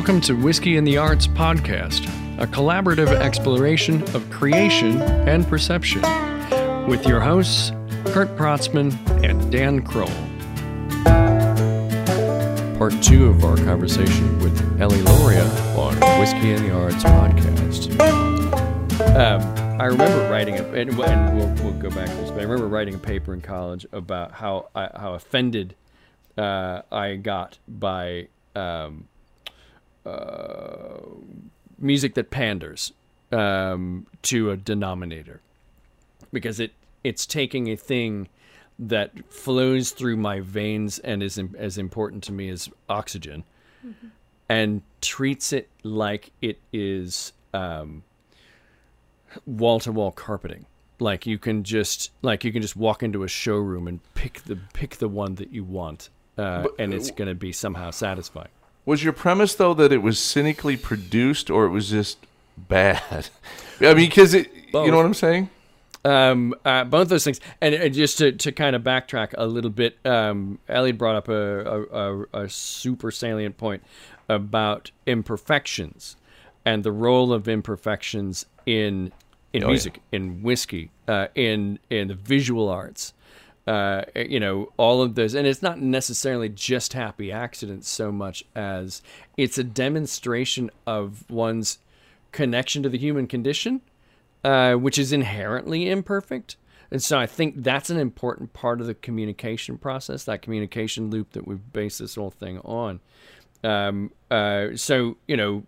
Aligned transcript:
Welcome 0.00 0.22
to 0.22 0.34
Whiskey 0.34 0.78
in 0.78 0.84
the 0.84 0.96
Arts 0.96 1.26
podcast, 1.26 2.06
a 2.38 2.46
collaborative 2.46 3.08
exploration 3.08 4.02
of 4.14 4.30
creation 4.30 5.02
and 5.02 5.46
perception, 5.46 6.00
with 6.88 7.06
your 7.06 7.20
hosts, 7.20 7.72
Kurt 8.06 8.34
Protzman 8.34 8.94
and 9.22 9.52
Dan 9.52 9.82
Kroll. 9.82 10.08
Part 12.78 12.94
two 13.02 13.26
of 13.26 13.44
our 13.44 13.58
conversation 13.58 14.38
with 14.38 14.80
Ellie 14.80 15.02
Loria 15.02 15.44
on 15.76 15.94
Whiskey 16.18 16.52
in 16.52 16.66
the 16.66 16.74
Arts 16.74 17.04
podcast. 17.04 18.00
Um, 19.14 19.42
I 19.78 19.84
remember 19.84 20.30
writing 20.30 20.58
a, 20.58 20.64
and, 20.72 20.98
and 20.98 21.36
we'll, 21.36 21.52
we'll 21.62 21.78
go 21.78 21.90
back 21.90 22.08
to 22.08 22.14
this, 22.14 22.30
but 22.30 22.38
I 22.40 22.44
remember 22.44 22.68
writing 22.68 22.94
a 22.94 22.98
paper 22.98 23.34
in 23.34 23.42
college 23.42 23.84
about 23.92 24.32
how 24.32 24.70
I, 24.74 24.88
how 24.98 25.12
offended 25.12 25.74
uh, 26.38 26.80
I 26.90 27.16
got 27.16 27.58
by 27.68 28.28
um, 28.56 29.08
uh, 30.06 30.98
music 31.78 32.14
that 32.14 32.30
panders 32.30 32.92
um, 33.32 34.06
to 34.22 34.50
a 34.50 34.56
denominator. 34.56 35.40
Because 36.32 36.60
it 36.60 36.72
it's 37.02 37.26
taking 37.26 37.68
a 37.68 37.76
thing 37.76 38.28
that 38.78 39.12
flows 39.32 39.90
through 39.90 40.16
my 40.16 40.40
veins 40.40 40.98
and 41.00 41.22
is 41.22 41.38
im- 41.38 41.56
as 41.58 41.76
important 41.78 42.22
to 42.24 42.32
me 42.32 42.48
as 42.48 42.68
oxygen 42.88 43.44
and 44.48 44.82
treats 45.00 45.52
it 45.52 45.68
like 45.82 46.30
it 46.40 46.58
is 46.72 47.32
wall 49.46 49.80
to 49.80 49.92
wall 49.92 50.12
carpeting. 50.12 50.66
Like 50.98 51.26
you 51.26 51.38
can 51.38 51.64
just 51.64 52.10
like 52.22 52.44
you 52.44 52.52
can 52.52 52.62
just 52.62 52.76
walk 52.76 53.02
into 53.02 53.22
a 53.22 53.28
showroom 53.28 53.88
and 53.88 54.00
pick 54.14 54.42
the 54.44 54.58
pick 54.74 54.96
the 54.96 55.08
one 55.08 55.36
that 55.36 55.50
you 55.52 55.64
want 55.64 56.10
uh, 56.36 56.68
and 56.78 56.92
it's 56.92 57.10
going 57.10 57.28
to 57.28 57.34
be 57.34 57.52
somehow 57.52 57.90
satisfying 57.90 58.48
Was 58.84 59.04
your 59.04 59.12
premise 59.12 59.54
though 59.54 59.74
that 59.74 59.92
it 59.92 60.02
was 60.02 60.18
cynically 60.18 60.76
produced 60.76 61.50
or 61.50 61.64
it 61.66 61.70
was 61.70 61.90
just 61.90 62.18
bad? 62.56 63.28
I 63.80 63.94
mean, 63.94 64.08
because 64.08 64.34
it, 64.34 64.50
you 64.72 64.90
know 64.90 64.96
what 64.96 65.06
I'm 65.06 65.14
saying? 65.14 65.50
um, 66.04 66.54
uh, 66.64 66.84
both 66.84 67.08
those 67.08 67.24
things, 67.24 67.40
and, 67.60 67.74
and 67.74 67.94
just 67.94 68.18
to, 68.18 68.32
to 68.32 68.52
kind 68.52 68.74
of 68.74 68.82
backtrack 68.82 69.34
a 69.36 69.46
little 69.46 69.70
bit, 69.70 69.98
um, 70.04 70.58
Ellie 70.68 70.92
brought 70.92 71.16
up 71.16 71.28
a, 71.28 71.82
a, 71.92 72.44
a, 72.44 72.48
super 72.48 73.10
salient 73.10 73.58
point 73.58 73.82
about 74.28 74.90
imperfections 75.06 76.16
and 76.64 76.84
the 76.84 76.92
role 76.92 77.32
of 77.32 77.48
imperfections 77.48 78.46
in 78.66 79.12
in 79.52 79.64
Oh, 79.64 79.66
yeah. 79.66 79.72
music, 79.72 80.00
in 80.12 80.42
whiskey, 80.42 80.90
uh, 81.08 81.26
in 81.34 81.78
in 81.90 82.08
the 82.08 82.14
visual 82.14 82.68
arts. 82.68 83.12
Uh, 83.66 84.02
you 84.16 84.40
know, 84.40 84.72
all 84.78 85.02
of 85.02 85.14
those, 85.14 85.34
and 85.34 85.46
it's 85.46 85.62
not 85.62 85.80
necessarily 85.80 86.48
just 86.48 86.94
happy 86.94 87.30
accidents 87.30 87.88
so 87.88 88.10
much 88.10 88.42
as 88.56 89.02
it's 89.36 89.58
a 89.58 89.64
demonstration 89.64 90.70
of 90.86 91.28
one's 91.30 91.78
connection 92.32 92.82
to 92.82 92.88
the 92.88 92.98
human 92.98 93.26
condition 93.26 93.80
uh, 94.44 94.74
which 94.74 94.98
is 94.98 95.12
inherently 95.12 95.88
imperfect. 95.88 96.56
And 96.90 97.02
so 97.02 97.18
I 97.18 97.26
think 97.26 97.62
that's 97.62 97.90
an 97.90 97.98
important 97.98 98.52
part 98.52 98.80
of 98.80 98.86
the 98.86 98.94
communication 98.94 99.78
process, 99.78 100.24
that 100.24 100.42
communication 100.42 101.10
loop 101.10 101.32
that 101.32 101.46
we've 101.46 101.72
based 101.72 102.00
this 102.00 102.16
whole 102.16 102.30
thing 102.30 102.58
on. 102.60 103.00
Um, 103.62 104.10
uh, 104.30 104.68
so 104.74 105.16
you 105.26 105.36
know, 105.36 105.58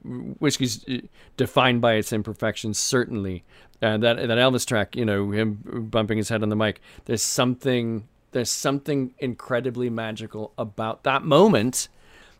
whiskey's 0.40 0.84
uh, 0.88 0.98
defined 1.36 1.80
by 1.80 1.94
its 1.94 2.12
imperfections, 2.12 2.78
certainly. 2.78 3.44
Uh, 3.82 3.98
that 3.98 4.16
that 4.16 4.38
Elvis 4.38 4.66
track, 4.66 4.94
you 4.94 5.04
know, 5.04 5.30
him 5.30 5.88
bumping 5.90 6.16
his 6.16 6.28
head 6.28 6.42
on 6.42 6.48
the 6.48 6.56
mic. 6.56 6.80
There's 7.04 7.22
something 7.22 8.06
there's 8.30 8.50
something 8.50 9.14
incredibly 9.18 9.90
magical 9.90 10.52
about 10.56 11.02
that 11.04 11.22
moment 11.22 11.88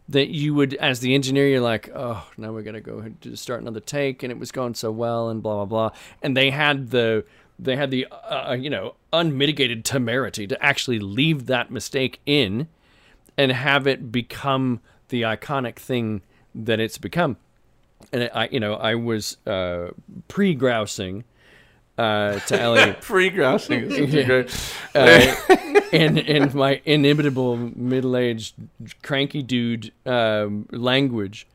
that 0.08 0.28
you 0.28 0.55
would, 0.55 0.75
as 0.75 1.00
the 1.00 1.14
engineer, 1.14 1.48
you're 1.48 1.61
like, 1.61 1.91
oh, 1.95 2.27
now 2.36 2.52
we're 2.52 2.62
gonna 2.62 2.80
go 2.80 3.12
to 3.20 3.36
start 3.36 3.61
another 3.61 3.80
take, 3.80 4.23
and 4.23 4.33
it 4.33 4.39
was 4.39 4.52
going 4.52 4.74
so 4.74 4.91
well, 4.91 5.29
and 5.29 5.42
blah 5.42 5.57
blah 5.57 5.64
blah. 5.64 5.98
And 6.23 6.36
they 6.36 6.51
had 6.51 6.91
the 6.91 7.24
they 7.58 7.77
had 7.77 7.91
the 7.91 8.07
uh, 8.07 8.57
you 8.58 8.70
know 8.70 8.95
unmitigated 9.12 9.85
temerity 9.85 10.46
to 10.46 10.62
actually 10.64 10.98
leave 10.98 11.46
that 11.46 11.70
mistake 11.70 12.20
in 12.27 12.68
and 13.36 13.52
have 13.52 13.86
it 13.86 14.12
become 14.12 14.80
the 15.12 15.23
iconic 15.23 15.77
thing 15.77 16.23
that 16.55 16.80
it's 16.80 16.98
become. 16.98 17.36
And 18.12 18.28
I, 18.34 18.48
you 18.50 18.58
know, 18.58 18.74
I 18.74 18.96
was 18.96 19.36
uh, 19.46 19.90
pre-grousing 20.27 21.23
uh, 21.98 22.39
to 22.40 22.61
Ellie 22.61 22.92
Pre-grousing. 23.00 23.83
is 23.83 23.96
such 23.96 24.08
Yeah. 24.11 24.24
great- 24.24 24.74
uh, 24.95 25.34
in 25.92 26.18
in 26.18 26.50
my 26.56 26.80
inimitable 26.84 27.56
middle-aged 27.56 28.55
cranky 29.02 29.42
dude 29.42 29.92
um, 30.06 30.67
language 30.73 31.46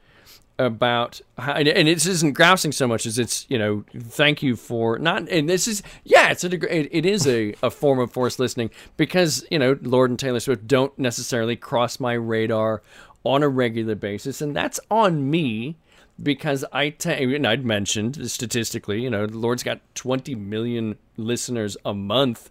about 0.59 1.22
how, 1.38 1.53
and, 1.53 1.68
and 1.68 1.88
it 1.88 2.03
isn't 2.03 2.34
grousing 2.34 2.72
so 2.72 2.88
much 2.88 3.06
as 3.06 3.19
it's 3.19 3.45
you 3.50 3.59
know 3.59 3.84
thank 3.95 4.41
you 4.41 4.56
for 4.56 4.97
not 4.97 5.28
and 5.29 5.47
this 5.47 5.68
is 5.68 5.84
yeah 6.03 6.29
it's 6.31 6.44
a 6.44 6.47
it, 6.75 6.89
it 6.91 7.06
is 7.06 7.28
a, 7.28 7.53
a 7.62 7.69
form 7.69 8.00
of 8.00 8.12
forced 8.12 8.39
listening 8.39 8.72
because 8.95 9.45
you 9.51 9.59
know 9.59 9.78
Lorde 9.84 10.09
and 10.09 10.18
Taylor 10.19 10.39
Swift 10.39 10.66
don't 10.66 10.97
necessarily 10.97 11.56
cross 11.56 12.00
my 12.00 12.13
radar 12.13 12.81
on 13.28 13.44
a 13.44 13.50
regular 13.50 13.96
basis 13.96 14.42
and 14.42 14.56
that's 14.56 14.80
on 14.90 15.30
me 15.30 15.76
because 16.22 16.66
I 16.72 16.90
ta- 16.90 17.12
and 17.12 17.46
I'd 17.46 17.66
mentioned 17.66 18.30
statistically, 18.30 19.02
you 19.02 19.10
know, 19.10 19.28
the 19.28 19.38
Lorde's 19.38 19.64
got 19.64 19.82
20 19.96 20.36
million 20.36 20.98
listeners 21.16 21.78
a 21.86 21.94
month 21.94 22.50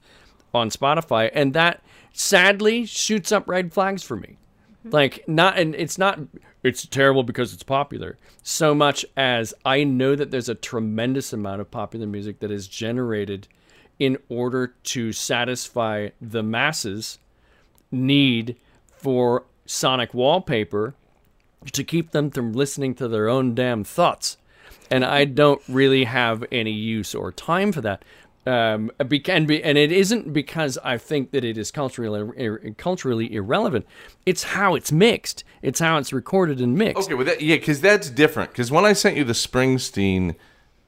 on 0.54 0.70
Spotify, 0.70 1.30
and 1.34 1.52
that 1.54 1.82
sadly 2.12 2.86
shoots 2.86 3.32
up 3.32 3.48
red 3.48 3.72
flags 3.72 4.02
for 4.02 4.16
me. 4.16 4.36
Mm-hmm. 4.80 4.90
Like 4.90 5.24
not, 5.28 5.58
and 5.58 5.74
it's 5.74 5.98
not. 5.98 6.20
It's 6.62 6.86
terrible 6.86 7.22
because 7.22 7.52
it's 7.52 7.62
popular. 7.62 8.18
So 8.42 8.74
much 8.74 9.04
as 9.16 9.54
I 9.64 9.84
know 9.84 10.16
that 10.16 10.30
there's 10.30 10.48
a 10.48 10.54
tremendous 10.54 11.32
amount 11.32 11.60
of 11.60 11.70
popular 11.70 12.06
music 12.06 12.40
that 12.40 12.50
is 12.50 12.66
generated 12.66 13.46
in 13.98 14.18
order 14.28 14.74
to 14.84 15.12
satisfy 15.12 16.10
the 16.20 16.42
masses 16.42 17.18
need 17.90 18.56
for 18.96 19.44
sonic 19.66 20.14
wallpaper 20.14 20.94
to 21.72 21.84
keep 21.84 22.12
them 22.12 22.30
from 22.30 22.52
listening 22.52 22.94
to 22.94 23.08
their 23.08 23.28
own 23.28 23.54
damn 23.54 23.84
thoughts. 23.84 24.36
And 24.90 25.04
I 25.04 25.24
don't 25.24 25.60
really 25.68 26.04
have 26.04 26.44
any 26.52 26.70
use 26.70 27.14
or 27.14 27.32
time 27.32 27.72
for 27.72 27.80
that. 27.80 28.04
Um, 28.46 28.92
and, 29.00 29.08
be- 29.48 29.64
and 29.64 29.76
it 29.76 29.90
isn't 29.90 30.32
because 30.32 30.78
I 30.84 30.98
think 30.98 31.32
that 31.32 31.44
it 31.44 31.58
is 31.58 31.72
culturally 31.72 32.72
culturally 32.78 33.34
irrelevant. 33.34 33.86
It's 34.24 34.44
how 34.44 34.76
it's 34.76 34.92
mixed. 34.92 35.42
It's 35.62 35.80
how 35.80 35.98
it's 35.98 36.12
recorded 36.12 36.60
and 36.60 36.78
mixed. 36.78 37.06
Okay, 37.08 37.14
well, 37.14 37.24
that, 37.26 37.40
yeah, 37.40 37.56
because 37.56 37.80
that's 37.80 38.08
different. 38.08 38.50
Because 38.52 38.70
when 38.70 38.84
I 38.84 38.92
sent 38.92 39.16
you 39.16 39.24
the 39.24 39.32
Springsteen 39.32 40.36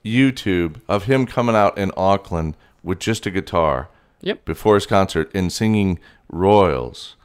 YouTube 0.05 0.81
of 0.89 1.05
him 1.05 1.27
coming 1.27 1.57
out 1.57 1.77
in 1.77 1.91
Auckland 1.97 2.57
with 2.85 3.01
just 3.01 3.27
a 3.27 3.31
guitar 3.33 3.89
Yep. 4.21 4.45
before 4.45 4.75
his 4.77 4.87
concert 4.87 5.29
and 5.35 5.53
singing 5.53 5.99
Royals, 6.31 7.17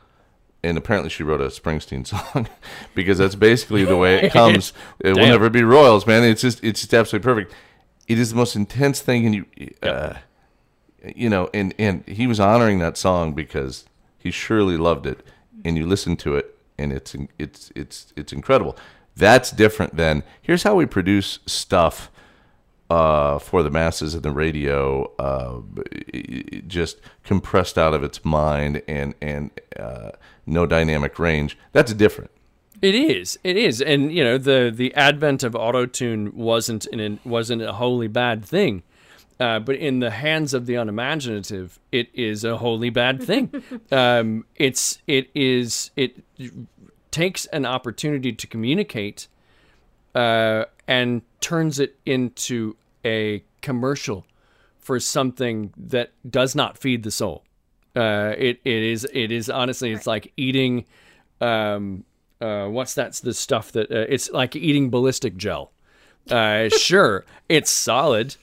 and 0.63 0.77
apparently 0.77 1.09
she 1.09 1.23
wrote 1.23 1.41
a 1.41 1.47
Springsteen 1.47 2.07
song 2.35 2.47
because 2.95 3.17
that's 3.17 3.35
basically 3.35 3.83
the 3.83 3.97
way 3.97 4.23
it 4.23 4.31
comes. 4.33 4.73
it 4.99 5.15
will 5.15 5.27
never 5.27 5.49
be 5.49 5.63
Royals, 5.63 6.07
man. 6.07 6.23
It's 6.23 6.41
just 6.41 6.63
it's 6.63 6.81
just 6.81 6.93
absolutely 6.93 7.23
perfect. 7.23 7.53
It 8.07 8.19
is 8.19 8.31
the 8.31 8.35
most 8.35 8.55
intense 8.55 8.99
thing, 8.99 9.25
and 9.25 9.35
you, 9.35 9.45
uh, 9.81 10.15
you 11.15 11.29
know, 11.29 11.49
and 11.53 11.73
and 11.77 12.07
he 12.07 12.27
was 12.27 12.39
honoring 12.39 12.79
that 12.79 12.97
song 12.97 13.33
because 13.33 13.85
he 14.17 14.31
surely 14.31 14.77
loved 14.77 15.05
it, 15.05 15.25
and 15.63 15.77
you 15.77 15.85
listen 15.85 16.15
to 16.17 16.35
it, 16.35 16.57
and 16.77 16.91
it's 16.91 17.15
it's 17.37 17.71
it's 17.75 18.13
it's 18.15 18.33
incredible. 18.33 18.77
That's 19.15 19.51
different 19.51 19.95
than 19.95 20.23
here's 20.41 20.63
how 20.63 20.75
we 20.75 20.85
produce 20.85 21.39
stuff 21.45 22.09
uh, 22.93 23.39
for 23.39 23.63
the 23.63 23.71
masses 23.71 24.13
and 24.13 24.21
the 24.21 24.31
radio, 24.31 25.11
uh, 25.17 25.61
just 26.67 27.01
compressed 27.23 27.75
out 27.75 27.91
of 27.91 28.03
its 28.03 28.23
mind 28.23 28.83
and 28.87 29.15
and 29.19 29.49
uh, 29.79 30.11
no 30.45 30.67
dynamic 30.67 31.17
range. 31.17 31.57
That's 31.71 31.91
different. 31.95 32.29
It 32.83 32.93
is. 32.93 33.39
It 33.43 33.57
is. 33.57 33.81
And 33.81 34.13
you 34.13 34.23
know, 34.23 34.37
the 34.37 34.71
the 34.71 34.93
advent 34.93 35.41
of 35.41 35.53
autotune 35.53 36.33
wasn't 36.33 36.85
an 36.87 37.19
wasn't 37.25 37.63
a 37.63 37.73
wholly 37.73 38.07
bad 38.07 38.45
thing. 38.45 38.83
Uh, 39.39 39.57
but 39.57 39.75
in 39.75 39.99
the 39.99 40.11
hands 40.11 40.53
of 40.53 40.67
the 40.67 40.75
unimaginative, 40.75 41.79
it 41.91 42.07
is 42.13 42.43
a 42.43 42.57
wholly 42.57 42.91
bad 42.91 43.23
thing. 43.23 43.51
um, 43.91 44.45
it's 44.55 44.99
it 45.07 45.31
is 45.33 45.89
it 45.95 46.23
takes 47.09 47.47
an 47.47 47.65
opportunity 47.65 48.31
to 48.31 48.45
communicate 48.45 49.27
uh, 50.13 50.65
and 50.87 51.23
turns 51.41 51.79
it 51.79 51.95
into 52.05 52.75
a 53.05 53.43
commercial 53.61 54.25
for 54.77 54.99
something 54.99 55.73
that 55.77 56.11
does 56.29 56.55
not 56.55 56.77
feed 56.77 57.03
the 57.03 57.11
soul. 57.11 57.43
Uh, 57.95 58.33
it 58.37 58.59
it 58.65 58.83
is 58.83 59.07
it 59.13 59.31
is 59.31 59.49
honestly 59.49 59.91
it's 59.91 60.07
like 60.07 60.33
eating 60.35 60.83
um 61.41 62.03
uh 62.41 62.65
what's 62.65 62.95
that's 62.95 63.19
the 63.19 63.33
stuff 63.33 63.71
that 63.71 63.91
uh, 63.91 64.05
it's 64.09 64.31
like 64.31 64.55
eating 64.55 64.89
ballistic 64.89 65.37
gel. 65.37 65.71
Uh, 66.29 66.69
sure, 66.77 67.25
it's 67.49 67.69
solid, 67.69 68.35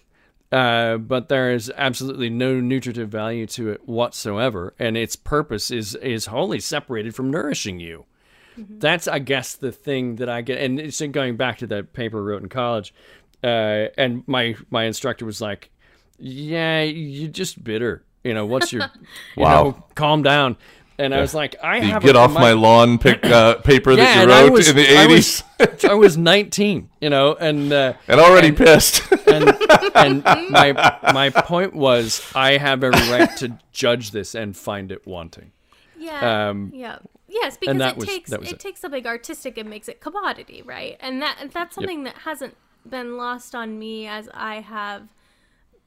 uh, 0.53 0.97
but 0.99 1.29
there 1.29 1.53
is 1.53 1.73
absolutely 1.77 2.31
no 2.31 2.61
nutritive 2.61 3.09
value 3.09 3.47
to 3.47 3.71
it 3.71 3.89
whatsoever, 3.89 4.75
and 4.79 4.97
its 4.97 5.17
purpose 5.17 5.71
is 5.71 5.95
is 5.97 6.27
wholly 6.27 6.61
separated 6.61 7.15
from 7.15 7.31
nourishing 7.31 7.81
you. 7.81 8.05
that's 8.57 9.09
I 9.09 9.21
guess 9.21 9.55
the 9.55 9.73
thing 9.73 10.17
that 10.17 10.29
I 10.29 10.43
get, 10.43 10.61
and 10.61 10.79
it's 10.79 11.01
going 11.01 11.37
back 11.37 11.59
to 11.59 11.67
that 11.69 11.93
paper 11.93 12.19
I 12.19 12.23
wrote 12.23 12.43
in 12.43 12.49
college, 12.49 12.93
uh, 13.43 13.87
and 13.97 14.23
my 14.27 14.57
my 14.71 14.85
instructor 14.85 15.25
was 15.25 15.41
like, 15.41 15.71
"Yeah, 16.19 16.83
you're 16.83 17.29
just 17.31 17.63
bitter. 17.63 18.05
You 18.25 18.35
know, 18.35 18.45
what's 18.47 18.73
your, 18.73 18.83
you 19.37 19.43
Wow. 19.43 19.63
know, 19.65 19.85
calm 19.95 20.23
down." 20.23 20.57
And 20.99 21.15
I 21.15 21.23
was 21.23 21.33
like, 21.33 21.57
"I 21.63 21.79
You 21.79 21.93
have 21.93 22.03
get 22.03 22.15
a, 22.15 22.19
off 22.19 22.35
my 22.35 22.53
lawn 22.53 22.99
pick, 22.99 23.25
uh, 23.25 23.55
paper 23.65 23.97
that 23.97 24.03
Yeah, 24.03 24.23
you 24.25 24.29
wrote 24.29 24.53
was- 24.53 24.69
in 24.69 24.77
the 24.77 24.83
I 24.99 25.07
80s 25.07 25.43
was- 25.59 25.85
I 25.87 25.95
was 25.95 26.19
19, 26.19 26.91
you 27.01 27.09
know, 27.09 27.35
and 27.41 27.73
uh, 27.73 27.95
and 28.07 28.21
already 28.21 28.53
pissed. 28.53 29.11
and 29.27 29.49
and 29.95 30.23
my 30.51 30.73
my 31.15 31.31
point 31.31 31.75
was 31.75 32.31
I 32.35 32.59
have 32.59 32.85
every 32.85 33.11
right 33.11 33.35
to 33.39 33.59
judge 33.73 34.11
this 34.11 34.35
and 34.35 34.55
find 34.55 34.93
it 34.93 35.07
wanting. 35.07 35.53
Yeah. 35.99 36.49
Um, 36.51 36.71
yeah. 36.75 36.99
Yes, 37.29 37.57
because 37.57 37.81
it 37.81 37.97
was- 37.97 38.07
takes 38.09 38.31
that 38.31 38.41
was 38.41 38.49
it, 38.51 38.55
it. 38.57 38.61
takes 38.61 38.81
something 38.81 39.07
artistic 39.07 39.57
and 39.57 39.71
makes 39.71 39.89
it 39.89 40.01
commodity, 40.03 40.61
right? 40.61 40.99
And 41.01 41.23
that 41.23 41.39
and 41.41 41.51
that's 41.51 41.77
something 41.77 42.03
that 42.05 42.17
hasn't 42.25 42.57
been 42.89 43.17
lost 43.17 43.55
on 43.55 43.79
me 43.79 44.07
as 44.07 44.29
I 44.33 44.61
have 44.61 45.09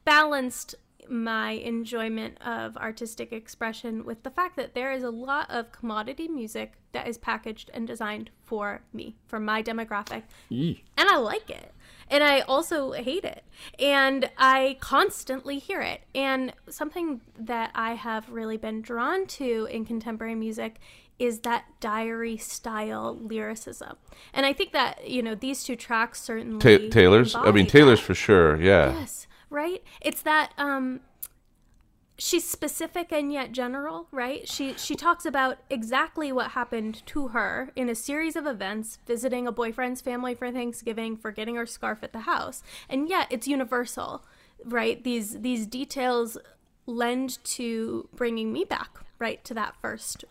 balanced 0.04 0.74
my 1.08 1.52
enjoyment 1.52 2.38
of 2.42 2.76
artistic 2.76 3.32
expression 3.32 4.04
with 4.04 4.22
the 4.22 4.30
fact 4.30 4.56
that 4.56 4.74
there 4.74 4.92
is 4.92 5.02
a 5.02 5.10
lot 5.10 5.50
of 5.50 5.72
commodity 5.72 6.28
music 6.28 6.72
that 6.92 7.06
is 7.06 7.18
packaged 7.18 7.70
and 7.74 7.86
designed 7.86 8.30
for 8.42 8.82
me, 8.92 9.16
for 9.26 9.38
my 9.38 9.62
demographic, 9.62 10.22
Yee. 10.48 10.84
and 10.96 11.08
I 11.08 11.16
like 11.16 11.50
it. 11.50 11.72
And 12.10 12.22
I 12.22 12.40
also 12.40 12.92
hate 12.92 13.24
it. 13.24 13.44
And 13.78 14.30
I 14.36 14.76
constantly 14.80 15.58
hear 15.58 15.80
it. 15.80 16.02
And 16.14 16.52
something 16.68 17.22
that 17.38 17.70
I 17.74 17.94
have 17.94 18.28
really 18.30 18.58
been 18.58 18.82
drawn 18.82 19.26
to 19.26 19.66
in 19.70 19.86
contemporary 19.86 20.34
music 20.34 20.80
is 21.18 21.40
that 21.40 21.64
diary 21.80 22.36
style 22.36 23.16
lyricism. 23.16 23.96
And 24.32 24.44
I 24.44 24.52
think 24.52 24.72
that, 24.72 25.08
you 25.08 25.22
know, 25.22 25.34
these 25.34 25.62
two 25.64 25.76
tracks 25.76 26.20
certainly 26.20 26.58
Ta- 26.58 26.90
Taylor's? 26.90 27.34
I 27.34 27.50
mean, 27.52 27.66
Taylor's 27.66 28.00
that. 28.00 28.06
for 28.06 28.14
sure, 28.14 28.60
yeah. 28.60 28.98
Yes, 28.98 29.26
right? 29.50 29.82
It's 30.00 30.22
that 30.22 30.52
um 30.58 31.00
she's 32.18 32.48
specific 32.48 33.12
and 33.12 33.32
yet 33.32 33.52
general, 33.52 34.08
right? 34.10 34.48
She 34.48 34.74
she 34.74 34.96
talks 34.96 35.24
about 35.24 35.58
exactly 35.70 36.32
what 36.32 36.52
happened 36.52 37.04
to 37.06 37.28
her 37.28 37.70
in 37.76 37.88
a 37.88 37.94
series 37.94 38.36
of 38.36 38.46
events, 38.46 38.98
visiting 39.06 39.46
a 39.46 39.52
boyfriend's 39.52 40.00
family 40.00 40.34
for 40.34 40.50
Thanksgiving, 40.50 41.16
forgetting 41.16 41.56
her 41.56 41.66
scarf 41.66 41.98
at 42.02 42.12
the 42.12 42.20
house. 42.20 42.62
And 42.88 43.08
yet 43.08 43.28
it's 43.30 43.46
universal, 43.46 44.24
right? 44.64 45.02
These 45.02 45.40
these 45.40 45.66
details 45.66 46.38
lend 46.86 47.42
to 47.44 48.08
bringing 48.14 48.52
me 48.52 48.64
back, 48.64 48.98
right, 49.18 49.42
to 49.44 49.54
that 49.54 49.74
first 49.80 50.24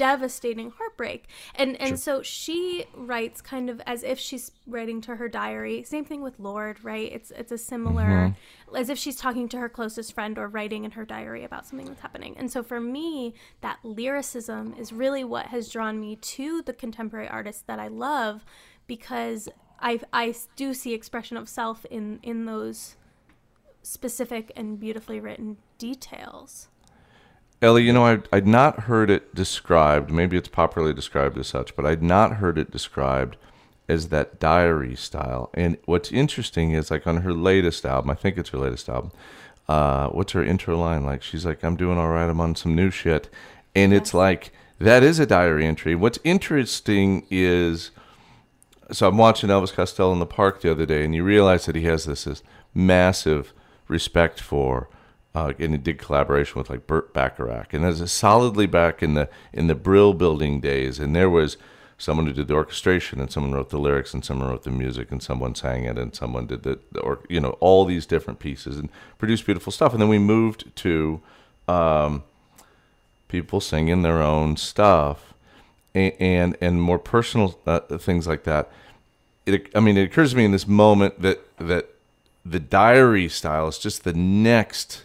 devastating 0.00 0.70
heartbreak. 0.78 1.26
And 1.54 1.78
and 1.78 2.00
so 2.00 2.22
she 2.22 2.86
writes 2.94 3.42
kind 3.42 3.68
of 3.68 3.82
as 3.84 4.02
if 4.02 4.18
she's 4.18 4.50
writing 4.66 5.02
to 5.02 5.16
her 5.16 5.28
diary. 5.28 5.82
Same 5.82 6.06
thing 6.06 6.22
with 6.22 6.40
Lorde 6.40 6.82
right? 6.82 7.12
It's 7.12 7.30
it's 7.32 7.52
a 7.52 7.58
similar 7.58 8.04
mm-hmm. 8.04 8.76
as 8.76 8.88
if 8.88 8.96
she's 8.96 9.16
talking 9.16 9.46
to 9.50 9.58
her 9.58 9.68
closest 9.68 10.14
friend 10.14 10.38
or 10.38 10.48
writing 10.48 10.84
in 10.84 10.92
her 10.92 11.04
diary 11.04 11.44
about 11.44 11.66
something 11.66 11.86
that's 11.86 12.00
happening. 12.00 12.34
And 12.38 12.50
so 12.50 12.62
for 12.62 12.80
me 12.80 13.34
that 13.60 13.78
lyricism 13.82 14.74
is 14.78 14.90
really 14.90 15.22
what 15.22 15.46
has 15.46 15.68
drawn 15.68 16.00
me 16.00 16.16
to 16.16 16.62
the 16.62 16.72
contemporary 16.72 17.28
artists 17.28 17.62
that 17.66 17.78
i 17.78 17.88
love 17.88 18.44
because 18.86 19.48
i 19.80 20.00
i 20.12 20.34
do 20.56 20.72
see 20.72 20.94
expression 20.94 21.36
of 21.36 21.48
self 21.48 21.84
in 21.90 22.18
in 22.22 22.44
those 22.46 22.96
specific 23.82 24.52
and 24.56 24.78
beautifully 24.78 25.20
written 25.20 25.56
details 25.78 26.68
Ellie, 27.62 27.82
you 27.82 27.92
know, 27.92 28.06
I'd, 28.06 28.26
I'd 28.32 28.46
not 28.46 28.80
heard 28.80 29.10
it 29.10 29.34
described. 29.34 30.10
Maybe 30.10 30.36
it's 30.38 30.48
popularly 30.48 30.94
described 30.94 31.36
as 31.36 31.46
such, 31.46 31.76
but 31.76 31.84
I'd 31.84 32.02
not 32.02 32.36
heard 32.36 32.56
it 32.56 32.70
described 32.70 33.36
as 33.86 34.08
that 34.08 34.40
diary 34.40 34.96
style. 34.96 35.50
And 35.52 35.76
what's 35.84 36.10
interesting 36.10 36.72
is, 36.72 36.90
like, 36.90 37.06
on 37.06 37.18
her 37.18 37.34
latest 37.34 37.84
album, 37.84 38.10
I 38.10 38.14
think 38.14 38.38
it's 38.38 38.50
her 38.50 38.58
latest 38.58 38.88
album, 38.88 39.12
uh, 39.68 40.08
what's 40.08 40.32
her 40.32 40.42
intro 40.42 40.78
line? 40.78 41.04
Like, 41.04 41.22
she's 41.22 41.44
like, 41.44 41.62
I'm 41.62 41.76
doing 41.76 41.98
all 41.98 42.08
right, 42.08 42.30
I'm 42.30 42.40
on 42.40 42.54
some 42.54 42.74
new 42.74 42.90
shit. 42.90 43.28
And 43.74 43.92
it's 43.92 44.14
like, 44.14 44.52
that 44.78 45.02
is 45.02 45.18
a 45.18 45.26
diary 45.26 45.66
entry. 45.66 45.94
What's 45.94 46.18
interesting 46.24 47.26
is, 47.30 47.90
so 48.90 49.06
I'm 49.06 49.18
watching 49.18 49.50
Elvis 49.50 49.74
Costello 49.74 50.14
in 50.14 50.18
the 50.18 50.26
park 50.26 50.62
the 50.62 50.70
other 50.70 50.86
day, 50.86 51.04
and 51.04 51.14
you 51.14 51.24
realize 51.24 51.66
that 51.66 51.76
he 51.76 51.82
has 51.84 52.06
this, 52.06 52.24
this 52.24 52.42
massive 52.72 53.52
respect 53.86 54.40
for, 54.40 54.88
uh, 55.34 55.52
and 55.58 55.72
he 55.72 55.78
did 55.78 55.98
collaboration 55.98 56.58
with 56.58 56.70
like 56.70 56.86
Burt 56.86 57.12
Bacharach, 57.12 57.72
and 57.72 57.84
that's 57.84 58.12
solidly 58.12 58.66
back 58.66 59.02
in 59.02 59.14
the 59.14 59.28
in 59.52 59.68
the 59.68 59.74
Brill 59.74 60.12
Building 60.12 60.60
days, 60.60 60.98
and 60.98 61.14
there 61.14 61.30
was 61.30 61.56
someone 61.98 62.26
who 62.26 62.32
did 62.32 62.48
the 62.48 62.54
orchestration, 62.54 63.20
and 63.20 63.30
someone 63.30 63.52
wrote 63.52 63.70
the 63.70 63.78
lyrics, 63.78 64.12
and 64.12 64.24
someone 64.24 64.48
wrote 64.48 64.64
the 64.64 64.70
music, 64.70 65.12
and 65.12 65.22
someone 65.22 65.54
sang 65.54 65.84
it, 65.84 65.98
and 65.98 66.14
someone 66.14 66.46
did 66.46 66.62
the, 66.64 66.80
the 66.90 67.00
or 67.00 67.20
you 67.28 67.38
know 67.38 67.56
all 67.60 67.84
these 67.84 68.06
different 68.06 68.40
pieces 68.40 68.76
and 68.76 68.88
produced 69.18 69.46
beautiful 69.46 69.72
stuff, 69.72 69.92
and 69.92 70.02
then 70.02 70.08
we 70.08 70.18
moved 70.18 70.74
to 70.76 71.20
um, 71.68 72.24
people 73.28 73.60
singing 73.60 74.02
their 74.02 74.20
own 74.22 74.56
stuff. 74.56 75.34
And 75.94 76.12
and, 76.20 76.56
and 76.60 76.80
more 76.80 77.00
personal 77.00 77.58
uh, 77.66 77.80
things 77.80 78.26
like 78.28 78.44
that. 78.44 78.70
It, 79.44 79.68
I 79.74 79.80
mean, 79.80 79.96
it 79.96 80.04
occurs 80.04 80.30
to 80.30 80.36
me 80.36 80.44
in 80.44 80.52
this 80.52 80.68
moment 80.68 81.20
that 81.22 81.40
that 81.58 81.88
the 82.44 82.60
diary 82.60 83.28
style 83.28 83.68
is 83.68 83.78
just 83.78 84.04
the 84.04 84.12
next 84.12 85.04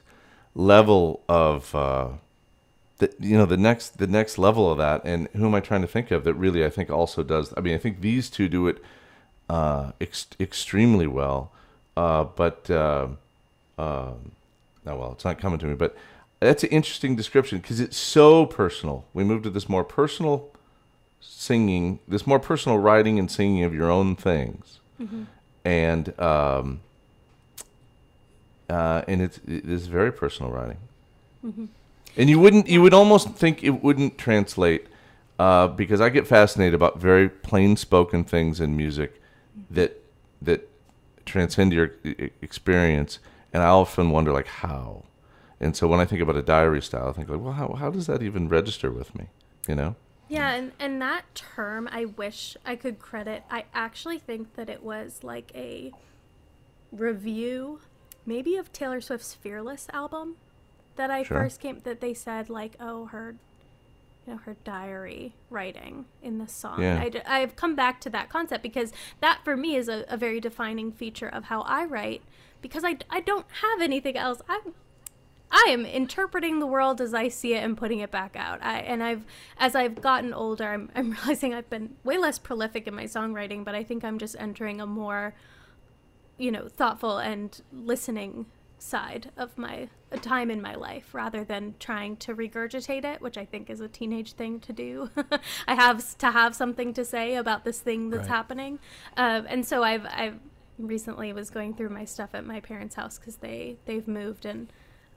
level 0.55 1.21
of 1.29 1.75
uh, 1.75 2.07
the 2.97 3.13
you 3.19 3.37
know 3.37 3.45
the 3.45 3.57
next 3.57 3.97
the 3.97 4.07
next 4.07 4.37
level 4.37 4.71
of 4.71 4.77
that. 4.77 5.03
And 5.05 5.27
who 5.33 5.45
am 5.45 5.55
I 5.55 5.59
trying 5.59 5.81
to 5.81 5.87
think 5.87 6.11
of 6.11 6.23
that 6.23 6.33
really 6.33 6.65
I 6.65 6.69
think 6.69 6.89
also 6.89 7.23
does? 7.23 7.53
I 7.55 7.61
mean, 7.61 7.75
I 7.75 7.77
think 7.77 8.01
these 8.01 8.29
two 8.29 8.47
do 8.47 8.67
it 8.67 8.81
uh, 9.49 9.91
ex- 10.01 10.27
extremely 10.39 11.07
well. 11.07 11.51
Uh, 11.97 12.23
but 12.23 12.69
uh, 12.69 13.07
um, 13.77 14.31
oh 14.85 14.95
well, 14.95 15.11
it's 15.13 15.25
not 15.25 15.39
coming 15.39 15.59
to 15.59 15.65
me. 15.65 15.75
But 15.75 15.95
that's 16.39 16.63
an 16.63 16.69
interesting 16.69 17.15
description 17.15 17.59
because 17.59 17.79
it's 17.79 17.97
so 17.97 18.45
personal. 18.45 19.05
We 19.13 19.23
moved 19.23 19.43
to 19.43 19.49
this 19.49 19.69
more 19.69 19.83
personal 19.83 20.49
singing, 21.19 21.99
this 22.07 22.27
more 22.27 22.39
personal 22.39 22.77
writing 22.77 23.19
and 23.19 23.29
singing 23.31 23.63
of 23.63 23.73
your 23.73 23.89
own 23.89 24.15
things, 24.15 24.79
and 25.63 26.19
um, 26.19 26.81
uh, 28.69 29.03
and 29.07 29.21
it's 29.21 29.37
it 29.47 29.69
is 29.69 29.87
very 29.87 30.11
personal 30.11 30.51
writing. 30.51 30.77
And 32.17 32.29
you 32.29 32.39
wouldn't, 32.39 32.67
you 32.67 32.81
would 32.81 32.93
almost 32.93 33.29
think 33.31 33.63
it 33.63 33.83
wouldn't 33.83 34.17
translate 34.17 34.87
uh, 35.37 35.67
because 35.67 35.99
I 35.99 36.09
get 36.09 36.25
fascinated 36.25 36.73
about 36.73 36.97
very 36.97 37.27
plain 37.29 37.75
spoken 37.75 38.23
things 38.23 38.59
in 38.61 38.75
music 38.77 39.21
that 39.69 40.01
that 40.41 40.69
transcend 41.25 41.73
your 41.73 41.91
experience, 42.41 43.19
and 43.53 43.63
I 43.63 43.67
often 43.67 44.11
wonder 44.11 44.31
like 44.31 44.47
how. 44.47 45.03
And 45.59 45.75
so 45.75 45.87
when 45.87 45.99
I 45.99 46.05
think 46.05 46.21
about 46.21 46.35
a 46.35 46.41
diary 46.41 46.81
style, 46.81 47.09
I 47.09 47.11
think 47.11 47.29
like, 47.29 47.39
well, 47.39 47.53
how 47.53 47.73
how 47.73 47.89
does 47.89 48.07
that 48.07 48.21
even 48.23 48.47
register 48.47 48.91
with 48.91 49.13
me? 49.15 49.27
You 49.67 49.75
know? 49.75 49.95
Yeah, 50.27 50.53
and, 50.53 50.71
and 50.79 51.01
that 51.01 51.35
term, 51.35 51.87
I 51.91 52.05
wish 52.05 52.57
I 52.65 52.75
could 52.75 52.97
credit. 52.97 53.43
I 53.51 53.65
actually 53.73 54.17
think 54.17 54.55
that 54.55 54.69
it 54.69 54.83
was 54.83 55.19
like 55.23 55.51
a 55.53 55.91
review, 56.91 57.79
maybe 58.25 58.55
of 58.55 58.71
Taylor 58.71 59.01
Swift's 59.01 59.33
Fearless 59.33 59.87
album, 59.93 60.35
that 60.95 61.11
I 61.11 61.23
Sure. 61.23 61.37
first 61.41 61.59
came. 61.59 61.79
That 61.79 61.99
they 62.01 62.13
said 62.13 62.49
like, 62.49 62.75
oh, 62.79 63.05
her, 63.07 63.35
you 64.25 64.33
know, 64.33 64.39
her 64.39 64.55
diary 64.63 65.33
writing 65.49 66.05
in 66.23 66.37
the 66.37 66.47
song. 66.47 66.81
Yeah. 66.81 67.01
I 67.01 67.09
d- 67.09 67.19
I've 67.25 67.55
come 67.55 67.75
back 67.75 67.99
to 68.01 68.09
that 68.11 68.29
concept 68.29 68.63
because 68.63 68.91
that 69.21 69.41
for 69.43 69.55
me 69.57 69.75
is 69.75 69.87
a, 69.89 70.05
a 70.07 70.17
very 70.17 70.39
defining 70.39 70.91
feature 70.91 71.27
of 71.29 71.45
how 71.45 71.61
I 71.61 71.85
write. 71.85 72.21
Because 72.61 72.83
I, 72.83 72.97
I 73.09 73.19
don't 73.19 73.45
have 73.61 73.81
anything 73.81 74.17
else. 74.17 74.41
I'm 74.49 74.73
I 75.51 75.67
am 75.69 75.85
interpreting 75.85 76.59
the 76.59 76.65
world 76.65 76.99
as 76.99 77.13
I 77.13 77.27
see 77.27 77.53
it 77.53 77.63
and 77.63 77.77
putting 77.77 77.99
it 77.99 78.09
back 78.11 78.35
out. 78.35 78.61
I, 78.63 78.79
and 78.79 79.01
I've, 79.03 79.23
as 79.57 79.75
I've 79.75 80.01
gotten 80.01 80.33
older, 80.33 80.65
I'm, 80.67 80.89
I'm 80.95 81.11
realizing 81.21 81.53
I've 81.53 81.69
been 81.69 81.95
way 82.03 82.17
less 82.17 82.39
prolific 82.39 82.87
in 82.87 82.95
my 82.95 83.03
songwriting, 83.05 83.63
but 83.63 83.75
I 83.75 83.83
think 83.83 84.03
I'm 84.03 84.17
just 84.17 84.35
entering 84.39 84.81
a 84.81 84.87
more, 84.87 85.35
you 86.37 86.51
know, 86.51 86.67
thoughtful 86.67 87.17
and 87.17 87.61
listening 87.71 88.45
side 88.77 89.31
of 89.37 89.57
my 89.57 89.89
a 90.11 90.17
time 90.17 90.51
in 90.51 90.61
my 90.61 90.75
life 90.75 91.13
rather 91.13 91.43
than 91.43 91.73
trying 91.79 92.15
to 92.17 92.35
regurgitate 92.35 93.03
it, 93.03 93.21
which 93.21 93.37
I 93.37 93.45
think 93.45 93.69
is 93.69 93.79
a 93.81 93.87
teenage 93.87 94.33
thing 94.33 94.59
to 94.61 94.73
do. 94.73 95.09
I 95.67 95.75
have 95.75 96.17
to 96.19 96.31
have 96.31 96.55
something 96.55 96.93
to 96.93 97.03
say 97.03 97.35
about 97.35 97.63
this 97.65 97.79
thing 97.79 98.09
that's 98.09 98.27
Right. 98.27 98.35
happening, 98.35 98.79
um, 99.17 99.45
and 99.49 99.65
so 99.65 99.81
I've 99.83 100.05
I've 100.05 100.39
recently 100.77 101.31
was 101.33 101.49
going 101.49 101.73
through 101.73 101.89
my 101.89 102.05
stuff 102.05 102.31
at 102.33 102.45
my 102.45 102.59
parents' 102.59 102.95
house 102.95 103.17
because 103.17 103.37
they 103.37 103.77
they've 103.85 104.07
moved 104.07 104.45
and 104.45 104.71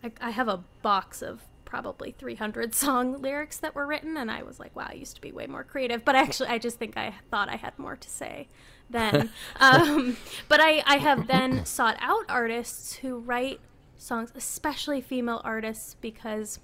I, 0.05 0.13
I 0.21 0.31
have 0.31 0.47
a 0.49 0.63
box 0.83 1.21
of 1.21 1.43
probably 1.65 2.13
300 2.13 2.75
song 2.85 3.21
lyrics 3.21 3.59
that 3.59 3.75
were 3.75 3.85
written 3.87 4.17
and 4.17 4.31
i 4.31 4.43
was 4.43 4.59
like 4.61 4.75
wow 4.77 4.87
i 4.89 4.95
used 4.95 5.17
to 5.17 5.21
be 5.21 5.33
way 5.33 5.47
more 5.49 5.65
creative 5.65 6.03
but 6.05 6.15
actually 6.15 6.49
i 6.49 6.57
just 6.59 6.79
think 6.79 6.97
i 6.97 7.13
thought 7.31 7.49
i 7.51 7.57
had 7.57 7.77
more 7.79 7.97
to 7.97 8.09
say 8.09 8.49
then 8.90 9.30
um, 9.61 10.16
but 10.49 10.61
I, 10.61 10.83
I 10.87 10.99
have 10.99 11.26
then 11.26 11.64
sought 11.64 11.97
out 12.00 12.25
artists 12.28 12.97
who 12.97 13.18
write 13.18 13.61
songs 13.97 14.33
especially 14.35 15.00
female 15.00 15.40
artists 15.45 15.95
because 16.00 16.61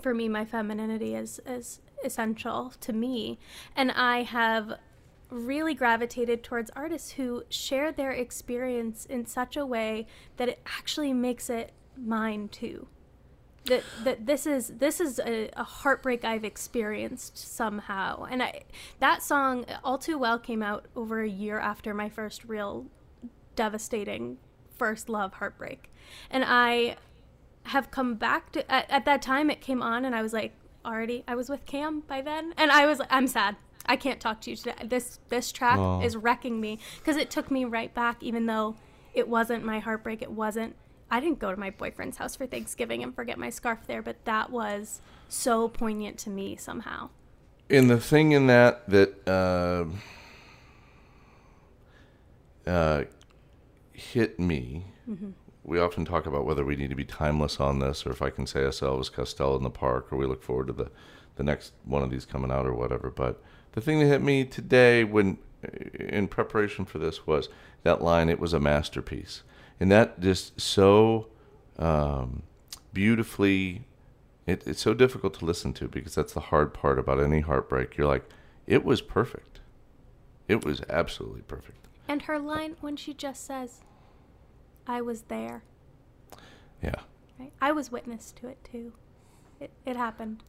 for 0.00 0.14
me 0.14 0.28
my 0.28 0.44
femininity 0.44 1.14
is 1.14 1.40
is 1.46 1.80
essential 2.04 2.72
to 2.80 2.92
me. 2.92 3.38
And 3.76 3.90
I 3.92 4.22
have 4.22 4.74
really 5.30 5.74
gravitated 5.74 6.42
towards 6.42 6.70
artists 6.74 7.12
who 7.12 7.44
share 7.48 7.92
their 7.92 8.10
experience 8.10 9.06
in 9.06 9.26
such 9.26 9.56
a 9.56 9.66
way 9.66 10.06
that 10.36 10.48
it 10.48 10.60
actually 10.66 11.12
makes 11.12 11.48
it 11.48 11.72
mine 11.96 12.48
too. 12.48 12.88
That 13.66 13.82
that 14.04 14.26
this 14.26 14.46
is 14.46 14.68
this 14.78 15.00
is 15.00 15.18
a, 15.18 15.50
a 15.56 15.64
heartbreak 15.64 16.24
I've 16.24 16.44
experienced 16.44 17.36
somehow, 17.36 18.24
and 18.24 18.42
I 18.42 18.62
that 19.00 19.22
song 19.22 19.66
all 19.84 19.98
too 19.98 20.16
well 20.18 20.38
came 20.38 20.62
out 20.62 20.86
over 20.96 21.20
a 21.20 21.28
year 21.28 21.58
after 21.58 21.92
my 21.92 22.08
first 22.08 22.44
real 22.44 22.86
devastating 23.56 24.38
first 24.76 25.08
love 25.08 25.34
heartbreak, 25.34 25.90
and 26.30 26.44
I 26.46 26.96
have 27.64 27.90
come 27.90 28.14
back 28.14 28.50
to 28.52 28.70
at, 28.72 28.90
at 28.90 29.04
that 29.04 29.20
time 29.20 29.50
it 29.50 29.60
came 29.60 29.82
on 29.82 30.04
and 30.06 30.14
I 30.14 30.22
was 30.22 30.32
like 30.32 30.52
already 30.84 31.22
I 31.28 31.34
was 31.34 31.50
with 31.50 31.66
Cam 31.66 32.00
by 32.00 32.22
then 32.22 32.54
and 32.56 32.72
I 32.72 32.86
was 32.86 32.98
like 32.98 33.08
I'm 33.12 33.26
sad 33.26 33.56
I 33.84 33.96
can't 33.96 34.18
talk 34.20 34.40
to 34.42 34.50
you 34.50 34.56
today. 34.56 34.74
This 34.84 35.18
this 35.28 35.52
track 35.52 35.78
Oh. 35.78 36.00
is 36.00 36.16
wrecking 36.16 36.60
me 36.60 36.78
because 36.98 37.16
it 37.16 37.30
took 37.30 37.50
me 37.50 37.64
right 37.64 37.92
back, 37.94 38.22
even 38.22 38.46
though 38.46 38.76
it 39.14 39.28
wasn't 39.28 39.64
my 39.64 39.80
heartbreak. 39.80 40.22
It 40.22 40.30
wasn't. 40.30 40.76
I 41.10 41.20
didn't 41.20 41.38
go 41.38 41.50
to 41.50 41.58
my 41.58 41.70
boyfriend's 41.70 42.16
house 42.16 42.36
for 42.36 42.46
Thanksgiving 42.46 43.02
and 43.02 43.14
forget 43.14 43.38
my 43.38 43.50
scarf 43.50 43.80
there, 43.86 44.02
but 44.02 44.24
that 44.24 44.50
was 44.50 45.00
so 45.28 45.68
poignant 45.68 46.18
to 46.18 46.30
me 46.30 46.56
somehow. 46.56 47.10
And 47.68 47.90
the 47.90 48.00
thing 48.00 48.32
in 48.32 48.46
that 48.48 48.88
that 48.88 49.28
uh, 49.28 49.84
uh, 52.68 53.04
hit 53.92 54.38
me, 54.40 54.86
we 55.62 55.78
often 55.78 56.04
talk 56.04 56.26
about 56.26 56.44
whether 56.44 56.64
we 56.64 56.76
need 56.76 56.90
to 56.90 56.96
be 56.96 57.04
timeless 57.04 57.60
on 57.60 57.78
this, 57.78 58.06
or 58.06 58.10
if 58.10 58.22
I 58.22 58.30
can 58.30 58.46
say 58.46 58.60
Elvis 58.60 59.12
Costello 59.12 59.56
in 59.56 59.62
the 59.62 59.70
Park, 59.70 60.12
or 60.12 60.16
we 60.16 60.26
look 60.26 60.42
forward 60.42 60.68
to 60.68 60.72
the, 60.72 60.90
the 61.36 61.42
next 61.42 61.72
one 61.84 62.02
of 62.02 62.10
these 62.10 62.24
coming 62.24 62.50
out, 62.50 62.66
or 62.66 62.74
whatever. 62.74 63.10
But 63.10 63.42
the 63.72 63.80
thing 63.80 64.00
that 64.00 64.06
hit 64.06 64.22
me 64.22 64.44
today, 64.44 65.04
when 65.04 65.38
in 65.98 66.28
preparation 66.28 66.84
for 66.84 66.98
this, 66.98 67.26
was 67.26 67.48
that 67.82 68.02
line. 68.02 68.28
It 68.28 68.40
was 68.40 68.52
a 68.52 68.60
masterpiece, 68.60 69.42
and 69.80 69.90
that 69.90 70.20
just 70.20 70.60
so 70.60 71.26
um, 71.78 72.42
beautifully 72.92 73.86
it, 74.46 74.62
it's 74.66 74.80
so 74.82 74.94
difficult 74.94 75.34
to 75.38 75.44
listen 75.44 75.72
to 75.74 75.88
because 75.88 76.14
that's 76.14 76.32
the 76.32 76.40
hard 76.40 76.74
part 76.74 76.98
about 76.98 77.20
any 77.20 77.40
heartbreak. 77.40 77.96
You're 77.96 78.06
like, 78.06 78.24
it 78.66 78.84
was 78.84 79.00
perfect. 79.00 79.60
It 80.48 80.64
was 80.64 80.82
absolutely 80.88 81.42
perfect. 81.42 81.86
And 82.08 82.22
her 82.22 82.38
line 82.38 82.76
when 82.80 82.96
she 82.96 83.14
just 83.14 83.44
says, 83.46 83.80
"I 84.86 85.00
was 85.00 85.22
there," 85.22 85.62
Yeah. 86.82 86.96
right? 87.38 87.52
I 87.60 87.70
was 87.72 87.92
witness 87.92 88.32
to 88.40 88.48
it 88.48 88.58
too. 88.64 88.92
It 89.60 89.70
it 89.86 89.96
happened. 89.96 90.42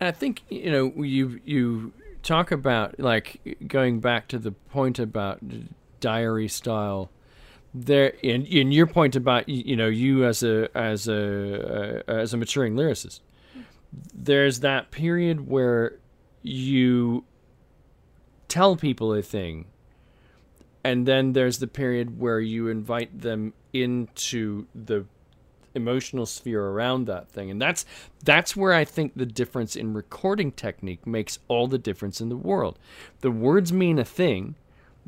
And 0.00 0.08
I 0.08 0.12
think 0.12 0.42
you 0.48 0.70
know 0.70 1.02
you 1.02 1.40
you 1.44 1.92
talk 2.22 2.50
about 2.50 2.98
like 2.98 3.58
going 3.66 4.00
back 4.00 4.28
to 4.28 4.38
the 4.38 4.52
point 4.52 4.98
about 4.98 5.40
diary 6.00 6.48
style. 6.48 7.10
There 7.74 8.08
in 8.22 8.46
in 8.46 8.72
your 8.72 8.86
point 8.86 9.14
about 9.14 9.48
you 9.48 9.76
know 9.76 9.88
you 9.88 10.24
as 10.24 10.42
a 10.42 10.68
as 10.76 11.06
a 11.06 12.02
uh, 12.08 12.12
as 12.12 12.32
a 12.32 12.36
maturing 12.36 12.74
lyricist, 12.74 13.20
there's 14.14 14.60
that 14.60 14.90
period 14.90 15.48
where 15.48 15.98
you 16.42 17.24
tell 18.48 18.76
people 18.76 19.12
a 19.12 19.22
thing, 19.22 19.66
and 20.82 21.06
then 21.06 21.34
there's 21.34 21.58
the 21.58 21.66
period 21.66 22.18
where 22.18 22.40
you 22.40 22.68
invite 22.68 23.20
them 23.20 23.52
into 23.72 24.66
the 24.74 25.04
emotional 25.74 26.26
sphere 26.26 26.64
around 26.64 27.06
that 27.06 27.28
thing 27.28 27.50
and 27.50 27.60
that's 27.60 27.84
that's 28.24 28.56
where 28.56 28.72
i 28.72 28.84
think 28.84 29.12
the 29.14 29.26
difference 29.26 29.76
in 29.76 29.94
recording 29.94 30.50
technique 30.50 31.06
makes 31.06 31.38
all 31.46 31.68
the 31.68 31.78
difference 31.78 32.20
in 32.20 32.28
the 32.28 32.36
world. 32.36 32.78
The 33.20 33.30
words 33.30 33.72
mean 33.72 33.98
a 33.98 34.04
thing 34.04 34.56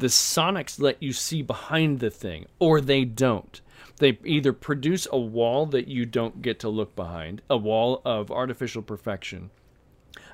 the 0.01 0.09
sonics 0.09 0.81
let 0.81 1.03
you 1.03 1.13
see 1.13 1.43
behind 1.43 2.01
the 2.01 2.11
thing 2.11 2.47
or 2.59 2.81
they 2.81 3.05
don't. 3.05 3.61
They 3.99 4.19
either 4.25 4.53
produce 4.53 5.07
a 5.13 5.19
wall 5.19 5.67
that 5.67 5.87
you 5.89 6.07
don't 6.07 6.41
get 6.41 6.59
to 6.61 6.69
look 6.69 6.97
behind 6.97 7.43
a 7.51 7.57
wall 7.57 8.01
of 8.05 8.31
artificial 8.31 8.83
perfection 8.83 9.51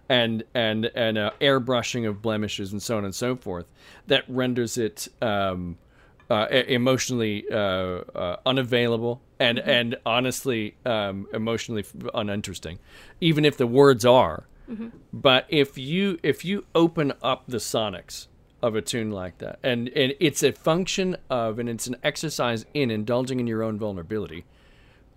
and 0.08 0.44
and 0.54 0.87
and 0.94 1.18
uh, 1.18 1.32
airbrushing 1.40 2.08
of 2.08 2.23
blemishes 2.23 2.70
and 2.73 2.80
so 2.80 2.96
on 2.96 3.04
and 3.04 3.14
so 3.14 3.35
forth 3.35 3.66
that 4.06 4.25
renders 4.28 4.78
it 4.78 5.08
um, 5.20 5.76
uh, 6.30 6.46
emotionally 6.50 7.44
uh, 7.50 7.56
uh, 7.56 8.37
unavailable 8.46 9.20
and 9.40 9.58
and 9.58 9.96
honestly 10.06 10.76
um, 10.85 11.26
emotionally 11.32 11.85
uninteresting, 12.14 12.78
even 13.20 13.44
if 13.44 13.56
the 13.56 13.66
words 13.66 14.04
are. 14.04 14.46
But 15.12 15.46
if 15.49 15.76
you 15.76 16.18
if 16.23 16.44
you 16.44 16.66
open 16.75 17.12
up 17.23 17.44
the 17.49 17.58
sonics 17.58 18.28
of 18.66 18.75
a 18.75 18.82
tune 18.82 19.11
like 19.11 19.38
that, 19.38 19.58
and 19.62 19.88
and 19.90 20.14
it's 20.18 20.42
a 20.42 20.52
function 20.52 21.16
of 21.30 21.58
and 21.58 21.68
it's 21.68 21.87
an 21.87 21.96
exercise 22.02 22.66
in 22.75 22.90
indulging 22.90 23.38
in 23.38 23.46
your 23.46 23.62
own 23.62 23.78
vulnerability 23.78 24.44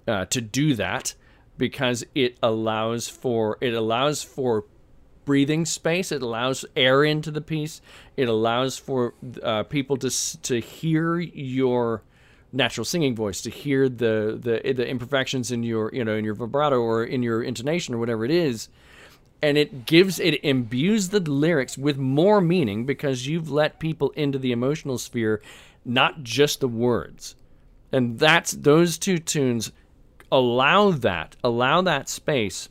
uh, 0.07 0.25
to 0.25 0.39
do 0.39 0.75
that 0.75 1.15
because 1.57 2.05
it 2.13 2.37
allows 2.43 3.07
for 3.07 3.57
it 3.59 3.73
allows 3.73 4.21
for 4.23 4.65
breathing 5.25 5.65
space. 5.65 6.11
It 6.11 6.21
allows 6.21 6.65
air 6.75 7.03
into 7.03 7.31
the 7.31 7.41
piece. 7.41 7.81
It 8.17 8.27
allows 8.27 8.77
for 8.77 9.13
uh, 9.43 9.63
people 9.63 9.97
to 9.97 10.41
to 10.41 10.59
hear 10.59 11.19
your 11.19 12.03
natural 12.51 12.85
singing 12.85 13.15
voice, 13.15 13.41
to 13.41 13.49
hear 13.49 13.89
the, 13.89 14.39
the 14.41 14.73
the 14.73 14.87
imperfections 14.87 15.51
in 15.51 15.63
your 15.63 15.91
you 15.93 16.03
know 16.03 16.15
in 16.15 16.23
your 16.23 16.35
vibrato 16.35 16.79
or 16.79 17.03
in 17.03 17.23
your 17.23 17.43
intonation 17.43 17.93
or 17.93 17.97
whatever 17.97 18.25
it 18.25 18.31
is, 18.31 18.69
and 19.41 19.57
it 19.57 19.85
gives 19.85 20.19
it 20.19 20.43
imbues 20.43 21.09
the 21.09 21.19
lyrics 21.19 21.77
with 21.77 21.97
more 21.97 22.41
meaning 22.41 22.85
because 22.85 23.27
you've 23.27 23.49
let 23.49 23.79
people 23.79 24.11
into 24.11 24.37
the 24.37 24.51
emotional 24.51 24.97
sphere, 24.97 25.41
not 25.85 26.23
just 26.23 26.59
the 26.59 26.67
words, 26.67 27.35
and 27.91 28.19
that's 28.19 28.51
those 28.51 28.97
two 28.97 29.17
tunes 29.17 29.71
allow 30.31 30.91
that 30.91 31.35
allow 31.43 31.81
that 31.81 32.07
space 32.07 32.69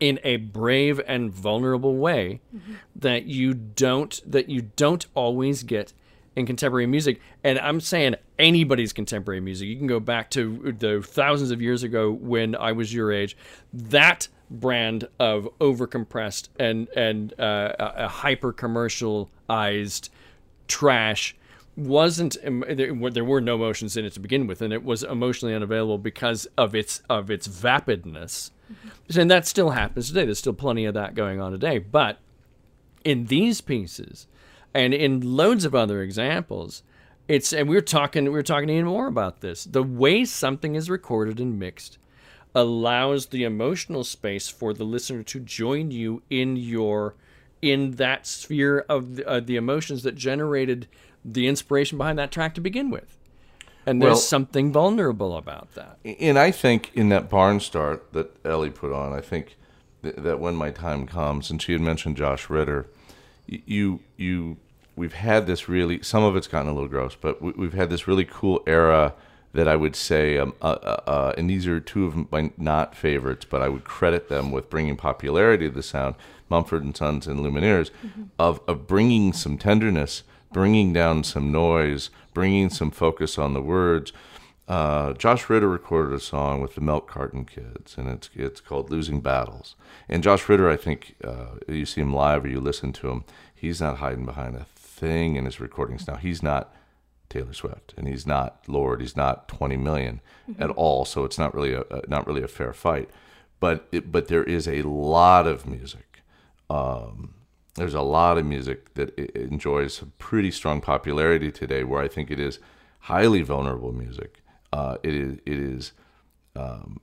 in 0.00 0.18
a 0.24 0.36
brave 0.36 1.00
and 1.06 1.30
vulnerable 1.30 1.96
way 1.96 2.40
mm-hmm. 2.54 2.74
that 2.96 3.26
you 3.26 3.52
don't 3.54 4.20
that 4.26 4.48
you 4.48 4.62
don't 4.76 5.06
always 5.14 5.62
get 5.62 5.92
in 6.34 6.46
contemporary 6.46 6.86
music. 6.86 7.20
And 7.44 7.58
i'm 7.58 7.80
saying 7.80 8.16
anybody's 8.38 8.92
contemporary 8.92 9.40
music. 9.40 9.68
You 9.68 9.76
can 9.76 9.86
go 9.86 10.00
back 10.00 10.30
to 10.30 10.74
the 10.78 11.02
thousands 11.02 11.50
of 11.50 11.60
years 11.60 11.82
ago 11.82 12.10
when 12.10 12.56
i 12.56 12.72
was 12.72 12.92
your 12.92 13.12
age. 13.12 13.36
That 13.72 14.28
brand 14.50 15.06
of 15.18 15.48
overcompressed 15.60 16.48
and 16.58 16.88
and 16.96 17.38
uh, 17.38 17.72
a 17.78 18.08
hyper 18.08 18.52
commercialized 18.52 20.10
trash 20.66 21.36
wasn't 21.76 22.36
there 22.42 22.92
were, 22.92 23.10
there 23.10 23.24
were 23.24 23.40
no 23.40 23.54
emotions 23.54 23.96
in 23.96 24.04
it 24.04 24.12
to 24.12 24.20
begin 24.20 24.46
with 24.46 24.60
and 24.60 24.72
it 24.72 24.84
was 24.84 25.02
emotionally 25.04 25.54
unavailable 25.54 25.98
because 25.98 26.46
of 26.58 26.74
its 26.74 27.02
of 27.08 27.30
its 27.30 27.46
vapidness. 27.46 28.50
And 29.16 29.28
that 29.30 29.48
still 29.48 29.70
happens 29.70 30.08
today. 30.08 30.24
There's 30.24 30.38
still 30.38 30.52
plenty 30.52 30.84
of 30.84 30.94
that 30.94 31.16
going 31.16 31.40
on 31.40 31.50
today. 31.50 31.78
But 31.78 32.18
in 33.04 33.26
these 33.26 33.60
pieces 33.60 34.28
and 34.72 34.94
in 34.94 35.20
loads 35.36 35.64
of 35.64 35.74
other 35.74 36.02
examples 36.02 36.82
it's 37.28 37.52
and 37.52 37.68
we're 37.68 37.80
talking 37.80 38.30
we're 38.32 38.42
talking 38.42 38.68
even 38.68 38.86
more 38.86 39.06
about 39.06 39.40
this. 39.40 39.64
The 39.64 39.84
way 39.84 40.24
something 40.24 40.74
is 40.74 40.90
recorded 40.90 41.38
and 41.38 41.58
mixed 41.58 41.98
allows 42.54 43.26
the 43.26 43.44
emotional 43.44 44.04
space 44.04 44.48
for 44.48 44.72
the 44.72 44.84
listener 44.84 45.22
to 45.22 45.40
join 45.40 45.90
you 45.90 46.22
in 46.30 46.56
your 46.56 47.14
in 47.62 47.92
that 47.92 48.26
sphere 48.26 48.84
of 48.88 49.16
the, 49.16 49.28
uh, 49.28 49.38
the 49.38 49.56
emotions 49.56 50.02
that 50.02 50.14
generated 50.14 50.88
the 51.24 51.46
inspiration 51.46 51.98
behind 51.98 52.18
that 52.18 52.30
track 52.32 52.54
to 52.54 52.60
begin 52.60 52.90
with. 52.90 53.18
And 53.86 54.00
there's 54.00 54.10
Well- 54.12 54.16
something 54.16 54.72
vulnerable 54.72 55.36
about 55.36 55.74
that. 55.74 55.98
And 56.20 56.38
I 56.38 56.50
think 56.50 56.90
in 56.94 57.10
that 57.10 57.28
barn 57.28 57.60
start 57.60 58.12
that 58.12 58.34
Ellie 58.46 58.70
put 58.70 58.92
on, 58.92 59.12
I 59.12 59.20
think 59.20 59.56
th- 60.02 60.16
that 60.16 60.40
when 60.40 60.54
my 60.54 60.70
time 60.70 61.06
comes, 61.06 61.50
and 61.50 61.60
she 61.60 61.72
had 61.72 61.80
mentioned 61.82 62.16
Josh 62.16 62.48
Ritter, 62.48 62.86
you 63.46 64.00
you 64.16 64.56
we've 64.96 65.12
had 65.14 65.46
this 65.46 65.68
really 65.68 66.02
some 66.02 66.22
of 66.22 66.36
it's 66.36 66.46
gotten 66.46 66.70
a 66.70 66.74
little 66.74 66.88
gross, 66.88 67.14
but 67.20 67.42
we, 67.42 67.52
we've 67.52 67.74
had 67.74 67.90
this 67.90 68.06
really 68.08 68.24
cool 68.24 68.62
era 68.66 69.14
that 69.52 69.66
I 69.66 69.76
would 69.76 69.96
say, 69.96 70.38
um, 70.38 70.54
uh, 70.62 70.78
uh, 70.82 71.00
uh, 71.06 71.34
and 71.36 71.50
these 71.50 71.66
are 71.66 71.80
two 71.80 72.06
of 72.06 72.30
my 72.30 72.52
not 72.56 72.94
favorites, 72.94 73.44
but 73.48 73.62
I 73.62 73.68
would 73.68 73.84
credit 73.84 74.28
them 74.28 74.52
with 74.52 74.70
bringing 74.70 74.96
popularity 74.96 75.68
to 75.68 75.74
the 75.74 75.82
sound, 75.82 76.14
Mumford 76.48 76.84
and 76.84 76.96
Sons 76.96 77.26
and 77.26 77.40
Lumineers, 77.40 77.90
of 78.38 78.60
of 78.68 78.86
bringing 78.86 79.32
some 79.32 79.58
tenderness, 79.58 80.22
bringing 80.52 80.92
down 80.92 81.24
some 81.24 81.50
noise, 81.50 82.10
bringing 82.32 82.70
some 82.70 82.90
focus 82.90 83.38
on 83.38 83.54
the 83.54 83.62
words. 83.62 84.12
Uh, 84.68 85.14
Josh 85.14 85.50
Ritter 85.50 85.68
recorded 85.68 86.14
a 86.14 86.20
song 86.20 86.60
with 86.60 86.76
the 86.76 86.80
Milk 86.80 87.08
Carton 87.08 87.44
Kids, 87.44 87.96
and 87.98 88.08
it's 88.08 88.30
it's 88.34 88.60
called 88.60 88.88
"Losing 88.88 89.20
Battles." 89.20 89.74
And 90.08 90.22
Josh 90.22 90.48
Ritter, 90.48 90.70
I 90.70 90.76
think 90.76 91.16
uh, 91.24 91.56
you 91.66 91.86
see 91.86 92.00
him 92.00 92.14
live 92.14 92.44
or 92.44 92.48
you 92.48 92.60
listen 92.60 92.92
to 92.92 93.10
him, 93.10 93.24
he's 93.52 93.80
not 93.80 93.98
hiding 93.98 94.24
behind 94.24 94.54
a 94.54 94.66
thing 94.76 95.34
in 95.34 95.44
his 95.44 95.58
recordings 95.58 96.06
now. 96.06 96.16
He's 96.16 96.40
not 96.40 96.72
Taylor 97.30 97.54
Swift, 97.54 97.94
and 97.96 98.06
he's 98.06 98.26
not 98.26 98.62
Lorde. 98.66 99.00
He's 99.00 99.16
not 99.16 99.48
20 99.48 99.76
million 99.76 100.20
at 100.58 100.70
all. 100.70 101.04
So 101.04 101.24
it's 101.24 101.38
not 101.38 101.54
really 101.54 101.72
a, 101.72 101.84
not 102.08 102.26
really 102.26 102.42
a 102.42 102.48
fair 102.48 102.72
fight. 102.72 103.08
but 103.60 103.88
it, 103.92 104.10
but 104.12 104.28
there 104.28 104.44
is 104.44 104.66
a 104.68 104.82
lot 104.82 105.46
of 105.46 105.66
music. 105.66 106.22
Um, 106.68 107.34
there's 107.76 107.94
a 107.94 108.02
lot 108.02 108.36
of 108.36 108.44
music 108.44 108.94
that 108.94 109.16
enjoys 109.36 110.02
a 110.02 110.06
pretty 110.06 110.50
strong 110.50 110.80
popularity 110.80 111.50
today, 111.52 111.84
where 111.84 112.02
I 112.02 112.08
think 112.08 112.30
it 112.30 112.40
is 112.40 112.58
highly 113.00 113.42
vulnerable 113.42 113.92
music. 113.92 114.42
Uh, 114.72 114.96
it 115.02 115.14
is 115.14 115.38
it 115.46 115.58
is 115.58 115.92
um, 116.56 117.00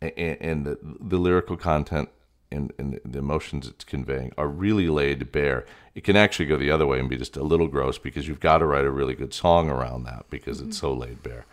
and, 0.00 0.36
and 0.40 0.66
the, 0.66 0.78
the 0.82 1.18
lyrical 1.18 1.56
content 1.56 2.08
and, 2.50 2.72
and 2.78 3.00
the 3.04 3.18
emotions 3.18 3.66
it's 3.66 3.84
conveying 3.84 4.32
are 4.38 4.48
really 4.48 4.88
laid 4.88 5.30
bare. 5.32 5.64
It 5.94 6.04
can 6.04 6.16
actually 6.16 6.46
go 6.46 6.56
the 6.56 6.70
other 6.70 6.86
way 6.86 6.98
and 6.98 7.08
be 7.08 7.16
just 7.16 7.36
a 7.36 7.42
little 7.42 7.68
gross 7.68 7.98
because 7.98 8.26
you've 8.26 8.40
got 8.40 8.58
to 8.58 8.66
write 8.66 8.84
a 8.84 8.90
really 8.90 9.14
good 9.14 9.34
song 9.34 9.68
around 9.68 10.04
that 10.04 10.26
because 10.30 10.60
it's 10.60 10.78
so 10.78 10.92
laid 10.92 11.22
bare. 11.22 11.44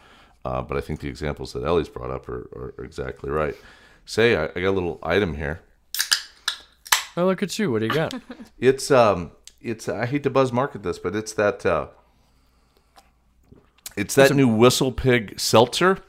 Uh, 0.43 0.61
but 0.61 0.77
I 0.77 0.81
think 0.81 0.99
the 0.99 1.07
examples 1.07 1.53
that 1.53 1.63
Ellie's 1.63 1.89
brought 1.89 2.11
up 2.11 2.29
are, 2.29 2.47
are, 2.55 2.73
are 2.77 2.83
exactly 2.83 3.31
right. 3.31 3.55
Say, 4.05 4.35
I, 4.35 4.45
I 4.45 4.61
got 4.61 4.69
a 4.69 4.71
little 4.71 4.99
item 5.01 5.35
here. 5.35 5.61
Oh, 7.17 7.25
look 7.25 7.41
at 7.41 7.57
you. 7.57 7.71
What 7.71 7.79
do 7.79 7.85
you 7.85 7.93
got? 7.93 8.13
It's 8.57 8.89
um, 8.89 9.31
it's 9.61 9.89
I 9.89 10.05
hate 10.05 10.23
to 10.23 10.29
buzz 10.29 10.53
market 10.53 10.81
this, 10.81 10.97
but 10.97 11.13
it's 11.13 11.33
that 11.33 11.65
uh, 11.65 11.87
it's 13.97 14.15
that 14.15 14.33
new 14.33 14.47
Whistle 14.47 14.93
Pig 14.93 15.37
seltzer, 15.37 15.99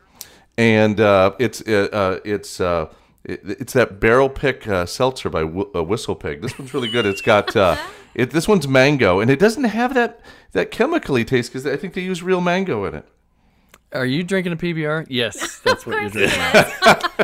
and 0.57 1.01
uh, 1.01 1.33
it's 1.41 1.61
uh, 1.63 1.89
uh, 1.93 2.21
it's 2.25 2.61
uh, 2.61 2.87
it, 3.27 3.41
it's 3.45 3.73
that 3.75 4.01
barrel 4.01 4.29
pick 4.31 4.67
uh, 4.67 4.87
seltzer 4.87 5.29
by 5.29 5.43
Wh- 5.45 5.75
uh, 5.75 5.83
Whistle 5.85 6.15
Pig. 6.15 6.41
This 6.43 6.59
one's 6.59 6.73
really 6.73 6.89
good. 6.89 7.05
It's 7.07 7.21
got 7.23 7.55
uh, 7.55 7.77
it. 8.15 8.31
This 8.31 8.49
one's 8.49 8.67
mango, 8.67 9.21
and 9.21 9.31
it 9.31 9.39
doesn't 9.39 9.65
have 9.65 9.93
that 9.95 10.21
that 10.53 10.71
chemically 10.71 11.25
taste 11.25 11.53
because 11.53 11.67
I 11.67 11.77
think 11.77 11.95
they 11.95 12.01
use 12.03 12.23
real 12.23 12.41
mango 12.41 12.85
in 12.87 12.95
it. 12.95 13.07
Are 13.93 14.05
you 14.07 14.25
drinking 14.25 14.53
a 14.53 14.57
PBR? 14.57 15.07
Yes, 15.09 15.61
that's 15.61 15.87
what 15.87 16.01
you're 16.01 16.11
drinking. 16.11 16.41
it 16.41 16.67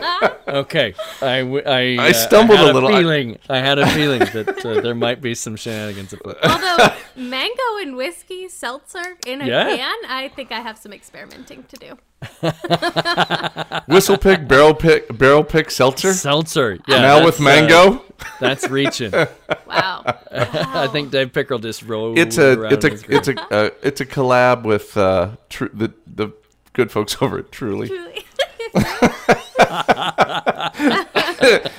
is. 0.02 0.28
Okay, 0.48 0.92
I, 1.22 1.38
w- 1.40 1.62
I, 1.64 1.96
I 1.98 2.10
uh, 2.10 2.12
stumbled 2.12 2.58
had 2.58 2.68
a 2.70 2.72
little. 2.74 2.90
I- 2.94 2.98
Feeling, 3.00 3.38
I 3.48 3.58
had 3.58 3.78
a 3.78 3.86
feeling 3.92 4.18
that 4.18 4.66
uh, 4.66 4.80
there 4.82 4.94
might 4.94 5.22
be 5.22 5.34
some 5.34 5.56
shenanigans 5.56 6.12
afoot. 6.12 6.36
Although 6.42 6.92
mango 7.16 7.62
and 7.80 7.96
whiskey 7.96 8.48
seltzer 8.48 9.16
in 9.26 9.40
a 9.40 9.46
Yeah. 9.46 9.74
can, 9.76 9.96
I 10.08 10.28
think 10.28 10.52
I 10.52 10.60
have 10.60 10.76
some 10.76 10.92
experimenting 10.92 11.62
to 11.64 11.76
do. 11.76 11.98
Whistle 13.86 14.18
Pig 14.18 14.48
barrel 14.48 14.74
pick 14.74 15.16
barrel 15.16 15.44
pick 15.44 15.70
seltzer. 15.70 16.12
Seltzer, 16.12 16.78
yeah. 16.86 16.98
now 16.98 17.14
that's, 17.16 17.26
with 17.26 17.40
uh, 17.40 17.44
mango. 17.44 18.02
that's 18.40 18.68
reaching. 18.68 19.12
Wow. 19.66 20.02
I 20.30 20.88
think 20.88 21.10
Dave 21.10 21.32
Pickerell 21.32 21.62
just 21.62 21.82
rolled. 21.82 22.18
it's 22.18 22.36
a 22.36 22.62
it's 22.64 22.84
a 22.84 22.88
in 22.88 22.92
his 22.92 23.02
grave. 23.02 23.18
it's 23.18 23.28
a 23.28 23.54
uh, 23.54 23.70
it's 23.82 24.00
a 24.02 24.06
collab 24.06 24.64
with 24.64 24.94
uh, 24.98 25.30
tr- 25.48 25.66
the 25.72 25.94
the 26.06 26.30
good 26.74 26.90
folks 26.90 27.16
over 27.22 27.38
at 27.38 27.50
Truly. 27.50 27.88
Truly. 27.88 28.26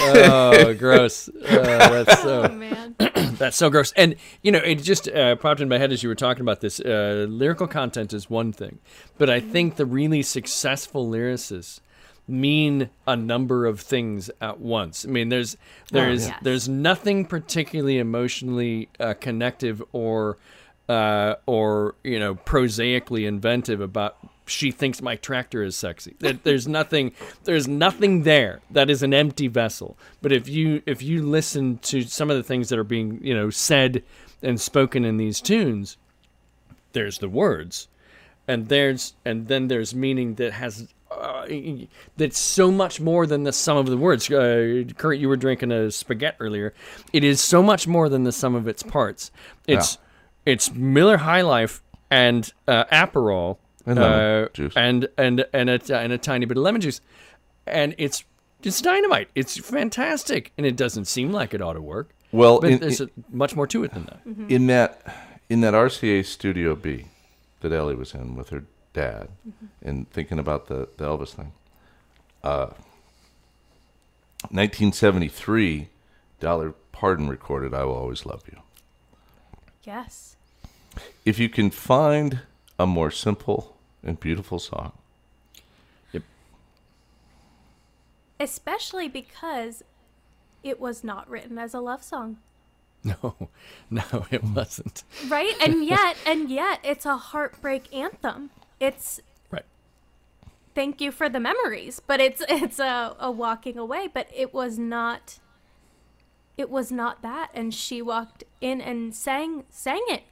oh, 0.00 0.74
gross. 0.78 1.28
Uh, 1.28 2.04
that's 2.04 2.22
so. 2.22 2.42
Oh 2.44 2.54
man. 2.54 2.96
That's 3.38 3.56
so 3.56 3.70
gross. 3.70 3.92
And, 3.96 4.14
you 4.42 4.52
know, 4.52 4.58
it 4.58 4.76
just 4.76 5.08
uh, 5.08 5.34
popped 5.36 5.60
in 5.60 5.68
my 5.68 5.78
head 5.78 5.90
as 5.90 6.02
you 6.02 6.08
were 6.08 6.14
talking 6.14 6.42
about 6.42 6.60
this. 6.60 6.78
Uh, 6.78 7.26
lyrical 7.28 7.66
content 7.66 8.12
is 8.12 8.30
one 8.30 8.52
thing, 8.52 8.78
but 9.18 9.28
I 9.28 9.40
think 9.40 9.76
the 9.76 9.86
really 9.86 10.22
successful 10.22 11.10
lyricists 11.10 11.80
mean 12.28 12.90
a 13.06 13.16
number 13.16 13.66
of 13.66 13.80
things 13.80 14.30
at 14.40 14.60
once. 14.60 15.04
I 15.04 15.08
mean, 15.08 15.28
there's 15.28 15.56
there's 15.90 16.28
yes. 16.28 16.38
there's 16.42 16.68
nothing 16.68 17.24
particularly 17.24 17.98
emotionally 17.98 18.88
uh, 19.00 19.14
connective 19.14 19.82
or 19.92 20.38
uh, 20.88 21.34
or 21.46 21.96
you 22.04 22.18
know 22.18 22.34
prosaically 22.34 23.26
inventive 23.26 23.80
about 23.80 24.16
she 24.46 24.70
thinks 24.70 25.00
my 25.00 25.16
tractor 25.16 25.62
is 25.62 25.76
sexy. 25.76 26.14
There- 26.18 26.32
There's 26.34 26.66
nothing 26.68 27.12
there's 27.44 27.68
nothing 27.68 28.22
there 28.22 28.60
that 28.70 28.90
is 28.90 29.02
an 29.02 29.14
empty 29.14 29.48
vessel. 29.48 29.96
But 30.20 30.32
if 30.32 30.48
you 30.48 30.82
if 30.86 31.02
you 31.02 31.22
listen 31.22 31.78
to 31.78 32.02
some 32.02 32.30
of 32.30 32.36
the 32.36 32.42
things 32.42 32.68
that 32.70 32.78
are 32.78 32.84
being, 32.84 33.20
you 33.22 33.34
know, 33.34 33.50
said 33.50 34.02
and 34.42 34.60
spoken 34.60 35.04
in 35.04 35.16
these 35.16 35.40
tunes, 35.40 35.96
there's 36.92 37.18
the 37.18 37.28
words 37.28 37.88
and 38.48 38.68
there's 38.68 39.14
and 39.24 39.48
then 39.48 39.68
there's 39.68 39.94
meaning 39.94 40.34
that 40.34 40.52
has 40.54 40.88
uh, 41.10 41.46
that's 42.16 42.38
so 42.38 42.70
much 42.70 42.98
more 42.98 43.26
than 43.26 43.44
the 43.44 43.52
sum 43.52 43.76
of 43.76 43.86
the 43.86 43.96
words. 43.98 44.30
Uh, 44.30 44.82
Kurt, 44.96 45.18
you 45.18 45.28
were 45.28 45.36
drinking 45.36 45.70
a 45.70 45.90
spaghetti 45.90 46.36
earlier. 46.40 46.72
It 47.12 47.22
is 47.22 47.40
so 47.40 47.62
much 47.62 47.86
more 47.86 48.08
than 48.08 48.24
the 48.24 48.32
sum 48.32 48.54
of 48.54 48.66
its 48.66 48.82
parts. 48.82 49.30
It's 49.66 49.98
it's 50.46 50.72
Miller 50.74 51.18
High 51.18 51.42
Life 51.42 51.82
and 52.10 52.50
uh, 52.66 52.84
Aperol 52.86 53.58
And 53.86 53.98
lemon 53.98 54.20
uh, 54.44 54.48
juice. 54.54 54.72
and 54.76 55.08
and 55.18 55.44
and 55.52 55.68
a, 55.70 55.96
and 55.96 56.12
a 56.12 56.18
tiny 56.18 56.46
bit 56.46 56.56
of 56.56 56.62
lemon 56.62 56.80
juice, 56.80 57.00
and 57.66 57.94
it's 57.98 58.24
it's 58.62 58.80
dynamite. 58.80 59.28
It's 59.34 59.58
fantastic, 59.58 60.52
and 60.56 60.64
it 60.66 60.76
doesn't 60.76 61.06
seem 61.06 61.32
like 61.32 61.52
it 61.52 61.60
ought 61.60 61.72
to 61.72 61.80
work. 61.82 62.14
Well, 62.30 62.60
But 62.60 62.70
in, 62.70 62.78
there's 62.78 63.00
a, 63.00 63.08
much 63.30 63.56
more 63.56 63.66
to 63.66 63.84
it 63.84 63.92
than 63.92 64.04
that. 64.04 64.20
in 64.50 64.66
that 64.68 65.14
in 65.50 65.60
that 65.62 65.74
RCA 65.74 66.24
Studio 66.24 66.74
B 66.74 67.06
that 67.60 67.72
Ellie 67.72 67.94
was 67.96 68.14
in 68.14 68.36
with 68.36 68.50
her 68.50 68.64
dad 68.92 69.28
and 69.82 70.08
thinking 70.10 70.38
about 70.38 70.66
the, 70.68 70.88
the 70.96 71.04
Elvis 71.04 71.30
thing. 71.30 71.52
Uh, 72.44 72.70
1973, 74.50 75.88
Dolly 76.40 76.72
Parton 76.92 77.28
recorded 77.28 77.74
"I 77.74 77.84
Will 77.84 77.94
Always 77.94 78.26
Love 78.26 78.42
You." 78.50 78.58
Yes. 79.84 80.36
If 81.24 81.38
you 81.38 81.48
can 81.48 81.70
find 81.70 82.40
a 82.82 82.86
more 82.86 83.10
simple 83.10 83.76
and 84.02 84.18
beautiful 84.18 84.58
song, 84.58 84.92
Especially 88.40 89.08
because 89.08 89.84
it 90.64 90.80
was 90.80 91.04
not 91.04 91.30
written 91.30 91.58
as 91.58 91.74
a 91.74 91.80
love 91.80 92.02
song. 92.02 92.38
No, 93.04 93.34
no, 93.90 94.26
it 94.30 94.44
wasn't. 94.44 95.02
Right? 95.28 95.54
And 95.60 95.84
yet, 95.96 96.16
and 96.24 96.48
yet, 96.48 96.78
it's 96.84 97.04
a 97.04 97.16
heartbreak 97.16 97.92
anthem. 97.92 98.50
It's 98.78 99.20
Right. 99.50 99.64
thank 100.76 101.00
you 101.00 101.10
for 101.10 101.28
the 101.28 101.40
memories, 101.40 102.00
but 102.06 102.20
it's 102.20 102.42
it's 102.48 102.78
a, 102.78 103.16
a 103.18 103.28
walking 103.28 103.76
away. 103.76 104.08
But 104.12 104.28
it 104.32 104.54
was 104.54 104.78
not. 104.78 105.40
It 106.56 106.70
was 106.70 106.92
not 106.92 107.22
that, 107.22 107.50
and 107.54 107.74
she 107.74 108.00
walked 108.02 108.44
in 108.60 108.80
and 108.80 109.12
sang 109.12 109.64
sang 109.68 110.02
it, 110.08 110.22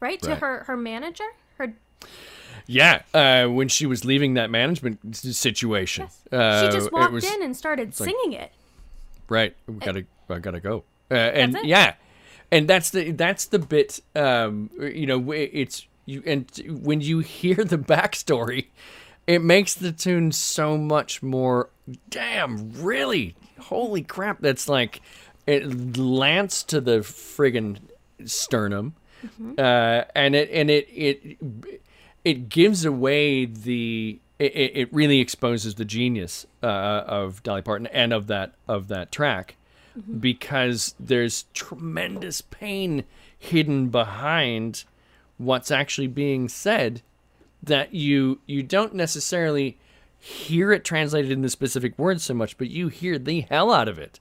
right, 0.00 0.20
to 0.22 0.36
her 0.36 0.64
her 0.64 0.76
manager. 0.76 1.30
Yeah, 2.68 3.02
uh, 3.14 3.46
when 3.46 3.68
she 3.68 3.86
was 3.86 4.04
leaving 4.04 4.34
that 4.34 4.50
management 4.50 5.14
situation, 5.14 6.08
uh, 6.32 6.62
she 6.66 6.72
just 6.72 6.88
it 6.88 6.92
walked 6.92 7.12
was- 7.12 7.24
in 7.24 7.42
and 7.42 7.56
started 7.56 7.94
singing 7.94 8.32
it. 8.32 8.50
Right, 9.28 9.54
we 9.66 9.74
gotta, 9.74 10.04
I 10.28 10.38
gotta 10.38 10.60
go. 10.60 10.84
Uh, 11.10 11.14
and 11.14 11.56
it. 11.56 11.64
yeah, 11.64 11.94
and 12.50 12.68
that's 12.68 12.90
the 12.90 13.12
that's 13.12 13.46
the 13.46 13.58
bit. 13.60 14.00
Um, 14.14 14.70
you 14.78 15.06
know, 15.06 15.30
it's 15.32 15.86
you 16.06 16.22
and 16.26 16.50
when 16.68 17.00
you 17.00 17.20
hear 17.20 17.56
the 17.56 17.78
backstory, 17.78 18.66
it 19.26 19.42
makes 19.42 19.74
the 19.74 19.92
tune 19.92 20.32
so 20.32 20.76
much 20.76 21.22
more. 21.22 21.70
Damn, 22.10 22.72
really? 22.72 23.36
Holy 23.60 24.02
crap! 24.02 24.40
That's 24.40 24.68
like 24.68 25.00
it 25.46 25.96
lance 25.96 26.62
to 26.64 26.80
the 26.80 26.98
friggin' 26.98 27.78
sternum, 28.24 28.94
uh, 29.58 30.02
and 30.14 30.34
it 30.34 30.50
and 30.50 30.70
it 30.70 30.88
it 30.92 31.38
it 32.26 32.48
gives 32.48 32.84
away 32.84 33.44
the 33.44 34.18
it, 34.40 34.52
it 34.52 34.92
really 34.92 35.20
exposes 35.20 35.76
the 35.76 35.84
genius 35.84 36.44
uh, 36.60 36.66
of 37.06 37.40
Dolly 37.44 37.62
Parton 37.62 37.86
and 37.86 38.12
of 38.12 38.26
that 38.26 38.54
of 38.66 38.88
that 38.88 39.12
track 39.12 39.54
because 40.20 40.94
there's 40.98 41.44
tremendous 41.54 42.40
pain 42.42 43.04
hidden 43.38 43.88
behind 43.90 44.82
what's 45.38 45.70
actually 45.70 46.08
being 46.08 46.48
said 46.48 47.00
that 47.62 47.94
you 47.94 48.40
you 48.44 48.60
don't 48.64 48.92
necessarily 48.92 49.78
hear 50.18 50.72
it 50.72 50.84
translated 50.84 51.30
in 51.30 51.42
the 51.42 51.48
specific 51.48 51.96
words 51.96 52.24
so 52.24 52.34
much 52.34 52.58
but 52.58 52.68
you 52.68 52.88
hear 52.88 53.20
the 53.20 53.42
hell 53.42 53.72
out 53.72 53.86
of 53.86 54.00
it 54.00 54.18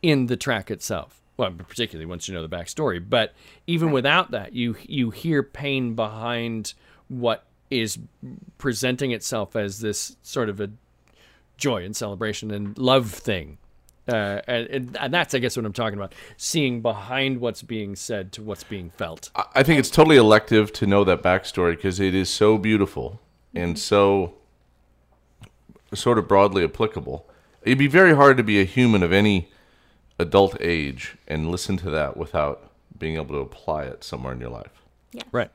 in 0.00 0.26
the 0.26 0.36
track 0.36 0.70
itself. 0.70 1.20
Well, 1.36 1.50
particularly 1.50 2.06
once 2.06 2.28
you 2.28 2.34
know 2.34 2.46
the 2.46 2.56
backstory. 2.56 3.02
But 3.06 3.32
even 3.66 3.90
without 3.90 4.30
that, 4.30 4.52
you 4.52 4.76
you 4.84 5.10
hear 5.10 5.42
pain 5.42 5.94
behind 5.94 6.74
what 7.12 7.44
is 7.70 7.98
presenting 8.58 9.12
itself 9.12 9.54
as 9.56 9.80
this 9.80 10.16
sort 10.22 10.48
of 10.48 10.60
a 10.60 10.70
joy 11.56 11.84
and 11.84 11.94
celebration 11.94 12.50
and 12.50 12.76
love 12.78 13.10
thing. 13.10 13.58
Uh, 14.08 14.40
and, 14.48 14.66
and, 14.68 14.96
and 14.98 15.14
that's, 15.14 15.32
I 15.34 15.38
guess, 15.38 15.56
what 15.56 15.64
I'm 15.64 15.72
talking 15.72 15.98
about. 15.98 16.14
Seeing 16.36 16.80
behind 16.82 17.40
what's 17.40 17.62
being 17.62 17.94
said 17.94 18.32
to 18.32 18.42
what's 18.42 18.64
being 18.64 18.90
felt. 18.90 19.30
I- 19.36 19.44
I 19.56 19.62
think 19.62 19.78
it's 19.78 19.90
totally 19.90 20.16
elective 20.16 20.72
to 20.74 20.86
know 20.86 21.04
that 21.04 21.22
backstory 21.22 21.76
because 21.76 22.00
it 22.00 22.14
is 22.14 22.28
so 22.28 22.58
beautiful 22.58 23.20
and 23.54 23.78
so 23.78 24.34
sort 25.94 26.18
of 26.18 26.26
broadly 26.26 26.64
applicable. 26.64 27.28
It'd 27.62 27.78
be 27.78 27.86
very 27.86 28.14
hard 28.16 28.36
to 28.38 28.42
be 28.42 28.60
a 28.60 28.64
human 28.64 29.02
of 29.02 29.12
any 29.12 29.50
adult 30.18 30.56
age 30.60 31.16
and 31.28 31.50
listen 31.50 31.76
to 31.78 31.90
that 31.90 32.16
without 32.16 32.70
being 32.98 33.16
able 33.16 33.34
to 33.34 33.40
apply 33.40 33.84
it 33.84 34.02
somewhere 34.02 34.32
in 34.32 34.40
your 34.40 34.50
life. 34.50 34.82
Right. 35.30 35.50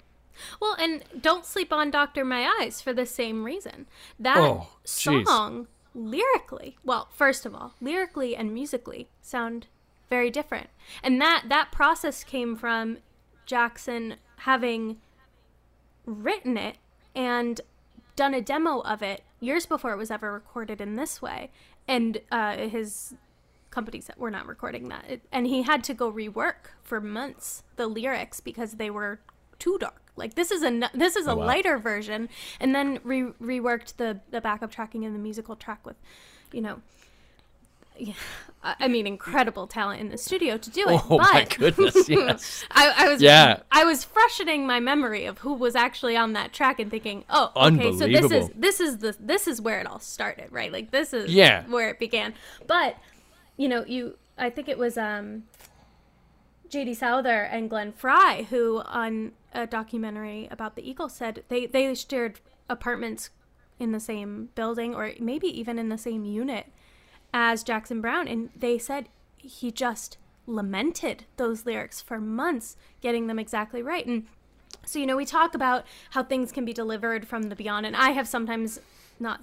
Well, 0.60 0.76
and 0.80 1.04
don't 1.20 1.46
sleep 1.46 1.72
on 1.74 1.92
Doctor 1.92 2.24
My 2.26 2.50
Eyes 2.60 2.82
for 2.82 2.94
the 2.94 3.06
same 3.06 3.44
reason. 3.44 3.88
That 4.20 4.38
Oh, 4.38 4.70
song 4.84 5.68
lyrically, 5.94 6.78
well, 6.84 7.10
first 7.12 7.46
of 7.46 7.56
all, 7.56 7.74
lyrically 7.82 8.36
and 8.36 8.54
musically 8.54 9.10
sound 9.22 9.68
very 10.10 10.30
different. 10.30 10.70
And 11.04 11.20
that 11.22 11.46
that 11.50 11.72
process 11.72 12.24
came 12.24 12.56
from 12.56 12.98
Jackson 13.46 14.16
having 14.38 14.98
written 16.06 16.58
it 16.58 16.78
and 17.16 17.60
done 18.16 18.34
a 18.34 18.42
demo 18.42 18.80
of 18.80 19.02
it 19.02 19.24
years 19.40 19.66
before 19.66 19.92
it 19.92 19.98
was 19.98 20.12
ever 20.12 20.32
recorded 20.32 20.82
in 20.82 20.96
this 20.96 21.22
way. 21.22 21.52
And 21.88 22.22
uh, 22.32 22.58
his 22.58 23.16
companies 23.70 24.08
that 24.08 24.18
were 24.18 24.32
not 24.32 24.48
recording 24.48 24.90
that. 24.90 25.06
It, 25.08 25.22
and 25.32 25.48
he 25.48 25.64
had 25.64 25.84
to 25.86 25.94
go 25.94 26.12
rework 26.12 26.72
for 26.82 27.00
months 27.00 27.64
the 27.76 27.88
lyrics 27.88 28.40
because 28.40 28.74
they 28.74 28.90
were 28.90 29.20
too 29.60 29.78
dark. 29.80 30.07
Like 30.18 30.36
this 30.36 30.52
is 30.52 30.64
a 30.64 30.90
this 30.94 31.16
is 31.16 31.28
a 31.28 31.36
wow. 31.36 31.46
lighter 31.46 31.78
version, 31.78 32.30
and 32.60 32.74
then 32.74 33.00
re- 33.04 33.34
reworked 33.42 33.98
the 33.98 34.20
the 34.32 34.42
backup 34.42 34.72
tracking 34.72 35.06
and 35.06 35.14
the 35.16 35.20
musical 35.20 35.56
track 35.56 35.86
with, 35.86 35.96
you 36.52 36.62
know, 36.62 36.82
yeah, 38.00 38.14
I 38.64 38.76
I 38.82 38.88
mean, 38.88 39.08
incredible 39.08 39.68
talent 39.68 40.02
in 40.02 40.10
the 40.10 40.18
studio 40.18 40.58
to 40.58 40.70
do 40.70 40.82
it. 40.90 41.02
Oh 41.10 41.18
but 41.18 41.34
my 41.34 41.46
goodness, 41.46 42.10
yes. 42.10 42.66
I, 42.72 42.94
I 43.06 43.10
was 43.10 43.22
Yeah. 43.22 43.60
I 43.72 43.84
was 43.86 44.04
freshening 44.04 44.66
my 44.68 44.80
memory 44.80 45.26
of 45.26 45.40
who 45.40 45.54
was 45.54 45.76
actually 45.76 46.18
on 46.18 46.34
that 46.34 46.54
track 46.54 46.80
and 46.80 46.90
thinking, 46.92 47.24
oh, 47.30 47.52
okay, 47.56 47.92
so 47.98 48.08
this 48.08 48.32
is 48.32 48.50
this 48.56 48.80
is 48.80 48.98
the 48.98 49.16
this 49.20 49.48
is 49.48 49.62
where 49.62 49.80
it 49.80 49.88
all 49.88 50.00
started, 50.00 50.52
right? 50.52 50.72
Like 50.72 50.92
this 50.92 51.14
is 51.14 51.34
Yeah. 51.34 51.64
where 51.68 51.90
it 51.90 52.00
began. 52.00 52.34
But 52.66 52.98
you 53.56 53.68
know, 53.70 53.86
you 53.86 54.18
I 54.38 54.50
think 54.50 54.68
it 54.70 54.78
was 54.78 54.98
um 54.98 55.44
J.D. 56.70 56.96
Souther 56.96 57.42
and 57.44 57.70
Glenn 57.70 57.92
Frey 57.92 58.48
who 58.50 58.82
on 58.86 59.34
a 59.54 59.66
documentary 59.66 60.48
about 60.52 60.76
the 60.76 60.88
Eagles 60.88 61.14
said 61.14 61.44
they 61.50 61.66
they 61.66 61.94
shared 61.94 62.40
apartments 62.70 63.30
in 63.80 63.92
the 63.92 64.00
same 64.00 64.50
building 64.56 64.94
or 64.96 65.12
maybe 65.20 65.48
even 65.48 65.80
in 65.80 65.90
the 65.90 65.98
same 65.98 66.26
unit 66.26 66.68
as 67.34 67.64
Jackson 67.64 68.02
Browne 68.02 68.28
and 68.28 68.50
they 68.56 68.78
said 68.78 69.10
he 69.38 69.72
just 69.72 70.18
lamented 70.46 71.26
those 71.38 71.66
lyrics 71.66 72.02
for 72.02 72.20
months 72.20 72.78
getting 73.02 73.28
them 73.28 73.38
exactly 73.40 73.82
right 73.82 74.06
and 74.06 74.26
so 74.86 74.98
you 74.98 75.06
know 75.06 75.18
we 75.18 75.26
talk 75.26 75.54
about 75.54 75.86
how 76.12 76.24
things 76.24 76.52
can 76.52 76.66
be 76.66 76.74
delivered 76.74 77.28
from 77.28 77.44
the 77.44 77.56
beyond 77.56 77.86
and 77.86 77.96
I 77.96 78.12
have 78.12 78.28
sometimes 78.28 78.80
not 79.20 79.42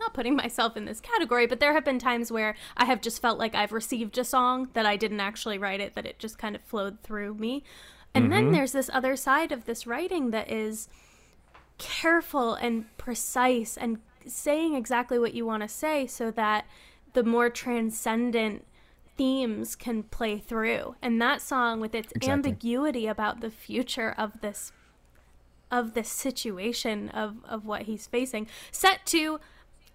not 0.00 0.14
putting 0.14 0.34
myself 0.34 0.76
in 0.76 0.84
this 0.84 1.00
category 1.00 1.46
but 1.46 1.60
there 1.60 1.74
have 1.74 1.84
been 1.84 1.98
times 1.98 2.32
where 2.32 2.56
I 2.76 2.86
have 2.86 3.00
just 3.00 3.20
felt 3.20 3.38
like 3.38 3.54
I've 3.54 3.72
received 3.72 4.18
a 4.18 4.24
song 4.24 4.68
that 4.72 4.86
I 4.86 4.96
didn't 4.96 5.20
actually 5.20 5.58
write 5.58 5.80
it 5.80 5.94
that 5.94 6.06
it 6.06 6.18
just 6.18 6.38
kind 6.38 6.56
of 6.56 6.62
flowed 6.62 7.00
through 7.02 7.34
me 7.34 7.62
and 8.14 8.32
then 8.32 8.44
mm-hmm. 8.44 8.54
there's 8.54 8.72
this 8.72 8.90
other 8.92 9.14
side 9.16 9.52
of 9.52 9.66
this 9.66 9.86
writing 9.86 10.30
that 10.30 10.50
is 10.50 10.88
careful 11.78 12.54
and 12.54 12.84
precise 12.98 13.76
and 13.76 13.98
saying 14.26 14.74
exactly 14.74 15.18
what 15.18 15.34
you 15.34 15.46
want 15.46 15.62
to 15.62 15.68
say 15.68 16.06
so 16.06 16.30
that 16.30 16.66
the 17.12 17.24
more 17.24 17.48
transcendent 17.48 18.64
themes 19.16 19.76
can 19.76 20.02
play 20.04 20.38
through. 20.38 20.96
And 21.02 21.20
that 21.20 21.40
song 21.40 21.80
with 21.80 21.94
its 21.94 22.12
Exactly. 22.12 22.32
ambiguity 22.32 23.06
about 23.06 23.40
the 23.40 23.50
future 23.50 24.14
of 24.16 24.40
this 24.40 24.72
of 25.70 25.94
this 25.94 26.08
situation 26.08 27.08
of 27.10 27.36
of 27.44 27.64
what 27.64 27.82
he's 27.82 28.04
facing 28.08 28.44
set 28.72 29.06
to 29.06 29.38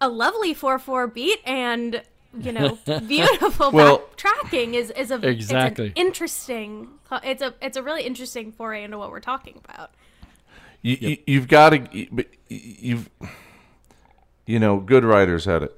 a 0.01 0.09
lovely 0.09 0.53
4/4 0.53 1.13
beat 1.13 1.39
and 1.45 2.01
you 2.39 2.51
know 2.51 2.77
beautiful 3.07 3.71
Well- 3.71 3.99
backtracking 4.17 4.73
is 4.73 4.91
is 4.91 5.11
a 5.11 5.15
Exactly. 5.27 5.87
it's 5.87 5.99
an 5.99 6.05
interesting 6.07 6.89
it's 7.23 7.41
a 7.41 7.53
it's 7.61 7.77
a 7.77 7.83
really 7.83 8.03
interesting 8.03 8.51
foray 8.51 8.83
into 8.83 8.97
what 8.97 9.09
we're 9.11 9.19
talking 9.21 9.59
about. 9.63 9.91
You, 10.81 10.97
you, 10.99 11.17
you've 11.25 11.47
got 11.47 11.69
to, 11.71 12.07
but 12.11 12.27
you've, 12.47 13.09
you 14.45 14.59
know, 14.59 14.77
good 14.79 15.03
writers 15.03 15.47
at 15.47 15.63
it, 15.63 15.75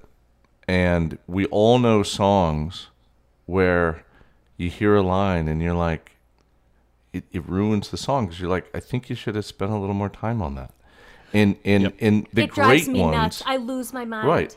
and 0.68 1.18
we 1.28 1.46
all 1.46 1.80
know 1.80 2.04
songs 2.04 2.88
where 3.46 4.04
you 4.58 4.70
hear 4.70 4.96
a 4.96 5.02
line 5.02 5.48
and 5.48 5.62
you're 5.62 5.74
like, 5.74 6.18
it, 7.14 7.24
it 7.32 7.48
ruins 7.48 7.90
the 7.90 7.96
song 7.98 8.26
because 8.26 8.42
you're 8.42 8.50
like, 8.50 8.70
I 8.74 8.82
think 8.82 9.10
you 9.10 9.16
should 9.16 9.36
have 9.36 9.46
spent 9.46 9.72
a 9.72 9.78
little 9.78 9.96
more 9.96 10.10
time 10.10 10.42
on 10.42 10.56
that, 10.56 10.74
and 11.34 11.58
and 11.66 11.94
and 12.00 12.28
the 12.34 12.44
it 12.44 12.52
drives 12.52 12.86
great 12.86 12.94
me 12.94 13.02
ones, 13.02 13.16
nuts. 13.16 13.44
I 13.46 13.58
lose 13.58 13.94
my 13.94 14.06
mind. 14.06 14.28
Right, 14.28 14.56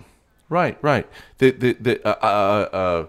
right, 0.48 0.78
right. 0.82 1.08
The 1.38 1.50
the 1.50 1.72
the 1.74 2.06
uh, 2.06 2.18
uh, 2.22 2.76
uh, 2.76 3.06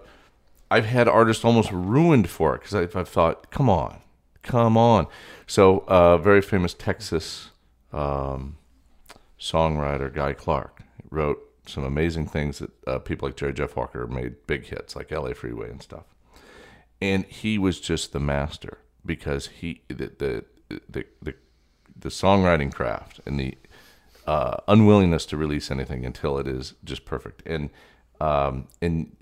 I've 0.69 0.85
had 0.85 1.07
artists 1.07 1.43
almost 1.43 1.71
ruined 1.71 2.29
for 2.29 2.55
it 2.55 2.59
because 2.59 2.75
I've, 2.75 2.95
I've 2.95 3.09
thought, 3.09 3.51
come 3.51 3.69
on, 3.69 4.01
come 4.43 4.77
on. 4.77 5.07
So, 5.47 5.83
uh, 5.87 6.17
very 6.17 6.41
famous 6.41 6.73
Texas 6.73 7.49
um, 7.91 8.57
songwriter 9.39 10.13
Guy 10.13 10.33
Clark 10.33 10.83
wrote 11.09 11.39
some 11.65 11.83
amazing 11.83 12.27
things 12.27 12.59
that 12.59 12.71
uh, 12.87 12.99
people 12.99 13.27
like 13.27 13.35
Jerry 13.35 13.53
Jeff 13.53 13.75
Walker 13.75 14.07
made 14.07 14.47
big 14.47 14.65
hits 14.65 14.95
like 14.95 15.11
L.A. 15.11 15.33
Freeway 15.33 15.69
and 15.69 15.81
stuff. 15.81 16.05
And 17.01 17.25
he 17.25 17.57
was 17.57 17.79
just 17.79 18.13
the 18.13 18.19
master 18.19 18.79
because 19.05 19.47
he 19.47 19.81
the 19.87 20.11
the 20.17 20.45
the 20.89 21.05
the, 21.21 21.33
the 22.01 22.09
songwriting 22.09 22.73
craft 22.73 23.19
and 23.25 23.39
the 23.39 23.57
uh, 24.27 24.57
unwillingness 24.67 25.25
to 25.27 25.37
release 25.37 25.71
anything 25.71 26.05
until 26.05 26.37
it 26.37 26.47
is 26.47 26.73
just 26.83 27.05
perfect, 27.05 27.41
and 27.47 27.69
um, 28.19 28.67
and 28.81 29.15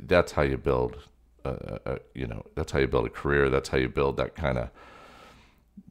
that's 0.00 0.32
how 0.32 0.42
you 0.42 0.58
build, 0.58 0.96
uh, 1.44 1.78
uh, 1.86 1.96
you 2.14 2.26
know, 2.26 2.44
that's 2.56 2.72
how 2.72 2.80
you 2.80 2.88
build 2.88 3.06
a 3.06 3.10
career. 3.10 3.48
That's 3.48 3.68
how 3.68 3.78
you 3.78 3.88
build 3.88 4.16
that 4.16 4.34
kind 4.34 4.58
of. 4.58 4.70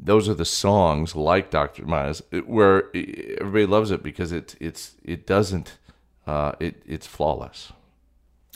Those 0.01 0.27
are 0.29 0.33
the 0.33 0.45
songs 0.45 1.15
like 1.15 1.49
Doctor 1.49 1.85
My 1.85 2.07
Eyes 2.07 2.21
where 2.45 2.89
everybody 2.95 3.65
loves 3.65 3.91
it 3.91 4.03
because 4.03 4.31
it 4.31 4.55
it's 4.59 4.95
it 5.03 5.25
doesn't 5.25 5.77
uh, 6.27 6.53
it 6.59 6.81
it's 6.85 7.07
flawless. 7.07 7.71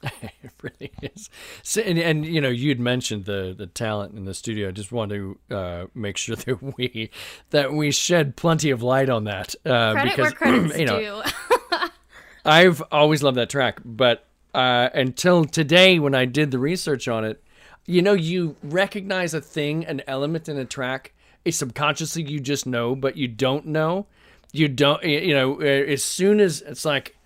It 0.44 0.52
really 0.62 0.92
is. 1.02 1.30
So, 1.62 1.82
and, 1.82 1.98
and 1.98 2.26
you 2.26 2.42
know, 2.42 2.50
you'd 2.50 2.80
mentioned 2.80 3.26
the 3.26 3.54
the 3.58 3.68
talent 3.68 4.16
in 4.16 4.26
the 4.26 4.34
studio. 4.34 4.70
I 4.70 4.72
just 4.72 4.92
want 4.92 5.12
to 5.12 5.38
uh, 5.50 5.86
make 5.94 6.18
sure 6.18 6.36
that 6.36 6.62
we 6.78 7.12
that 7.52 7.74
we 7.74 7.92
shed 7.92 8.36
plenty 8.36 8.70
of 8.70 8.84
light 8.84 9.10
on 9.10 9.26
that 9.26 9.56
uh, 9.66 9.94
Credit 9.94 10.18
where 10.18 10.30
because 10.30 10.34
credit's 10.38 10.78
you 10.80 10.86
know 10.86 11.22
due. 11.22 11.78
I've 12.46 12.84
always 12.92 13.24
loved 13.24 13.38
that 13.38 13.50
track, 13.50 13.80
but 13.86 14.26
uh, 14.54 14.90
until 14.94 15.46
today, 15.46 15.98
when 15.98 16.14
I 16.14 16.26
did 16.26 16.52
the 16.52 16.60
research 16.60 17.08
on 17.08 17.24
it, 17.24 17.42
you 17.86 18.02
know, 18.02 18.14
you 18.14 18.56
recognize 18.64 19.34
a 19.34 19.42
thing, 19.42 19.86
an 19.86 20.02
element 20.08 20.48
in 20.48 20.58
a 20.58 20.66
track. 20.66 21.14
It's 21.46 21.58
subconsciously 21.58 22.24
you 22.24 22.40
just 22.40 22.66
know, 22.66 22.96
but 22.96 23.18
you 23.18 23.28
don't 23.28 23.68
know. 23.68 24.08
You 24.52 24.68
don't, 24.68 25.04
you 25.04 25.34
know, 25.34 25.60
uh, 25.60 25.64
as 25.66 26.04
soon 26.04 26.40
as 26.40 26.62
it's 26.62 26.86
like, 26.86 27.18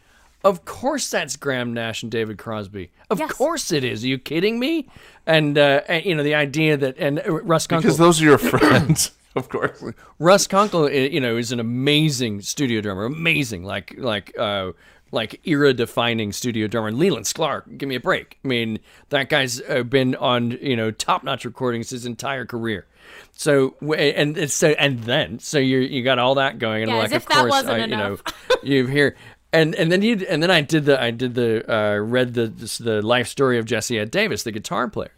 of 0.43 0.65
course 0.65 1.09
that's 1.09 1.35
Graham 1.35 1.73
Nash 1.73 2.03
and 2.03 2.11
David 2.11 2.37
Crosby. 2.37 2.89
Of 3.09 3.19
Yes. 3.19 3.31
course 3.33 3.71
it 3.71 3.83
is. 3.83 4.03
Are 4.03 4.07
you 4.07 4.17
kidding 4.17 4.59
me? 4.59 4.87
And, 5.25 5.57
uh, 5.57 5.81
and 5.87 6.05
you 6.05 6.15
know, 6.15 6.23
the 6.23 6.35
idea 6.35 6.77
that 6.77 6.97
and 6.97 7.19
uh, 7.19 7.31
Russ 7.41 7.67
Kunkel, 7.67 7.81
Because 7.81 7.97
those 7.97 8.21
are 8.21 8.25
your 8.25 8.37
friends, 8.37 9.11
of 9.35 9.49
course. 9.49 9.83
Russ 10.19 10.47
Kunkel, 10.47 10.89
you 10.89 11.19
know, 11.19 11.37
is 11.37 11.51
an 11.51 11.59
amazing 11.59 12.41
studio 12.41 12.81
drummer. 12.81 13.05
Amazing, 13.05 13.63
like 13.63 13.93
like 13.97 14.33
uh, 14.39 14.71
like 15.11 15.39
era 15.45 15.73
defining 15.73 16.31
studio 16.33 16.67
drummer. 16.67 16.91
Leland 16.91 17.25
Sklar, 17.25 17.63
give 17.77 17.87
me 17.89 17.95
a 17.95 17.99
break. 17.99 18.39
I 18.43 18.47
mean, 18.47 18.79
that 19.09 19.29
guy's 19.29 19.61
uh, 19.61 19.83
been 19.83 20.15
on 20.15 20.51
you 20.61 20.75
know 20.75 20.91
top 20.91 21.23
notch 21.23 21.43
recordings 21.45 21.89
his 21.89 22.05
entire 22.05 22.45
career. 22.45 22.85
So 23.31 23.75
and 23.97 24.37
it's 24.37 24.53
so 24.53 24.69
and 24.71 24.99
then 25.03 25.39
so 25.39 25.57
you 25.59 25.79
you 25.79 26.03
got 26.03 26.19
all 26.19 26.35
that 26.35 26.59
going 26.59 26.83
and 26.83 26.91
Yeah, 26.91 26.97
like 26.97 27.05
as 27.07 27.11
if 27.13 27.23
of 27.23 27.29
that 27.29 27.35
course 27.39 27.51
wasn't 27.51 27.71
I, 27.73 27.77
you 27.79 27.87
know 27.87 28.05
enough. 28.07 28.21
you 28.63 28.87
hear. 28.87 29.15
And 29.53 29.75
and 29.75 29.91
then 29.91 30.01
you 30.01 30.25
and 30.29 30.43
then 30.43 30.51
I 30.51 30.61
did 30.61 30.85
the 30.85 31.01
I 31.01 31.11
did 31.11 31.35
the 31.35 31.63
uh, 31.73 31.97
read 31.97 32.33
the 32.33 32.47
the 32.81 33.01
life 33.01 33.27
story 33.27 33.57
of 33.57 33.65
Jesse 33.65 33.97
Ed 33.97 34.11
Davis, 34.11 34.43
the 34.43 34.51
guitar 34.51 34.87
player 34.89 35.11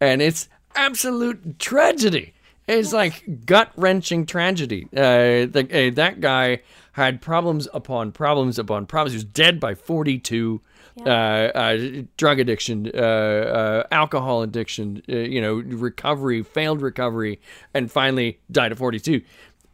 and 0.00 0.22
it's 0.22 0.48
absolute 0.74 1.58
tragedy. 1.58 2.34
It's 2.66 2.92
like 2.92 3.44
gut 3.44 3.70
wrenching 3.76 4.24
tragedy. 4.26 4.88
Uh, 4.96 5.46
the, 5.46 5.68
uh, 5.70 5.94
that 5.94 6.20
guy 6.20 6.60
had 6.92 7.20
problems 7.20 7.68
upon 7.74 8.12
problems 8.12 8.58
upon 8.58 8.86
problems. 8.86 9.12
He 9.12 9.16
was 9.16 9.24
dead 9.24 9.60
by 9.60 9.74
42. 9.74 10.60
Uh, 11.04 11.08
uh, 11.08 12.02
drug 12.16 12.38
addiction, 12.38 12.88
uh, 12.94 12.98
uh, 12.98 13.86
alcohol 13.90 14.42
addiction, 14.42 15.02
uh, 15.08 15.16
you 15.16 15.40
know, 15.40 15.54
recovery, 15.54 16.40
failed 16.44 16.80
recovery, 16.80 17.40
and 17.74 17.90
finally 17.90 18.38
died 18.52 18.70
at 18.70 18.78
42. 18.78 19.20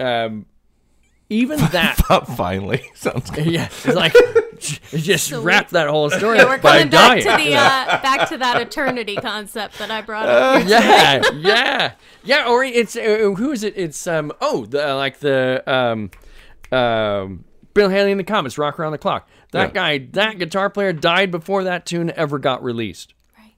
Um, 0.00 0.46
even 1.30 1.58
that, 1.72 1.96
Finally, 2.36 2.82
sounds 2.94 3.30
good. 3.30 3.46
yeah, 3.46 3.66
it's 3.66 3.86
like 3.86 4.12
just 4.90 5.28
So 5.28 5.38
we- 5.40 5.46
wrap 5.46 5.70
that 5.70 5.88
whole 5.88 6.10
story 6.10 6.36
Yeah, 6.38 6.44
we're 6.44 6.58
by 6.58 6.78
coming 6.80 6.90
back 6.90 7.22
dying. 7.22 7.38
to 7.38 7.44
the 7.50 7.54
uh, 7.56 8.02
back 8.02 8.28
to 8.28 8.36
that 8.38 8.60
eternity 8.60 9.16
concept 9.16 9.78
that 9.78 9.90
I 9.90 10.02
brought 10.02 10.28
up. 10.28 10.66
yeah, 10.68 11.22
yeah, 11.34 11.92
yeah. 12.24 12.48
Or 12.48 12.62
it's 12.64 12.96
uh, 12.96 13.32
who 13.36 13.52
is 13.52 13.64
it? 13.64 13.74
It's 13.76 14.06
um 14.06 14.32
oh 14.40 14.66
the 14.66 14.94
like 14.94 15.20
the 15.20 15.62
um 15.66 16.10
um 16.76 17.44
Bill 17.74 17.88
Haley 17.88 18.10
and 18.10 18.18
the 18.20 18.24
Comets 18.24 18.58
Rock 18.58 18.78
Around 18.78 18.92
the 18.92 18.98
Clock. 18.98 19.28
That 19.52 19.68
Yeah. 19.68 19.72
guy, 19.98 19.98
that 20.12 20.38
guitar 20.38 20.68
player, 20.70 20.92
died 20.92 21.30
before 21.30 21.64
that 21.64 21.86
tune 21.86 22.12
ever 22.16 22.38
got 22.38 22.62
released. 22.62 23.14
Right. 23.38 23.54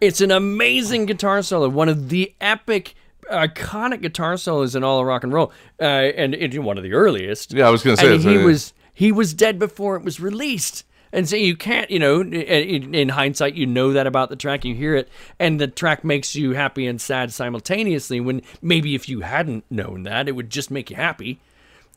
It's 0.00 0.20
an 0.20 0.30
amazing 0.30 1.06
guitar 1.06 1.42
solo, 1.42 1.68
one 1.68 1.88
of 1.88 2.08
the 2.08 2.34
epic, 2.40 2.94
iconic 3.30 4.02
guitar 4.02 4.36
solos 4.36 4.74
in 4.74 4.84
all 4.84 5.00
of 5.00 5.06
rock 5.06 5.24
and 5.24 5.32
roll, 5.32 5.52
uh, 5.80 5.84
and 5.84 6.34
it, 6.34 6.58
one 6.58 6.76
of 6.76 6.84
the 6.84 6.92
earliest. 6.92 7.52
Yeah, 7.52 7.68
I 7.68 7.70
was 7.70 7.82
gonna 7.82 7.96
say, 7.96 8.14
And 8.14 8.22
he 8.22 8.38
was 8.38 8.72
he 8.92 9.12
was 9.12 9.34
dead 9.34 9.58
before 9.58 9.96
it 9.96 10.04
was 10.04 10.20
released. 10.20 10.84
And 11.10 11.26
so 11.26 11.36
you 11.36 11.56
can't, 11.56 11.90
you 11.90 11.98
know, 11.98 12.20
in, 12.20 12.94
in 12.94 13.08
hindsight, 13.08 13.54
you 13.54 13.64
know 13.64 13.92
that 13.94 14.06
about 14.06 14.28
the 14.28 14.36
track, 14.36 14.64
you 14.66 14.74
hear 14.74 14.94
it, 14.94 15.08
and 15.38 15.58
the 15.58 15.66
track 15.66 16.04
makes 16.04 16.36
you 16.36 16.52
happy 16.52 16.86
and 16.86 17.00
sad 17.00 17.32
simultaneously. 17.32 18.20
When 18.20 18.42
maybe 18.60 18.94
if 18.94 19.08
you 19.08 19.20
hadn't 19.20 19.64
known 19.70 20.02
that, 20.02 20.28
it 20.28 20.32
would 20.32 20.50
just 20.50 20.70
make 20.70 20.90
you 20.90 20.96
happy. 20.96 21.40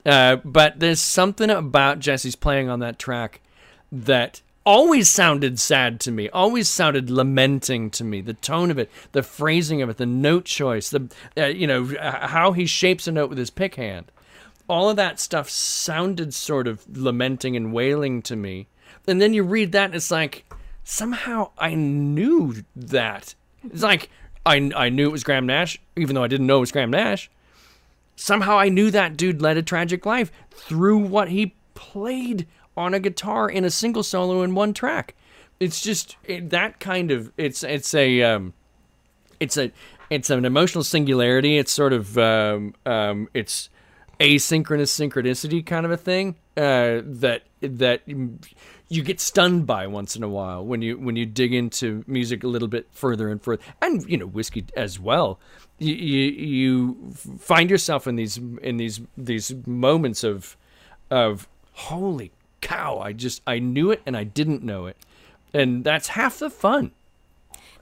Uh, 0.06 0.38
but 0.38 0.80
there's 0.80 1.02
something 1.02 1.50
about 1.50 2.00
Jesse's 2.00 2.36
playing 2.36 2.70
on 2.70 2.80
that 2.80 2.98
track 2.98 3.41
that 3.91 4.41
always 4.65 5.10
sounded 5.10 5.60
sad 5.60 6.00
to 6.02 6.12
me, 6.12 6.30
always 6.30 6.69
sounded 6.69 7.10
lamenting 7.10 7.89
to 7.91 8.04
me. 8.04 8.21
The 8.21 8.34
tone 8.34 8.71
of 8.71 8.78
it, 8.78 8.89
the 9.12 9.24
phrasing 9.24 9.82
of 9.82 9.89
it, 9.89 9.97
the 9.97 10.06
note 10.06 10.45
choice, 10.45 10.89
the 10.89 11.10
uh, 11.38 11.45
you 11.45 11.67
know 11.67 11.93
how 12.02 12.52
he 12.52 12.65
shapes 12.65 13.08
a 13.08 13.12
note 13.12 13.30
with 13.30 13.38
his 13.38 13.50
pick 13.50 13.76
hand. 13.76 14.12
All 14.67 14.89
of 14.89 14.95
that 14.95 15.19
stuff 15.19 15.50
sounded 15.50 16.34
sort 16.34 16.67
of 16.67 16.86
lamenting 16.97 17.56
and 17.56 17.74
wailing 17.74 18.21
to 18.24 18.36
me. 18.36 18.67
And 19.08 19.21
then 19.21 19.34
you 19.34 19.43
read 19.43 19.71
that 19.74 19.86
and 19.86 19.95
it's 19.95 20.12
like 20.12 20.45
somehow 20.84 21.52
I 21.58 21.76
knew 21.76 22.56
that. 22.76 23.36
It's 23.63 23.84
like 23.84 24.10
I 24.45 24.71
I 24.76 24.89
knew 24.89 25.08
it 25.08 25.12
was 25.12 25.24
Graham 25.24 25.45
Nash 25.45 25.80
even 25.95 26.15
though 26.15 26.24
I 26.24 26.28
didn't 26.28 26.47
know 26.47 26.58
it 26.58 26.62
was 26.62 26.71
Graham 26.71 26.91
Nash. 26.91 27.30
Somehow 28.15 28.60
I 28.60 28.69
knew 28.69 28.91
that 28.91 29.17
dude 29.17 29.41
led 29.41 29.58
a 29.58 29.63
tragic 29.63 30.06
life 30.06 30.32
through 30.52 31.00
what 31.00 31.30
he 31.30 31.56
played 31.82 32.48
on 32.78 32.94
a 32.94 33.00
guitar 33.00 33.50
in 33.50 33.65
a 33.65 33.72
single 33.72 34.04
solo 34.04 34.44
in 34.44 34.54
one 34.54 34.72
track. 34.72 35.15
It's 35.60 35.82
just 35.82 36.15
it, 36.24 36.52
that 36.52 36.80
kind 36.80 37.10
of 37.10 37.32
it's 37.38 37.63
it's 37.63 37.94
a 37.96 38.22
um, 38.22 38.54
it's 39.39 39.58
a 39.58 39.72
it's 40.12 40.30
an 40.30 40.46
emotional 40.46 40.84
singularity. 40.84 41.58
It's 41.58 41.72
sort 41.72 41.91
of 41.91 42.17
um, 42.20 42.76
um, 42.86 43.30
it's 43.34 43.70
asynchronous 44.20 44.91
synchronicity 44.94 45.65
kind 45.65 45.84
of 45.84 45.91
a 45.91 45.98
thing 45.98 46.36
uh, 46.56 47.02
that 47.04 47.41
that 47.62 48.02
you 48.08 49.04
get 49.04 49.20
stunned 49.20 49.65
by 49.65 49.88
once 49.88 50.15
in 50.15 50.22
a 50.22 50.30
while 50.30 50.63
when 50.63 50.84
you 50.84 51.00
when 51.00 51.15
you 51.15 51.26
dig 51.26 51.52
into 51.52 52.04
music 52.06 52.44
a 52.44 52.48
little 52.48 52.67
bit 52.67 52.88
further 52.91 53.30
and 53.30 53.41
further, 53.41 53.63
and 53.82 54.08
you 54.08 54.17
know 54.17 54.28
whiskey 54.28 54.65
as 54.78 55.00
well. 55.00 55.39
You, 55.80 55.96
you, 55.96 56.32
you 56.32 57.13
find 57.39 57.72
yourself 57.72 58.06
in 58.06 58.17
these 58.17 58.38
in 58.38 58.78
these 58.78 59.02
these 59.17 59.56
moments 59.65 60.24
of 60.24 60.56
of 61.10 61.48
holy 61.74 62.32
cow, 62.62 63.00
I 63.00 63.14
just 63.14 63.42
I 63.46 63.60
knew 63.60 63.92
it 63.92 64.02
and 64.06 64.16
I 64.16 64.24
didn't 64.24 64.64
know 64.64 64.86
it. 64.86 64.98
And 65.54 65.84
that's 65.84 66.10
half 66.10 66.40
the 66.40 66.50
fun. 66.50 66.92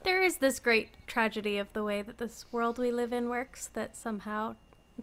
There 0.04 0.24
is 0.24 0.38
this 0.38 0.60
great 0.60 0.90
tragedy 1.08 1.58
of 1.58 1.72
the 1.74 1.84
way 1.84 2.02
that 2.02 2.18
this 2.18 2.46
world 2.52 2.78
we 2.80 2.92
live 2.92 3.14
in 3.14 3.30
works 3.30 3.70
that 3.74 3.96
somehow 3.96 4.56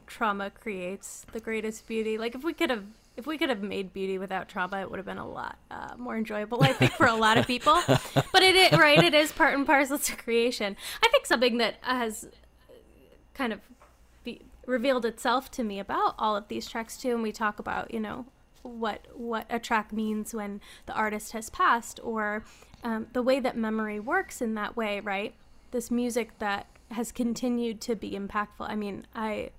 trauma 0.06 0.50
creates 0.50 1.24
the 1.32 1.40
greatest 1.40 1.86
beauty. 1.86 2.18
Like 2.18 2.34
if 2.34 2.42
we 2.44 2.52
could 2.52 2.70
have 2.70 2.84
if 3.16 3.26
we 3.26 3.38
could 3.38 3.48
have 3.48 3.62
made 3.62 3.92
beauty 3.92 4.18
without 4.18 4.48
trauma, 4.48 4.80
it 4.80 4.90
would 4.90 4.98
have 4.98 5.06
been 5.06 5.16
a 5.18 5.26
lot 5.26 5.58
uh, 5.70 5.94
more 5.96 6.16
enjoyable, 6.16 6.62
I 6.62 6.72
think, 6.74 6.92
for 6.92 7.06
a 7.06 7.14
lot 7.14 7.38
of 7.38 7.46
people. 7.46 7.80
but 7.86 8.42
it, 8.42 8.54
it, 8.54 8.72
right, 8.72 9.02
it 9.02 9.14
is 9.14 9.32
part 9.32 9.54
and 9.54 9.64
parcel 9.64 9.98
to 9.98 10.16
creation. 10.16 10.76
I 11.02 11.08
think 11.08 11.24
something 11.24 11.56
that 11.56 11.76
has 11.80 12.28
kind 13.32 13.54
of 13.54 13.60
be, 14.22 14.42
revealed 14.66 15.06
itself 15.06 15.50
to 15.52 15.64
me 15.64 15.78
about 15.78 16.14
all 16.18 16.36
of 16.36 16.48
these 16.48 16.68
tracks 16.68 16.98
too, 16.98 17.12
and 17.12 17.22
we 17.22 17.32
talk 17.32 17.58
about, 17.58 17.92
you 17.92 18.00
know, 18.00 18.26
what 18.66 19.06
what 19.14 19.46
a 19.50 19.58
track 19.58 19.92
means 19.92 20.34
when 20.34 20.60
the 20.86 20.92
artist 20.92 21.32
has 21.32 21.50
passed, 21.50 22.00
or 22.02 22.44
um, 22.82 23.06
the 23.12 23.22
way 23.22 23.40
that 23.40 23.56
memory 23.56 24.00
works 24.00 24.40
in 24.40 24.54
that 24.54 24.76
way, 24.76 25.00
right? 25.00 25.34
This 25.70 25.90
music 25.90 26.38
that 26.38 26.66
has 26.92 27.12
continued 27.12 27.80
to 27.82 27.96
be 27.96 28.12
impactful. 28.12 28.60
I 28.60 28.76
mean, 28.76 29.06
I 29.14 29.50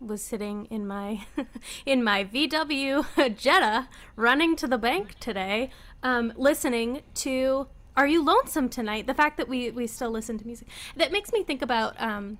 was 0.00 0.22
sitting 0.22 0.66
in 0.66 0.86
my 0.86 1.26
in 1.86 2.02
my 2.02 2.24
VW 2.24 3.36
Jetta 3.36 3.88
running 4.16 4.56
to 4.56 4.66
the 4.66 4.78
bank 4.78 5.18
today, 5.20 5.70
um, 6.02 6.32
listening 6.36 7.02
to 7.14 7.68
"Are 7.96 8.06
You 8.06 8.24
Lonesome 8.24 8.68
Tonight?" 8.68 9.06
The 9.06 9.14
fact 9.14 9.36
that 9.36 9.48
we 9.48 9.70
we 9.70 9.86
still 9.86 10.10
listen 10.10 10.38
to 10.38 10.46
music 10.46 10.68
that 10.96 11.12
makes 11.12 11.32
me 11.32 11.42
think 11.42 11.62
about. 11.62 12.00
Um, 12.00 12.38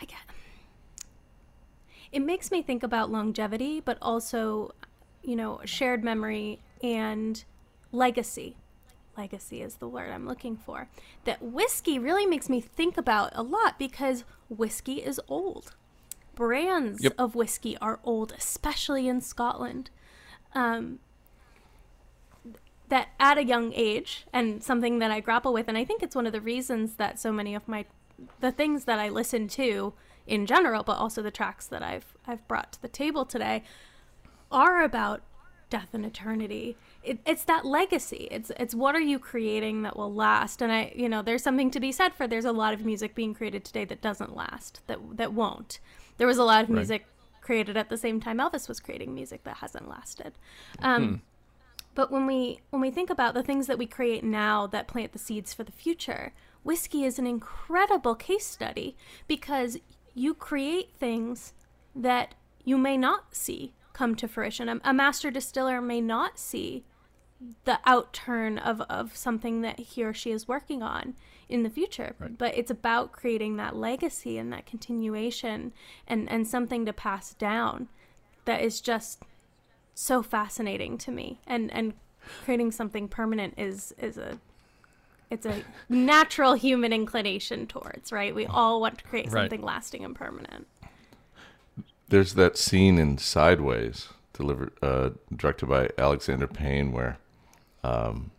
I 0.00 0.04
get 0.04 0.18
it 2.12 2.20
makes 2.20 2.50
me 2.50 2.62
think 2.62 2.82
about 2.82 3.10
longevity, 3.10 3.80
but 3.80 3.98
also, 4.02 4.72
you 5.22 5.36
know, 5.36 5.60
shared 5.64 6.02
memory 6.02 6.60
and 6.82 7.44
legacy. 7.92 8.56
Legacy 9.16 9.62
is 9.62 9.76
the 9.76 9.88
word 9.88 10.10
I'm 10.10 10.26
looking 10.26 10.56
for. 10.56 10.88
That 11.24 11.42
whiskey 11.42 11.98
really 11.98 12.26
makes 12.26 12.48
me 12.48 12.60
think 12.60 12.96
about 12.96 13.32
a 13.34 13.42
lot 13.42 13.78
because 13.78 14.24
whiskey 14.48 14.94
is 14.94 15.20
old. 15.28 15.74
Brands 16.34 17.02
yep. 17.02 17.14
of 17.18 17.34
whiskey 17.34 17.76
are 17.78 18.00
old, 18.02 18.32
especially 18.36 19.08
in 19.08 19.20
Scotland. 19.20 19.90
Um, 20.54 21.00
that 22.88 23.08
at 23.20 23.38
a 23.38 23.44
young 23.44 23.72
age, 23.72 24.26
and 24.32 24.64
something 24.64 24.98
that 24.98 25.12
I 25.12 25.20
grapple 25.20 25.52
with, 25.52 25.68
and 25.68 25.78
I 25.78 25.84
think 25.84 26.02
it's 26.02 26.16
one 26.16 26.26
of 26.26 26.32
the 26.32 26.40
reasons 26.40 26.94
that 26.94 27.20
so 27.20 27.30
many 27.30 27.54
of 27.54 27.68
my 27.68 27.84
the 28.40 28.52
things 28.52 28.84
that 28.84 28.98
I 28.98 29.08
listen 29.08 29.48
to 29.48 29.94
in 30.30 30.46
general, 30.46 30.82
but 30.82 30.96
also 30.96 31.20
the 31.22 31.30
tracks 31.30 31.66
that 31.66 31.82
I've 31.82 32.14
I've 32.26 32.46
brought 32.48 32.72
to 32.72 32.82
the 32.82 32.88
table 32.88 33.26
today 33.26 33.64
are 34.50 34.82
about 34.82 35.22
death 35.68 35.88
and 35.92 36.06
eternity. 36.06 36.76
It, 37.02 37.18
it's 37.26 37.44
that 37.44 37.64
legacy. 37.66 38.28
It's 38.30 38.50
it's 38.58 38.74
what 38.74 38.94
are 38.94 39.00
you 39.00 39.18
creating 39.18 39.82
that 39.82 39.96
will 39.96 40.12
last? 40.12 40.62
And 40.62 40.72
I, 40.72 40.92
you 40.94 41.08
know, 41.08 41.20
there's 41.20 41.42
something 41.42 41.70
to 41.72 41.80
be 41.80 41.92
said 41.92 42.14
for 42.14 42.26
there's 42.26 42.44
a 42.44 42.52
lot 42.52 42.72
of 42.72 42.84
music 42.84 43.14
being 43.14 43.34
created 43.34 43.64
today 43.64 43.84
that 43.86 44.00
doesn't 44.00 44.34
last, 44.36 44.80
that 44.86 44.98
that 45.16 45.32
won't. 45.34 45.80
There 46.18 46.28
was 46.28 46.38
a 46.38 46.44
lot 46.44 46.64
of 46.64 46.70
right. 46.70 46.76
music 46.76 47.06
created 47.40 47.76
at 47.76 47.88
the 47.88 47.96
same 47.96 48.20
time 48.20 48.38
Elvis 48.38 48.68
was 48.68 48.78
creating 48.78 49.14
music 49.14 49.42
that 49.44 49.56
hasn't 49.56 49.88
lasted. 49.88 50.34
Um, 50.80 51.08
hmm. 51.08 51.14
But 51.96 52.12
when 52.12 52.24
we 52.26 52.60
when 52.70 52.80
we 52.80 52.92
think 52.92 53.10
about 53.10 53.34
the 53.34 53.42
things 53.42 53.66
that 53.66 53.78
we 53.78 53.86
create 53.86 54.22
now 54.22 54.68
that 54.68 54.86
plant 54.86 55.12
the 55.12 55.18
seeds 55.18 55.52
for 55.52 55.64
the 55.64 55.72
future, 55.72 56.32
whiskey 56.62 57.04
is 57.04 57.18
an 57.18 57.26
incredible 57.26 58.14
case 58.14 58.46
study 58.46 58.96
because 59.26 59.78
you 60.14 60.34
create 60.34 60.92
things 60.98 61.52
that 61.94 62.34
you 62.64 62.78
may 62.78 62.96
not 62.96 63.34
see 63.34 63.74
come 63.92 64.14
to 64.14 64.28
fruition. 64.28 64.68
A, 64.68 64.80
a 64.84 64.92
master 64.92 65.30
distiller 65.30 65.80
may 65.80 66.00
not 66.00 66.38
see 66.38 66.84
the 67.64 67.80
outturn 67.86 68.62
of, 68.62 68.80
of 68.82 69.16
something 69.16 69.62
that 69.62 69.78
he 69.80 70.04
or 70.04 70.12
she 70.12 70.30
is 70.30 70.46
working 70.46 70.82
on 70.82 71.14
in 71.48 71.62
the 71.62 71.70
future. 71.70 72.14
Right. 72.18 72.36
But 72.36 72.56
it's 72.56 72.70
about 72.70 73.12
creating 73.12 73.56
that 73.56 73.76
legacy 73.76 74.38
and 74.38 74.52
that 74.52 74.66
continuation 74.66 75.72
and, 76.06 76.30
and 76.30 76.46
something 76.46 76.84
to 76.86 76.92
pass 76.92 77.34
down 77.34 77.88
that 78.44 78.60
is 78.60 78.80
just 78.80 79.22
so 79.94 80.22
fascinating 80.22 80.96
to 80.98 81.10
me. 81.10 81.40
And 81.46 81.70
and 81.72 81.94
creating 82.44 82.72
something 82.72 83.08
permanent 83.08 83.54
is 83.56 83.94
is 83.98 84.16
a 84.16 84.38
it's 85.30 85.46
a 85.46 85.62
natural 85.88 86.54
human 86.54 86.92
inclination 86.92 87.66
towards, 87.66 88.10
right? 88.10 88.34
We 88.34 88.46
all 88.46 88.80
want 88.80 88.98
to 88.98 89.04
create 89.04 89.26
right. 89.26 89.42
something 89.42 89.62
lasting 89.62 90.04
and 90.04 90.14
permanent. 90.14 90.66
There's 92.08 92.34
that 92.34 92.58
scene 92.58 92.98
in 92.98 93.18
Sideways, 93.18 94.08
delivered, 94.32 94.72
uh, 94.82 95.10
directed 95.34 95.66
by 95.66 95.90
Alexander 95.96 96.48
Payne, 96.48 96.90
where, 96.90 97.18
um, 97.84 98.32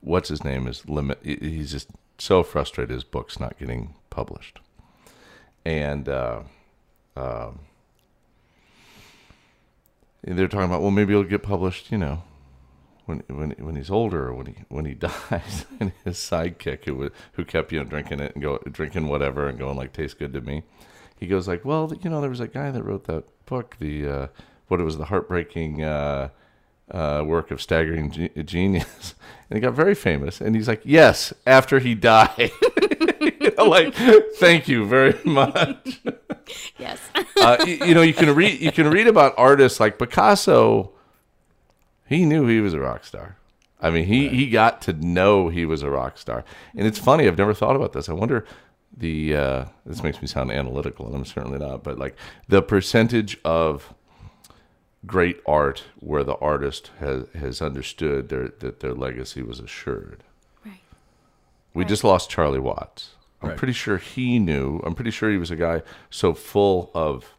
what's 0.00 0.28
his 0.28 0.42
name 0.42 0.66
is 0.66 0.88
limit. 0.88 1.20
He's 1.22 1.70
just 1.70 1.88
so 2.18 2.42
frustrated 2.42 2.92
his 2.92 3.04
book's 3.04 3.38
not 3.38 3.58
getting 3.58 3.94
published, 4.10 4.58
and 5.64 6.08
uh, 6.08 6.40
um, 7.16 7.60
they're 10.24 10.48
talking 10.48 10.66
about 10.66 10.82
well 10.82 10.90
maybe 10.90 11.12
it'll 11.12 11.22
get 11.22 11.44
published, 11.44 11.92
you 11.92 11.98
know, 11.98 12.22
when 13.06 13.22
when 13.28 13.50
when 13.52 13.76
he's 13.76 13.90
older, 13.90 14.32
when 14.34 14.46
he 14.46 14.54
when 14.68 14.84
he 14.84 14.94
dies, 15.30 15.64
and 15.80 15.92
his 16.04 16.18
sidekick 16.18 16.84
who 16.84 17.10
who 17.32 17.44
kept 17.44 17.72
you 17.72 17.78
know 17.78 17.84
drinking 17.84 18.20
it 18.20 18.34
and 18.34 18.42
go 18.42 18.58
drinking 18.70 19.08
whatever 19.08 19.48
and 19.48 19.58
going 19.58 19.76
like 19.76 19.92
tastes 19.92 20.14
good 20.14 20.32
to 20.34 20.40
me, 20.40 20.64
he 21.18 21.26
goes 21.26 21.48
like, 21.48 21.64
well, 21.64 21.92
you 22.02 22.10
know, 22.10 22.20
there 22.20 22.30
was 22.30 22.40
a 22.40 22.48
guy 22.48 22.70
that 22.70 22.82
wrote 22.82 23.04
that 23.04 23.24
book, 23.46 23.76
the 23.78 24.06
uh, 24.06 24.26
what 24.68 24.80
it 24.80 24.84
was, 24.84 24.98
the 24.98 25.06
heartbreaking. 25.06 25.82
Uh, 25.82 26.28
uh, 26.88 27.20
work 27.26 27.50
of 27.50 27.60
staggering 27.60 28.12
ge- 28.12 28.46
genius, 28.46 29.16
and 29.50 29.56
he 29.56 29.60
got 29.60 29.74
very 29.74 29.94
famous. 29.94 30.40
And 30.40 30.54
he's 30.54 30.68
like, 30.68 30.82
"Yes, 30.84 31.32
after 31.44 31.80
he 31.80 31.96
died." 31.96 32.52
you 33.20 33.52
know, 33.58 33.64
like, 33.64 33.92
thank 34.36 34.68
you 34.68 34.86
very 34.86 35.18
much. 35.24 36.00
yes. 36.78 37.00
uh, 37.40 37.56
you, 37.66 37.74
you, 37.86 37.92
know, 37.92 38.02
you 38.02 38.14
can 38.14 38.32
read 38.36 38.60
you 38.60 38.70
can 38.70 38.88
read 38.88 39.08
about 39.08 39.34
artists 39.36 39.80
like 39.80 39.98
Picasso 39.98 40.92
he 42.08 42.24
knew 42.24 42.46
he 42.46 42.60
was 42.60 42.74
a 42.74 42.80
rock 42.80 43.04
star. 43.04 43.36
I 43.80 43.90
mean, 43.90 44.06
he, 44.06 44.26
right. 44.26 44.34
he 44.34 44.48
got 44.48 44.80
to 44.82 44.92
know 44.92 45.48
he 45.48 45.66
was 45.66 45.82
a 45.82 45.90
rock 45.90 46.18
star. 46.18 46.44
And 46.74 46.86
it's 46.86 46.98
funny, 46.98 47.26
I've 47.26 47.38
never 47.38 47.54
thought 47.54 47.76
about 47.76 47.92
this. 47.92 48.08
I 48.08 48.14
wonder 48.14 48.46
the, 48.96 49.36
uh, 49.36 49.64
this 49.84 50.02
makes 50.02 50.22
me 50.22 50.28
sound 50.28 50.50
analytical, 50.50 51.06
and 51.06 51.14
I'm 51.14 51.24
certainly 51.24 51.58
not, 51.58 51.82
but 51.82 51.98
like 51.98 52.16
the 52.48 52.62
percentage 52.62 53.38
of 53.44 53.92
great 55.04 55.40
art 55.46 55.84
where 56.00 56.24
the 56.24 56.36
artist 56.36 56.90
has, 56.98 57.26
has 57.38 57.60
understood 57.60 58.28
their, 58.28 58.48
that 58.48 58.80
their 58.80 58.94
legacy 58.94 59.42
was 59.42 59.60
assured. 59.60 60.24
Right. 60.64 60.80
We 61.74 61.82
right. 61.82 61.88
just 61.88 62.02
lost 62.02 62.30
Charlie 62.30 62.58
Watts. 62.58 63.10
I'm 63.42 63.50
right. 63.50 63.58
pretty 63.58 63.74
sure 63.74 63.98
he 63.98 64.38
knew, 64.38 64.80
I'm 64.84 64.94
pretty 64.94 65.10
sure 65.10 65.30
he 65.30 65.36
was 65.36 65.50
a 65.50 65.56
guy 65.56 65.82
so 66.08 66.32
full 66.32 66.90
of 66.94 67.35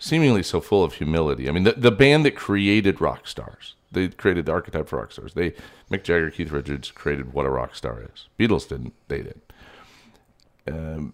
seemingly 0.00 0.42
so 0.42 0.60
full 0.60 0.82
of 0.82 0.94
humility. 0.94 1.48
I 1.48 1.52
mean, 1.52 1.62
the, 1.62 1.72
the 1.72 1.92
band 1.92 2.24
that 2.24 2.34
created 2.34 3.00
rock 3.00 3.28
stars, 3.28 3.74
they 3.92 4.08
created 4.08 4.46
the 4.46 4.52
archetype 4.52 4.88
for 4.88 4.98
rock 4.98 5.12
stars. 5.12 5.34
They 5.34 5.52
Mick 5.90 6.02
Jagger, 6.02 6.30
Keith 6.30 6.50
Richards 6.50 6.90
created 6.90 7.32
what 7.32 7.46
a 7.46 7.50
rock 7.50 7.76
star 7.76 8.02
is. 8.12 8.26
Beatles 8.38 8.68
didn't, 8.68 8.94
they 9.06 9.22
did. 9.22 9.40
Um, 10.66 11.12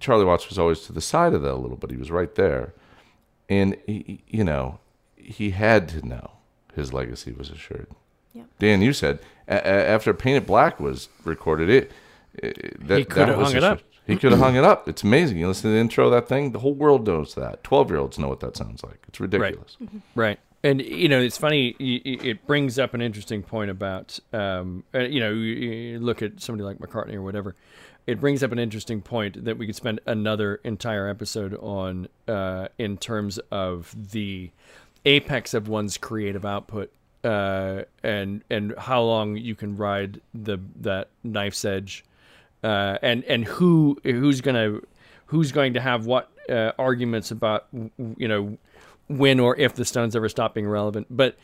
Charlie 0.00 0.24
Watts 0.24 0.48
was 0.48 0.58
always 0.58 0.80
to 0.82 0.92
the 0.92 1.00
side 1.00 1.34
of 1.34 1.42
that 1.42 1.52
a 1.52 1.54
little, 1.56 1.76
but 1.76 1.90
he 1.90 1.96
was 1.96 2.10
right 2.10 2.34
there, 2.34 2.72
and 3.48 3.76
he, 3.86 4.22
you 4.26 4.44
know, 4.44 4.78
he 5.16 5.50
had 5.50 5.88
to 5.90 6.06
know 6.06 6.32
his 6.74 6.92
legacy 6.92 7.32
was 7.32 7.50
assured. 7.50 7.86
Yep. 8.34 8.46
Dan, 8.58 8.82
you 8.82 8.92
said 8.92 9.18
a- 9.48 9.54
a- 9.54 9.88
after 9.88 10.12
Paint 10.14 10.38
It 10.38 10.46
Black 10.46 10.80
was 10.80 11.08
recorded, 11.24 11.68
it, 11.70 11.92
it 12.34 12.86
that, 12.88 12.98
He 12.98 13.04
could 13.04 13.28
have 13.28 13.38
was 13.38 13.48
hung 13.48 13.56
it 13.58 13.64
up. 13.64 13.80
He 14.06 14.16
could 14.16 14.32
have 14.32 14.40
hung 14.40 14.56
it 14.56 14.64
up. 14.64 14.88
It's 14.88 15.02
amazing. 15.02 15.38
You 15.38 15.48
listen 15.48 15.70
to 15.70 15.74
the 15.74 15.80
intro 15.80 16.06
of 16.06 16.12
that 16.12 16.28
thing, 16.28 16.52
the 16.52 16.58
whole 16.58 16.74
world 16.74 17.06
knows 17.06 17.34
that. 17.34 17.62
Twelve 17.62 17.90
year 17.90 17.98
olds 18.00 18.18
know 18.18 18.28
what 18.28 18.40
that 18.40 18.56
sounds 18.56 18.82
like. 18.82 19.04
It's 19.08 19.20
ridiculous. 19.20 19.76
Right. 20.14 20.38
And 20.64 20.80
you 20.80 21.08
know, 21.08 21.20
it's 21.20 21.38
funny. 21.38 21.76
It 21.78 22.46
brings 22.46 22.78
up 22.78 22.94
an 22.94 23.00
interesting 23.00 23.42
point 23.42 23.70
about, 23.70 24.18
um, 24.32 24.84
uh, 24.94 25.00
you 25.00 25.20
know, 25.20 25.32
you 25.32 25.98
look 25.98 26.22
at 26.22 26.40
somebody 26.40 26.64
like 26.64 26.78
McCartney 26.78 27.14
or 27.14 27.22
whatever. 27.22 27.54
It 28.06 28.20
brings 28.20 28.42
up 28.42 28.50
an 28.50 28.58
interesting 28.58 29.00
point 29.00 29.44
that 29.44 29.58
we 29.58 29.66
could 29.66 29.76
spend 29.76 30.00
another 30.06 30.56
entire 30.64 31.08
episode 31.08 31.54
on, 31.54 32.08
uh, 32.26 32.66
in 32.76 32.98
terms 32.98 33.38
of 33.52 33.94
the 34.10 34.50
apex 35.04 35.54
of 35.54 35.68
one's 35.68 35.98
creative 35.98 36.44
output, 36.44 36.92
uh, 37.22 37.82
and 38.02 38.42
and 38.50 38.74
how 38.76 39.02
long 39.02 39.36
you 39.36 39.54
can 39.54 39.76
ride 39.76 40.20
the 40.34 40.58
that 40.80 41.08
knife's 41.22 41.64
edge, 41.64 42.04
uh, 42.62 42.98
and 43.02 43.24
and 43.24 43.44
who 43.44 43.98
who's 44.04 44.40
gonna 44.40 44.78
who's 45.26 45.52
going 45.52 45.74
to 45.74 45.80
have 45.80 46.06
what 46.06 46.30
uh, 46.48 46.72
arguments 46.78 47.30
about 47.30 47.66
you 47.72 48.28
know 48.28 48.58
when 49.08 49.40
or 49.40 49.56
if 49.58 49.74
the 49.74 49.84
Stones 49.84 50.16
ever 50.16 50.28
stop 50.28 50.54
being 50.54 50.68
relevant. 50.68 51.06
But 51.10 51.36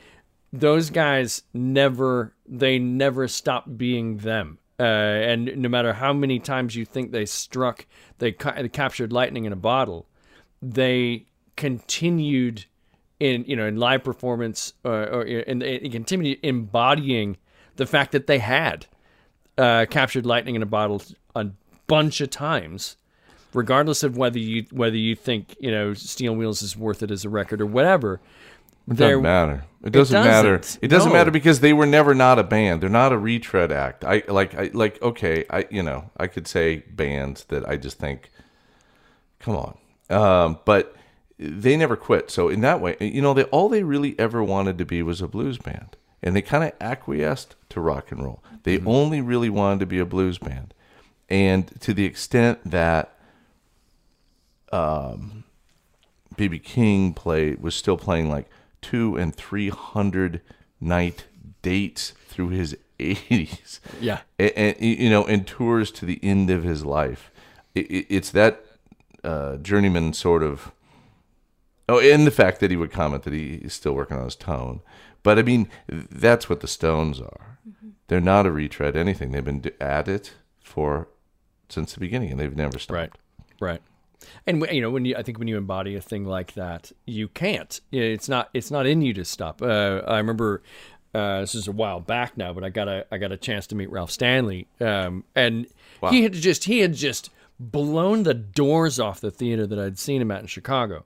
those 0.52 0.90
guys 0.90 1.42
never 1.52 2.32
they 2.46 2.78
never 2.78 3.28
stop 3.28 3.64
being 3.76 4.18
them. 4.18 4.58
Uh, 4.80 4.84
and 4.84 5.56
no 5.56 5.68
matter 5.68 5.92
how 5.92 6.12
many 6.12 6.38
times 6.38 6.76
you 6.76 6.84
think 6.84 7.10
they 7.10 7.26
struck, 7.26 7.84
they, 8.18 8.30
ca- 8.30 8.54
they 8.62 8.68
captured 8.68 9.12
lightning 9.12 9.44
in 9.44 9.52
a 9.52 9.56
bottle, 9.56 10.06
they 10.62 11.26
continued 11.56 12.64
in 13.18 13.44
you 13.48 13.56
know 13.56 13.66
in 13.66 13.76
live 13.76 14.04
performance 14.04 14.74
uh, 14.84 14.88
or 14.88 15.22
in, 15.22 15.60
in 15.60 15.90
continued 15.90 16.38
embodying 16.44 17.36
the 17.74 17.86
fact 17.86 18.12
that 18.12 18.28
they 18.28 18.38
had 18.38 18.86
uh, 19.58 19.86
captured 19.90 20.24
lightning 20.24 20.54
in 20.54 20.62
a 20.62 20.66
bottle 20.66 21.02
a 21.34 21.46
bunch 21.86 22.20
of 22.20 22.30
times 22.30 22.96
regardless 23.54 24.02
of 24.02 24.16
whether 24.16 24.38
you 24.38 24.64
whether 24.70 24.96
you 24.96 25.14
think 25.14 25.56
you 25.58 25.70
know 25.70 25.94
Steel 25.94 26.34
Wheels 26.34 26.62
is 26.62 26.76
worth 26.76 27.02
it 27.02 27.10
as 27.10 27.24
a 27.24 27.28
record 27.28 27.60
or 27.60 27.66
whatever. 27.66 28.20
It 28.90 28.96
doesn't 28.96 29.22
matter. 29.22 29.64
It 29.84 29.92
doesn't, 29.92 30.24
matter. 30.24 30.56
doesn't. 30.56 30.82
It 30.82 30.88
doesn't 30.88 31.10
No. 31.10 31.14
matter 31.18 31.30
because 31.30 31.60
they 31.60 31.74
were 31.74 31.84
never 31.84 32.14
not 32.14 32.38
a 32.38 32.42
band. 32.42 32.80
They're 32.80 32.88
not 32.88 33.12
a 33.12 33.18
retread 33.18 33.70
act. 33.70 34.02
I 34.04 34.22
like 34.28 34.54
I 34.54 34.70
like 34.72 35.00
okay, 35.02 35.44
I 35.50 35.66
you 35.70 35.82
know, 35.82 36.10
I 36.16 36.26
could 36.26 36.46
say 36.46 36.76
bands 36.88 37.44
that 37.44 37.68
I 37.68 37.76
just 37.76 37.98
think 37.98 38.30
come 39.40 39.56
on. 39.56 39.76
Um, 40.10 40.58
but 40.64 40.96
they 41.38 41.76
never 41.76 41.96
quit. 41.96 42.30
So 42.30 42.48
in 42.48 42.62
that 42.62 42.80
way, 42.80 42.96
you 43.00 43.20
know, 43.20 43.34
they 43.34 43.44
all 43.44 43.68
they 43.68 43.82
really 43.82 44.18
ever 44.18 44.42
wanted 44.42 44.78
to 44.78 44.84
be 44.86 45.02
was 45.02 45.20
a 45.20 45.28
blues 45.28 45.58
band. 45.58 45.96
And 46.22 46.34
they 46.34 46.42
kind 46.42 46.64
of 46.64 46.72
acquiesced 46.80 47.54
to 47.70 47.80
rock 47.80 48.10
and 48.10 48.22
roll. 48.22 48.42
They 48.64 48.80
only 48.80 49.20
really 49.20 49.50
wanted 49.50 49.80
to 49.80 49.86
be 49.86 49.98
a 49.98 50.04
blues 50.04 50.38
band. 50.38 50.74
And 51.28 51.80
to 51.80 51.94
the 51.94 52.04
extent 52.04 52.70
that 52.70 53.14
BB 56.36 56.62
King 56.62 57.14
played 57.14 57.60
was 57.60 57.74
still 57.74 57.96
playing 57.96 58.28
like 58.30 58.48
two 58.80 59.16
and 59.16 59.34
three 59.34 59.68
hundred 59.70 60.40
night 60.80 61.26
dates 61.62 62.12
through 62.28 62.48
his 62.50 62.76
eighties. 63.00 63.80
Yeah. 64.00 64.20
and, 64.38 64.52
and, 64.56 64.76
you 64.80 65.10
know, 65.10 65.24
and 65.24 65.46
tours 65.46 65.90
to 65.92 66.06
the 66.06 66.18
end 66.22 66.50
of 66.50 66.64
his 66.64 66.84
life. 66.84 67.30
It, 67.74 67.90
it, 67.90 68.06
it's 68.08 68.30
that 68.30 68.64
uh, 69.24 69.56
journeyman 69.56 70.12
sort 70.12 70.42
of. 70.42 70.72
Oh, 71.88 72.00
and 72.00 72.26
the 72.26 72.30
fact 72.30 72.60
that 72.60 72.70
he 72.70 72.76
would 72.76 72.92
comment 72.92 73.22
that 73.22 73.32
he 73.32 73.54
is 73.54 73.72
still 73.72 73.94
working 73.94 74.18
on 74.18 74.24
his 74.24 74.36
tone, 74.36 74.80
but 75.22 75.38
I 75.38 75.42
mean, 75.42 75.68
that's 75.88 76.48
what 76.48 76.60
the 76.60 76.68
Stones 76.68 77.20
are. 77.20 77.58
They're 78.08 78.20
not 78.20 78.46
a 78.46 78.50
retread 78.50 78.96
anything. 78.96 79.32
They've 79.32 79.44
been 79.44 79.62
at 79.80 80.08
it 80.08 80.34
for 80.62 81.08
since 81.68 81.92
the 81.92 82.00
beginning, 82.00 82.30
and 82.30 82.40
they've 82.40 82.56
never 82.56 82.78
stopped. 82.78 82.96
Right, 82.98 83.12
right. 83.60 83.82
And 84.46 84.66
you 84.72 84.80
know, 84.80 84.90
when 84.90 85.04
you, 85.04 85.16
I 85.16 85.22
think 85.22 85.38
when 85.38 85.48
you 85.48 85.56
embody 85.56 85.94
a 85.94 86.00
thing 86.00 86.24
like 86.24 86.54
that, 86.54 86.92
you 87.06 87.28
can't. 87.28 87.80
It's 87.92 88.28
not. 88.28 88.50
It's 88.54 88.70
not 88.70 88.86
in 88.86 89.02
you 89.02 89.14
to 89.14 89.24
stop. 89.24 89.62
Uh, 89.62 90.02
I 90.06 90.18
remember 90.18 90.62
uh, 91.14 91.40
this 91.40 91.54
is 91.54 91.68
a 91.68 91.72
while 91.72 92.00
back 92.00 92.36
now, 92.36 92.52
but 92.52 92.64
I 92.64 92.68
got 92.68 92.88
a 92.88 93.06
I 93.10 93.18
got 93.18 93.32
a 93.32 93.36
chance 93.36 93.66
to 93.68 93.74
meet 93.74 93.90
Ralph 93.90 94.10
Stanley, 94.10 94.66
um, 94.80 95.24
and 95.34 95.66
he 96.10 96.22
had 96.22 96.32
just 96.32 96.64
he 96.64 96.80
had 96.80 96.94
just 96.94 97.30
blown 97.60 98.22
the 98.22 98.34
doors 98.34 99.00
off 99.00 99.20
the 99.20 99.30
theater 99.30 99.66
that 99.66 99.78
I'd 99.78 99.98
seen 99.98 100.22
him 100.22 100.30
at 100.30 100.40
in 100.40 100.46
Chicago, 100.46 101.04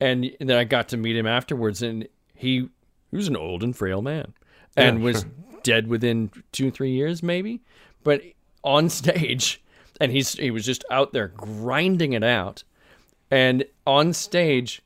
and 0.00 0.30
then 0.38 0.56
I 0.56 0.64
got 0.64 0.88
to 0.88 0.96
meet 0.96 1.16
him 1.16 1.26
afterwards, 1.26 1.82
and 1.82 2.08
he, 2.34 2.68
he 3.10 3.16
was 3.16 3.28
an 3.28 3.36
old 3.36 3.62
and 3.62 3.76
frail 3.76 4.02
man, 4.02 4.34
and 4.76 5.02
was 5.02 5.24
dead 5.62 5.88
within 5.88 6.30
two 6.52 6.70
three 6.70 6.92
years 6.92 7.22
maybe, 7.22 7.60
but 8.02 8.22
on 8.64 8.88
stage, 8.88 9.62
and 10.00 10.10
he's 10.12 10.34
he 10.34 10.50
was 10.50 10.64
just 10.64 10.84
out 10.90 11.12
there 11.12 11.28
grinding 11.28 12.12
it 12.12 12.24
out, 12.24 12.64
and 13.30 13.64
on 13.86 14.12
stage, 14.12 14.82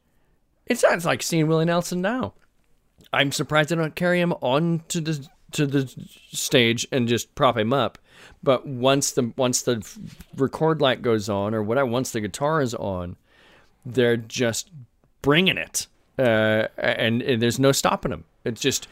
it 0.66 0.78
sounds 0.78 1.04
like 1.04 1.22
seeing 1.22 1.46
Willie 1.46 1.64
Nelson 1.64 2.00
now. 2.00 2.34
I'm 3.12 3.30
surprised 3.30 3.68
they 3.68 3.76
don't 3.76 3.94
carry 3.94 4.20
him 4.20 4.32
on 4.40 4.82
to 4.88 5.00
the 5.00 5.28
to 5.52 5.66
the 5.66 5.88
stage 6.32 6.86
and 6.90 7.08
just 7.08 7.34
prop 7.34 7.56
him 7.56 7.72
up. 7.72 7.98
But 8.42 8.66
once 8.66 9.12
the 9.12 9.32
once 9.36 9.62
the 9.62 9.86
record 10.36 10.80
light 10.80 11.00
goes 11.00 11.28
on 11.28 11.54
or 11.54 11.62
whatever, 11.62 11.86
once 11.86 12.10
the 12.10 12.20
guitar 12.20 12.60
is 12.60 12.74
on, 12.74 13.16
they're 13.86 14.16
just 14.16 14.70
bringing 15.24 15.56
it, 15.56 15.86
uh, 16.18 16.68
and, 16.76 17.22
and 17.22 17.42
there's 17.42 17.58
no 17.58 17.72
stopping 17.72 18.10
them. 18.10 18.24
It's 18.44 18.60
just 18.60 18.86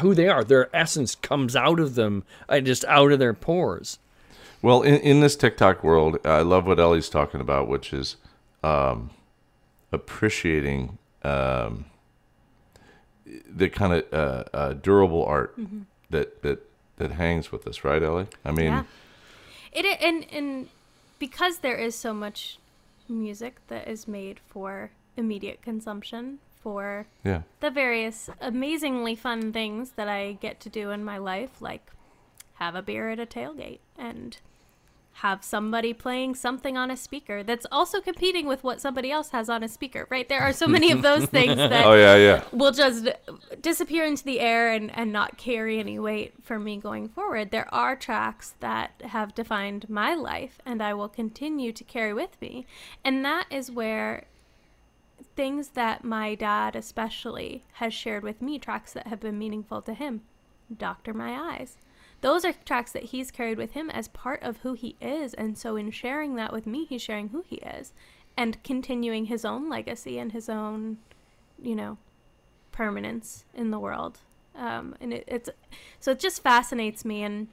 who 0.00 0.14
they 0.14 0.28
are. 0.28 0.44
Their 0.44 0.74
essence 0.76 1.14
comes 1.14 1.54
out 1.56 1.80
of 1.80 1.94
them, 1.94 2.24
uh, 2.48 2.60
just 2.60 2.84
out 2.86 3.12
of 3.12 3.18
their 3.18 3.32
pores. 3.32 3.98
Well, 4.60 4.82
in, 4.82 4.96
in 4.96 5.20
this 5.20 5.36
TikTok 5.36 5.82
world, 5.82 6.18
I 6.24 6.40
love 6.40 6.66
what 6.66 6.78
Ellie's 6.78 7.08
talking 7.08 7.40
about, 7.40 7.68
which 7.68 7.92
is 7.92 8.16
um, 8.62 9.10
appreciating 9.92 10.98
um, 11.22 11.86
the 13.48 13.68
kind 13.68 13.94
of 13.94 14.12
uh, 14.12 14.44
uh, 14.52 14.72
durable 14.74 15.24
art 15.24 15.58
that 16.10 16.42
that 16.42 16.66
that 16.96 17.12
hangs 17.12 17.50
with 17.50 17.66
us, 17.66 17.84
right, 17.84 18.02
Ellie? 18.02 18.26
I 18.44 18.50
mean, 18.50 18.66
Yeah. 18.66 18.84
It 19.72 19.86
and 20.02 20.26
and 20.32 20.68
because 21.18 21.58
there 21.58 21.76
is 21.76 21.94
so 21.94 22.12
much 22.12 22.58
music 23.08 23.56
that 23.68 23.88
is 23.88 24.06
made 24.06 24.40
for 24.48 24.90
immediate 25.20 25.62
consumption 25.62 26.40
for 26.62 27.06
yeah. 27.24 27.42
the 27.60 27.70
various 27.70 28.28
amazingly 28.40 29.14
fun 29.14 29.52
things 29.52 29.92
that 29.92 30.08
I 30.08 30.32
get 30.32 30.60
to 30.60 30.68
do 30.68 30.90
in 30.90 31.04
my 31.04 31.18
life, 31.18 31.60
like 31.62 31.90
have 32.54 32.74
a 32.74 32.82
beer 32.82 33.10
at 33.10 33.18
a 33.18 33.26
tailgate 33.26 33.78
and 33.96 34.36
have 35.12 35.44
somebody 35.44 35.92
playing 35.92 36.34
something 36.34 36.78
on 36.78 36.90
a 36.90 36.96
speaker 36.96 37.42
that's 37.42 37.66
also 37.70 38.00
competing 38.00 38.46
with 38.46 38.64
what 38.64 38.80
somebody 38.80 39.10
else 39.10 39.30
has 39.30 39.50
on 39.50 39.62
a 39.62 39.68
speaker, 39.68 40.06
right? 40.08 40.28
There 40.28 40.40
are 40.40 40.52
so 40.52 40.66
many 40.66 40.90
of 40.92 41.02
those 41.02 41.26
things 41.26 41.56
that 41.56 41.84
Oh 41.84 41.94
yeah, 41.94 42.16
yeah. 42.16 42.44
will 42.52 42.72
just 42.72 43.08
disappear 43.60 44.04
into 44.04 44.24
the 44.24 44.40
air 44.40 44.72
and, 44.72 44.90
and 44.96 45.12
not 45.12 45.36
carry 45.36 45.78
any 45.78 45.98
weight 45.98 46.32
for 46.42 46.58
me 46.58 46.78
going 46.78 47.08
forward. 47.08 47.50
There 47.50 47.72
are 47.74 47.96
tracks 47.96 48.54
that 48.60 48.92
have 49.04 49.34
defined 49.34 49.90
my 49.90 50.14
life 50.14 50.58
and 50.64 50.82
I 50.82 50.94
will 50.94 51.08
continue 51.08 51.72
to 51.72 51.84
carry 51.84 52.14
with 52.14 52.40
me. 52.40 52.66
And 53.04 53.24
that 53.24 53.46
is 53.50 53.70
where 53.70 54.24
things 55.36 55.70
that 55.70 56.04
my 56.04 56.34
dad, 56.34 56.76
especially, 56.76 57.64
has 57.74 57.94
shared 57.94 58.22
with 58.22 58.42
me, 58.42 58.58
tracks 58.58 58.92
that 58.92 59.06
have 59.06 59.20
been 59.20 59.38
meaningful 59.38 59.82
to 59.82 59.94
him, 59.94 60.22
Doctor 60.76 61.12
My 61.12 61.34
Eyes. 61.34 61.78
Those 62.20 62.44
are 62.44 62.52
tracks 62.52 62.92
that 62.92 63.04
he's 63.04 63.30
carried 63.30 63.58
with 63.58 63.72
him 63.72 63.88
as 63.90 64.08
part 64.08 64.42
of 64.42 64.58
who 64.58 64.74
he 64.74 64.96
is. 65.00 65.32
And 65.34 65.56
so, 65.56 65.76
in 65.76 65.90
sharing 65.90 66.34
that 66.36 66.52
with 66.52 66.66
me, 66.66 66.84
he's 66.84 67.02
sharing 67.02 67.28
who 67.28 67.42
he 67.46 67.56
is 67.56 67.92
and 68.36 68.62
continuing 68.62 69.26
his 69.26 69.44
own 69.44 69.68
legacy 69.68 70.18
and 70.18 70.32
his 70.32 70.48
own, 70.48 70.98
you 71.60 71.74
know, 71.74 71.98
permanence 72.72 73.44
in 73.54 73.70
the 73.70 73.78
world. 73.78 74.18
Um, 74.54 74.94
and 75.00 75.12
it, 75.12 75.24
it's 75.26 75.50
so 75.98 76.12
it 76.12 76.18
just 76.18 76.42
fascinates 76.42 77.04
me, 77.04 77.22
and 77.22 77.48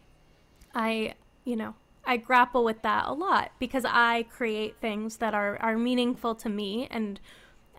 I, 0.74 1.16
you 1.46 1.56
know, 1.56 1.76
I 2.06 2.18
grapple 2.18 2.64
with 2.64 2.82
that 2.82 3.06
a 3.08 3.14
lot 3.14 3.52
because 3.60 3.86
I 3.86 4.24
create 4.24 4.78
things 4.82 5.18
that 5.18 5.34
are 5.34 5.58
are 5.62 5.78
meaningful 5.78 6.36
to 6.36 6.50
me, 6.50 6.88
and 6.90 7.20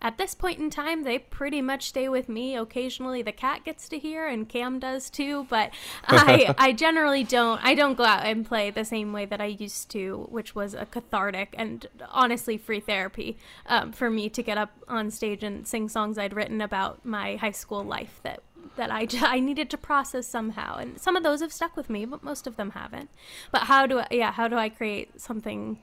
at 0.01 0.17
this 0.17 0.35
point 0.35 0.59
in 0.59 0.69
time, 0.69 1.03
they 1.03 1.19
pretty 1.19 1.61
much 1.61 1.89
stay 1.89 2.09
with 2.09 2.29
me. 2.29 2.55
Occasionally, 2.55 3.21
the 3.21 3.31
cat 3.31 3.63
gets 3.63 3.89
to 3.89 3.99
hear, 3.99 4.27
and 4.27 4.47
Cam 4.47 4.79
does 4.79 5.09
too. 5.09 5.45
But 5.49 5.71
I, 6.07 6.53
I 6.57 6.71
generally 6.71 7.23
don't. 7.23 7.63
I 7.63 7.75
don't 7.75 7.97
go 7.97 8.03
out 8.03 8.25
and 8.25 8.45
play 8.45 8.69
the 8.69 8.85
same 8.85 9.13
way 9.13 9.25
that 9.25 9.41
I 9.41 9.45
used 9.45 9.89
to, 9.91 10.27
which 10.29 10.55
was 10.55 10.73
a 10.73 10.85
cathartic 10.85 11.53
and 11.57 11.85
honestly 12.09 12.57
free 12.57 12.79
therapy 12.79 13.37
um, 13.65 13.91
for 13.91 14.09
me 14.09 14.29
to 14.29 14.43
get 14.43 14.57
up 14.57 14.71
on 14.87 15.11
stage 15.11 15.43
and 15.43 15.67
sing 15.67 15.89
songs 15.89 16.17
I'd 16.17 16.33
written 16.33 16.61
about 16.61 17.05
my 17.05 17.35
high 17.35 17.51
school 17.51 17.83
life 17.83 18.19
that 18.23 18.41
that 18.75 18.91
I, 18.91 19.07
I 19.21 19.39
needed 19.39 19.69
to 19.71 19.77
process 19.77 20.27
somehow. 20.27 20.77
And 20.77 20.99
some 20.99 21.15
of 21.15 21.23
those 21.23 21.41
have 21.41 21.53
stuck 21.53 21.75
with 21.75 21.89
me, 21.89 22.05
but 22.05 22.23
most 22.23 22.47
of 22.47 22.55
them 22.55 22.71
haven't. 22.71 23.09
But 23.51 23.63
how 23.63 23.85
do 23.85 23.99
I, 23.99 24.07
yeah, 24.11 24.31
how 24.31 24.47
do 24.47 24.55
I 24.55 24.69
create 24.69 25.19
something 25.19 25.79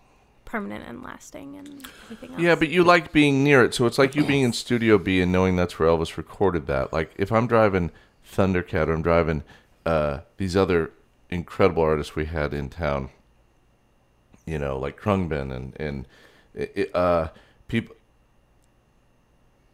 permanent 0.47 0.85
and 0.89 1.03
lasting 1.03 1.57
and 1.57 1.87
everything 2.05 2.31
else? 2.33 2.41
Yeah, 2.41 2.55
but 2.55 2.71
you 2.71 2.83
like 2.83 3.13
being 3.13 3.45
near 3.45 3.63
it. 3.63 3.75
So 3.75 3.85
it's 3.85 3.99
like 3.99 4.15
you 4.17 4.25
being 4.25 4.43
in 4.43 4.55
Studio 4.55 4.97
B 4.97 5.21
and 5.21 5.31
knowing 5.31 5.57
that's 5.57 5.79
where 5.79 5.89
Elvis 5.89 6.17
recorded 6.17 6.67
that. 6.69 6.93
Like 6.93 7.13
if 7.17 7.31
I'm 7.31 7.47
driving 7.47 7.91
Thundercat 8.27 8.89
or 8.89 8.95
I'm 8.95 9.03
driving 9.03 9.43
uh, 9.85 10.21
these 10.39 10.57
other 10.57 10.93
incredible 11.29 11.83
artists 11.83 12.17
we 12.17 12.25
had 12.25 12.55
in 12.55 12.71
town, 12.71 13.11
you 14.47 14.59
know, 14.59 14.79
like 14.79 14.99
Khruangbin 14.99 15.55
and, 15.55 15.77
and 15.79 16.09
it, 16.55 16.91
uh, 16.95 17.29
people. 17.69 17.95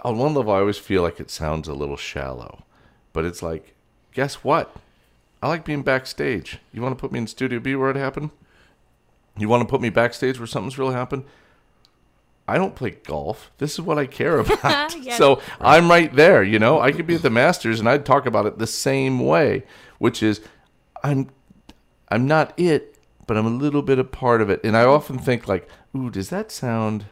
On 0.05 0.19
one 0.19 0.35
level, 0.35 0.53
I 0.53 0.59
always 0.59 0.79
feel 0.79 1.03
like 1.03 1.21
it 1.21 1.31
sounds 1.31 1.69
a 1.69 1.75
little 1.75 1.97
shallow 1.97 2.65
but 3.13 3.25
it's 3.25 3.43
like, 3.43 3.75
guess 4.13 4.37
what? 4.37 4.75
I 5.43 5.49
like 5.49 5.65
being 5.65 5.83
backstage. 5.83 6.59
You 6.73 6.83
want 6.83 6.97
to 6.97 7.01
put 7.01 7.13
me 7.13 7.19
in 7.19 7.27
Studio 7.27 7.59
B 7.59 7.75
where 7.75 7.91
it 7.91 7.97
happened? 7.97 8.31
You 9.37 9.49
want 9.49 9.63
to 9.63 9.71
put 9.71 9.81
me 9.81 9.89
backstage 9.89 10.39
where 10.39 10.47
something's 10.47 10.79
really 10.79 10.95
happened? 10.95 11.25
I 12.47 12.59
don't 12.59 12.75
play 12.75 12.91
golf. 12.91 13.51
This 13.59 13.73
is 13.75 13.81
what 13.81 13.99
I 13.99 14.07
care 14.07 14.39
about. 14.41 14.97
yes. 15.01 15.17
So 15.17 15.41
I'm 15.61 15.89
right 15.89 16.15
there, 16.15 16.43
you 16.43 16.59
know. 16.59 16.81
I 16.81 16.93
could 16.93 17.07
be 17.07 17.15
at 17.15 17.23
the 17.23 17.31
Masters 17.31 17.81
and 17.81 17.89
I'd 17.89 18.05
talk 18.05 18.27
about 18.27 18.47
it 18.47 18.59
the 18.59 18.67
same 18.67 19.21
way, 19.21 19.65
which 19.99 20.23
is 20.23 20.41
I'm 21.03 21.31
I'm 22.09 22.27
not 22.27 22.53
it, 22.59 22.99
but 23.27 23.37
I'm 23.37 23.47
a 23.47 23.51
little 23.51 23.83
bit 23.83 23.99
a 23.99 24.05
part 24.05 24.43
of 24.43 24.51
it. 24.51 24.61
And 24.65 24.77
I 24.77 24.85
often 24.85 25.19
think 25.19 25.49
like, 25.49 25.69
ooh, 25.97 26.11
does 26.11 26.29
that 26.31 26.51
sound 26.51 27.07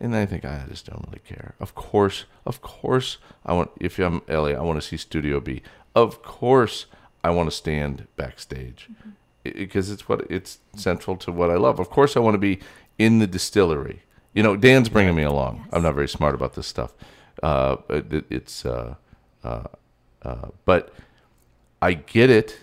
and 0.00 0.14
I 0.14 0.26
think 0.26 0.44
I 0.44 0.64
just 0.68 0.86
don't 0.86 1.04
really 1.08 1.20
care. 1.26 1.54
Of 1.58 1.74
course, 1.74 2.24
of 2.46 2.62
course, 2.62 3.18
I 3.44 3.52
want. 3.52 3.70
If 3.80 3.98
I'm 3.98 4.22
Ellie, 4.28 4.54
I 4.54 4.62
want 4.62 4.80
to 4.80 4.86
see 4.86 4.96
Studio 4.96 5.40
B. 5.40 5.62
Of 5.94 6.22
course, 6.22 6.86
I 7.24 7.30
want 7.30 7.50
to 7.50 7.56
stand 7.56 8.06
backstage 8.16 8.88
mm-hmm. 8.90 9.10
Because 9.54 9.90
it's 9.90 10.08
what 10.08 10.26
it's 10.30 10.58
central 10.76 11.16
to 11.18 11.32
what 11.32 11.50
I 11.50 11.56
love. 11.56 11.78
Of 11.78 11.90
course, 11.90 12.16
I 12.16 12.20
want 12.20 12.34
to 12.34 12.38
be 12.38 12.60
in 12.98 13.18
the 13.18 13.26
distillery. 13.26 14.02
You 14.34 14.42
know, 14.42 14.56
Dan's 14.56 14.88
bringing 14.88 15.14
me 15.14 15.22
along. 15.22 15.56
Yes. 15.56 15.68
I'm 15.72 15.82
not 15.82 15.94
very 15.94 16.08
smart 16.08 16.34
about 16.34 16.54
this 16.54 16.66
stuff. 16.66 16.94
Uh, 17.42 17.76
it, 17.88 18.24
it's, 18.30 18.64
uh, 18.66 18.94
uh, 19.42 19.64
uh, 20.22 20.48
but 20.64 20.92
I 21.80 21.94
get 21.94 22.30
it. 22.30 22.58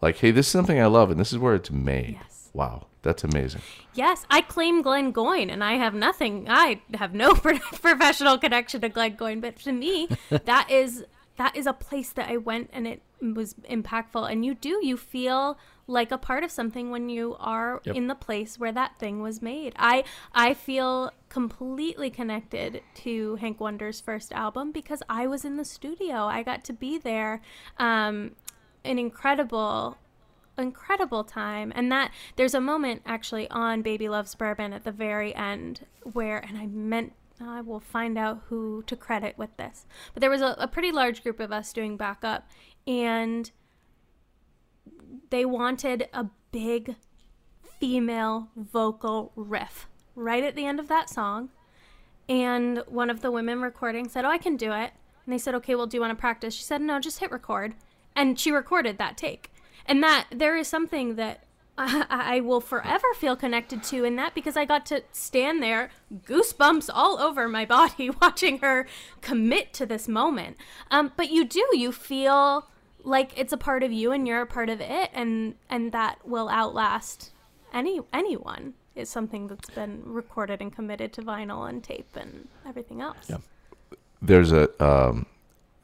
Like, 0.00 0.18
hey, 0.18 0.30
this 0.30 0.46
is 0.46 0.52
something 0.52 0.78
I 0.78 0.86
love, 0.86 1.10
and 1.10 1.18
this 1.18 1.32
is 1.32 1.38
where 1.38 1.54
it's 1.54 1.70
made. 1.70 2.18
Yes. 2.20 2.50
Wow. 2.52 2.86
That's 3.04 3.22
amazing. 3.22 3.60
Yes, 3.92 4.24
I 4.30 4.40
claim 4.40 4.82
Glengoyne, 4.82 5.50
and 5.50 5.62
I 5.62 5.74
have 5.74 5.92
nothing. 5.92 6.46
I 6.48 6.80
have 6.94 7.12
no 7.12 7.34
professional 7.34 8.38
connection 8.38 8.80
to 8.80 8.88
Glengoyne, 8.88 9.42
but 9.42 9.56
to 9.60 9.72
me, 9.72 10.08
that 10.30 10.70
is 10.70 11.04
that 11.36 11.54
is 11.54 11.66
a 11.66 11.74
place 11.74 12.10
that 12.12 12.30
I 12.30 12.38
went, 12.38 12.70
and 12.72 12.86
it 12.86 13.02
was 13.32 13.54
impactful. 13.70 14.30
And 14.30 14.44
you 14.44 14.54
do 14.54 14.80
you 14.82 14.98
feel 14.98 15.56
like 15.86 16.10
a 16.10 16.18
part 16.18 16.44
of 16.44 16.50
something 16.50 16.90
when 16.90 17.08
you 17.08 17.36
are 17.38 17.80
yep. 17.84 17.94
in 17.94 18.06
the 18.06 18.14
place 18.14 18.58
where 18.58 18.72
that 18.72 18.98
thing 18.98 19.20
was 19.20 19.42
made. 19.42 19.74
I 19.76 20.04
I 20.34 20.54
feel 20.54 21.12
completely 21.28 22.10
connected 22.10 22.82
to 22.96 23.36
Hank 23.36 23.60
Wonder's 23.60 24.00
first 24.00 24.32
album 24.32 24.72
because 24.72 25.02
I 25.08 25.26
was 25.26 25.44
in 25.44 25.56
the 25.56 25.64
studio. 25.64 26.24
I 26.24 26.42
got 26.42 26.64
to 26.64 26.72
be 26.72 26.98
there. 26.98 27.40
Um, 27.78 28.32
an 28.84 28.98
incredible 28.98 29.96
incredible 30.56 31.24
time 31.24 31.72
and 31.74 31.90
that 31.90 32.12
there's 32.36 32.54
a 32.54 32.60
moment 32.60 33.02
actually 33.04 33.50
on 33.50 33.82
baby 33.82 34.08
loves 34.08 34.36
bourbon 34.36 34.72
at 34.72 34.84
the 34.84 34.92
very 34.92 35.34
end 35.34 35.84
where 36.12 36.38
and 36.38 36.56
i 36.56 36.64
meant 36.66 37.12
i 37.44 37.60
will 37.60 37.80
find 37.80 38.16
out 38.18 38.42
who 38.48 38.82
to 38.86 38.96
credit 38.96 39.36
with 39.38 39.56
this. 39.56 39.86
But 40.12 40.20
there 40.20 40.30
was 40.30 40.40
a, 40.40 40.54
a 40.58 40.68
pretty 40.68 40.92
large 40.92 41.22
group 41.22 41.40
of 41.40 41.52
us 41.52 41.72
doing 41.72 41.96
backup 41.96 42.48
and 42.86 43.50
they 45.30 45.44
wanted 45.44 46.08
a 46.12 46.26
big 46.52 46.96
female 47.80 48.48
vocal 48.56 49.32
riff 49.36 49.88
right 50.14 50.44
at 50.44 50.54
the 50.54 50.66
end 50.66 50.80
of 50.80 50.88
that 50.88 51.08
song. 51.10 51.50
And 52.28 52.82
one 52.86 53.10
of 53.10 53.20
the 53.20 53.30
women 53.30 53.60
recording 53.60 54.08
said 54.08 54.24
oh 54.24 54.30
i 54.30 54.38
can 54.38 54.56
do 54.56 54.72
it. 54.72 54.92
And 55.24 55.32
they 55.32 55.38
said 55.38 55.54
okay 55.56 55.74
well 55.74 55.86
do 55.86 55.96
you 55.96 56.00
want 56.00 56.12
to 56.12 56.20
practice? 56.20 56.54
She 56.54 56.62
said 56.62 56.80
no 56.80 57.00
just 57.00 57.20
hit 57.20 57.30
record. 57.30 57.74
And 58.16 58.38
she 58.38 58.50
recorded 58.50 58.98
that 58.98 59.16
take. 59.16 59.50
And 59.86 60.02
that 60.02 60.26
there 60.30 60.56
is 60.56 60.68
something 60.68 61.16
that 61.16 61.43
I, 61.76 62.36
I, 62.36 62.40
will 62.40 62.60
forever 62.60 63.06
feel 63.16 63.34
connected 63.34 63.82
to 63.84 64.04
in 64.04 64.16
that 64.16 64.34
because 64.34 64.56
I 64.56 64.64
got 64.64 64.86
to 64.86 65.02
stand 65.12 65.62
there, 65.62 65.90
goosebumps 66.24 66.88
all 66.92 67.18
over 67.18 67.48
my 67.48 67.64
body, 67.64 68.10
watching 68.22 68.58
her 68.58 68.86
commit 69.20 69.72
to 69.74 69.86
this 69.86 70.06
moment. 70.06 70.56
Um, 70.90 71.12
but 71.16 71.30
you 71.30 71.44
do, 71.44 71.66
you 71.72 71.90
feel 71.90 72.66
like 73.02 73.32
it's 73.36 73.52
a 73.52 73.56
part 73.56 73.82
of 73.82 73.92
you 73.92 74.12
and 74.12 74.26
you're 74.26 74.42
a 74.42 74.46
part 74.46 74.68
of 74.68 74.80
it, 74.80 75.10
and 75.12 75.56
and 75.68 75.92
that 75.92 76.26
will 76.26 76.48
outlast 76.48 77.32
any 77.72 78.00
anyone. 78.12 78.74
Is 78.94 79.10
something 79.10 79.48
that's 79.48 79.70
been 79.70 80.02
recorded 80.04 80.62
and 80.62 80.72
committed 80.72 81.12
to 81.14 81.22
vinyl 81.22 81.68
and 81.68 81.82
tape 81.82 82.14
and 82.14 82.46
everything 82.64 83.00
else. 83.00 83.28
Yeah. 83.28 83.38
There's 84.22 84.52
a 84.52 84.70
um, 84.82 85.26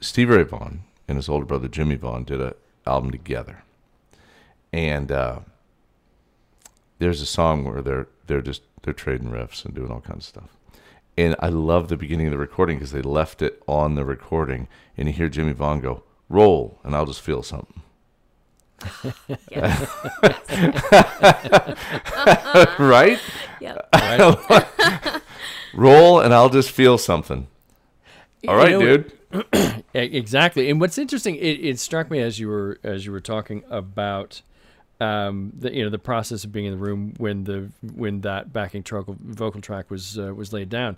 Steve 0.00 0.28
Ray 0.28 0.44
Vaughan 0.44 0.84
and 1.08 1.16
his 1.16 1.28
older 1.28 1.44
brother 1.44 1.66
Jimmy 1.66 1.96
Vaughan 1.96 2.22
did 2.22 2.40
a 2.40 2.54
album 2.86 3.10
together 3.10 3.64
and 4.72 5.10
uh, 5.10 5.40
there's 7.00 7.20
a 7.20 7.26
song 7.26 7.64
where 7.64 7.82
they're 7.82 8.06
they're 8.26 8.42
just 8.42 8.62
they're 8.82 8.94
trading 8.94 9.30
riffs 9.30 9.64
and 9.64 9.74
doing 9.74 9.90
all 9.90 10.00
kinds 10.00 10.18
of 10.18 10.24
stuff. 10.24 10.56
And 11.18 11.34
I 11.40 11.48
love 11.48 11.88
the 11.88 11.96
beginning 11.96 12.28
of 12.28 12.30
the 12.30 12.38
recording 12.38 12.78
because 12.78 12.92
they 12.92 13.02
left 13.02 13.42
it 13.42 13.60
on 13.66 13.96
the 13.96 14.04
recording, 14.04 14.68
and 14.96 15.08
you 15.08 15.14
hear 15.14 15.28
Jimmy 15.28 15.52
Vaughan 15.52 15.80
go 15.80 16.04
roll, 16.28 16.78
and 16.84 16.94
I'll 16.94 17.06
just 17.06 17.20
feel 17.20 17.42
something. 17.42 17.82
right? 22.78 23.18
Yep. 23.60 23.88
Right. 23.92 25.20
roll, 25.74 26.20
and 26.20 26.32
I'll 26.32 26.48
just 26.48 26.70
feel 26.70 26.96
something. 26.96 27.48
All 28.48 28.56
right, 28.56 28.70
you 28.70 28.78
know, 28.78 28.96
dude. 28.96 29.84
exactly. 29.94 30.70
And 30.70 30.80
what's 30.80 30.96
interesting, 30.96 31.36
it, 31.36 31.60
it 31.60 31.78
struck 31.78 32.10
me 32.10 32.20
as 32.20 32.38
you 32.38 32.48
were 32.48 32.80
as 32.82 33.04
you 33.04 33.12
were 33.12 33.20
talking 33.20 33.64
about 33.68 34.40
um, 35.00 35.52
the 35.58 35.74
you 35.74 35.82
know 35.82 35.90
the 35.90 35.98
process 35.98 36.44
of 36.44 36.52
being 36.52 36.66
in 36.66 36.72
the 36.72 36.78
room 36.78 37.14
when 37.16 37.44
the 37.44 37.70
when 37.94 38.20
that 38.20 38.52
backing 38.52 38.82
track, 38.82 39.06
vocal 39.06 39.60
track 39.60 39.90
was 39.90 40.18
uh, 40.18 40.34
was 40.34 40.52
laid 40.52 40.68
down. 40.68 40.96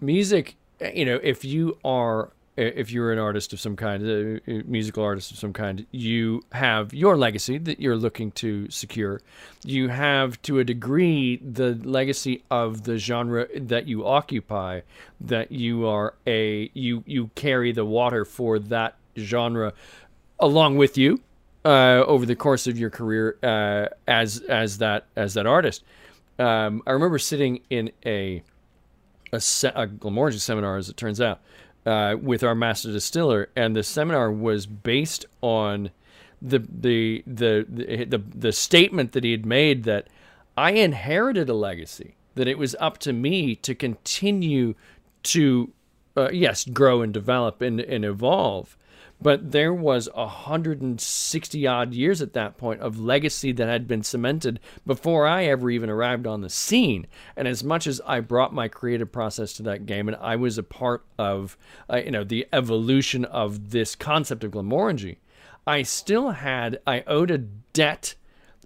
Music, 0.00 0.56
you 0.94 1.04
know, 1.04 1.18
if 1.22 1.44
you 1.44 1.78
are 1.84 2.30
if 2.56 2.90
you're 2.90 3.12
an 3.12 3.18
artist 3.18 3.52
of 3.52 3.60
some 3.60 3.76
kind, 3.76 4.02
a 4.46 4.62
musical 4.64 5.04
artist 5.04 5.30
of 5.30 5.36
some 5.36 5.52
kind, 5.52 5.86
you 5.90 6.42
have 6.52 6.94
your 6.94 7.16
legacy 7.16 7.58
that 7.58 7.80
you're 7.80 7.96
looking 7.96 8.30
to 8.32 8.70
secure. 8.70 9.20
You 9.62 9.88
have, 9.88 10.40
to 10.42 10.58
a 10.58 10.64
degree, 10.64 11.36
the 11.36 11.74
legacy 11.84 12.44
of 12.50 12.84
the 12.84 12.96
genre 12.96 13.46
that 13.54 13.86
you 13.86 14.06
occupy. 14.06 14.80
That 15.20 15.52
you 15.52 15.86
are 15.86 16.14
a 16.26 16.70
you 16.72 17.04
you 17.06 17.30
carry 17.34 17.72
the 17.72 17.84
water 17.84 18.24
for 18.24 18.58
that 18.58 18.96
genre 19.18 19.72
along 20.38 20.76
with 20.76 20.98
you 20.98 21.20
uh, 21.66 22.04
over 22.06 22.24
the 22.24 22.36
course 22.36 22.68
of 22.68 22.78
your 22.78 22.90
career 22.90 23.36
uh, 23.42 23.86
as 24.06 24.38
as 24.42 24.78
that 24.78 25.06
as 25.16 25.34
that 25.34 25.46
artist. 25.46 25.82
Um, 26.38 26.82
I 26.86 26.92
remember 26.92 27.18
sitting 27.18 27.60
in 27.68 27.90
a 28.04 28.42
a, 29.32 29.40
se- 29.40 29.72
a 29.74 29.88
Glenmorangie 29.88 30.40
seminar, 30.40 30.76
as 30.76 30.88
it 30.88 30.96
turns 30.96 31.20
out, 31.20 31.40
uh, 31.84 32.14
with 32.22 32.44
our 32.44 32.54
master 32.54 32.92
distiller, 32.92 33.48
and 33.56 33.74
the 33.74 33.82
seminar 33.82 34.30
was 34.30 34.66
based 34.66 35.26
on 35.42 35.90
the 36.40 36.60
the 36.60 37.24
the 37.26 37.66
the, 37.68 38.04
the, 38.04 38.18
the 38.18 38.52
statement 38.52 39.10
that 39.12 39.24
he 39.24 39.32
had 39.32 39.44
made 39.44 39.82
that 39.84 40.06
I 40.56 40.70
inherited 40.72 41.48
a 41.48 41.54
legacy 41.54 42.14
that 42.36 42.46
it 42.46 42.58
was 42.58 42.76
up 42.78 42.98
to 42.98 43.12
me 43.12 43.56
to 43.56 43.74
continue 43.74 44.74
to 45.24 45.72
uh, 46.16 46.30
yes 46.30 46.64
grow 46.64 47.02
and 47.02 47.12
develop 47.12 47.60
and, 47.60 47.80
and 47.80 48.04
evolve 48.04 48.75
but 49.20 49.52
there 49.52 49.72
was 49.72 50.08
160 50.14 51.66
odd 51.66 51.94
years 51.94 52.20
at 52.20 52.34
that 52.34 52.58
point 52.58 52.80
of 52.80 52.98
legacy 52.98 53.52
that 53.52 53.68
had 53.68 53.88
been 53.88 54.02
cemented 54.02 54.60
before 54.84 55.26
I 55.26 55.44
ever 55.44 55.70
even 55.70 55.88
arrived 55.88 56.26
on 56.26 56.42
the 56.42 56.50
scene. 56.50 57.06
And 57.36 57.48
as 57.48 57.64
much 57.64 57.86
as 57.86 58.00
I 58.06 58.20
brought 58.20 58.52
my 58.52 58.68
creative 58.68 59.10
process 59.10 59.54
to 59.54 59.62
that 59.64 59.86
game, 59.86 60.08
and 60.08 60.16
I 60.20 60.36
was 60.36 60.58
a 60.58 60.62
part 60.62 61.04
of, 61.18 61.56
uh, 61.90 61.96
you 61.96 62.10
know, 62.10 62.24
the 62.24 62.46
evolution 62.52 63.24
of 63.24 63.70
this 63.70 63.94
concept 63.94 64.44
of 64.44 64.52
Glenmorangie, 64.52 65.16
I 65.66 65.82
still 65.82 66.30
had, 66.30 66.78
I 66.86 67.02
owed 67.06 67.30
a 67.30 67.38
debt 67.38 68.14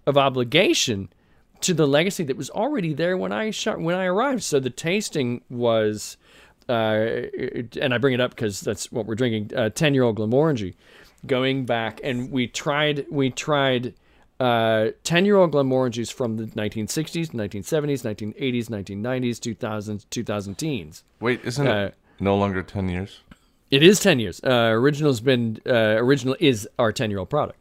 of 0.07 0.19
obligation 0.19 1.11
to 1.61 1.75
the 1.75 1.87
legacy 1.87 2.25
that 2.25 2.37
was 2.37 2.51
already 2.51 2.93
there 2.95 3.17
when 3.17 3.33
I 3.33 3.51
shot, 3.51 3.81
when 3.81 3.95
I 3.95 4.07
arrived. 4.07 4.43
So 4.43 4.61
the 4.61 4.71
tasting 4.71 5.43
was, 5.49 6.17
uh, 6.69 7.73
and 7.81 7.93
I 7.95 7.99
bring 7.99 8.15
it 8.15 8.21
up 8.21 8.31
because 8.31 8.61
that's 8.61 8.91
what 8.93 9.07
we're 9.07 9.15
drinking. 9.15 9.51
Ten 9.75 9.95
year 9.95 10.03
old 10.03 10.17
Glenmorangie, 10.19 10.75
going 11.27 11.65
back, 11.67 12.01
and 12.05 12.31
we 12.31 12.47
tried 12.47 13.07
we 13.11 13.31
tried. 13.31 13.95
Uh, 14.39 14.93
10 15.05 15.27
year 15.27 15.37
old 15.37 15.53
Glenmorangies 15.53 16.11
from 16.11 16.39
the 16.39 16.45
1960s, 16.45 17.29
1970s, 17.33 18.01
1980s, 18.35 18.69
1990s, 18.71 19.39
2000s, 19.39 20.07
2000 20.09 20.55
teens. 20.57 21.05
Wait, 21.21 21.43
isn't 21.45 21.67
Uh, 21.67 21.85
it 21.89 21.95
no 22.21 22.35
longer 22.39 22.63
ten 22.63 22.89
years? 22.89 23.21
It 23.71 23.83
is 23.83 24.01
ten 24.01 24.19
years. 24.19 24.41
Uh, 24.43 24.71
original's 24.73 25.21
been 25.21 25.61
uh, 25.67 25.73
original 25.99 26.37
is 26.41 26.67
our 26.79 26.91
ten 26.91 27.11
year 27.11 27.19
old 27.19 27.29
product. 27.29 27.59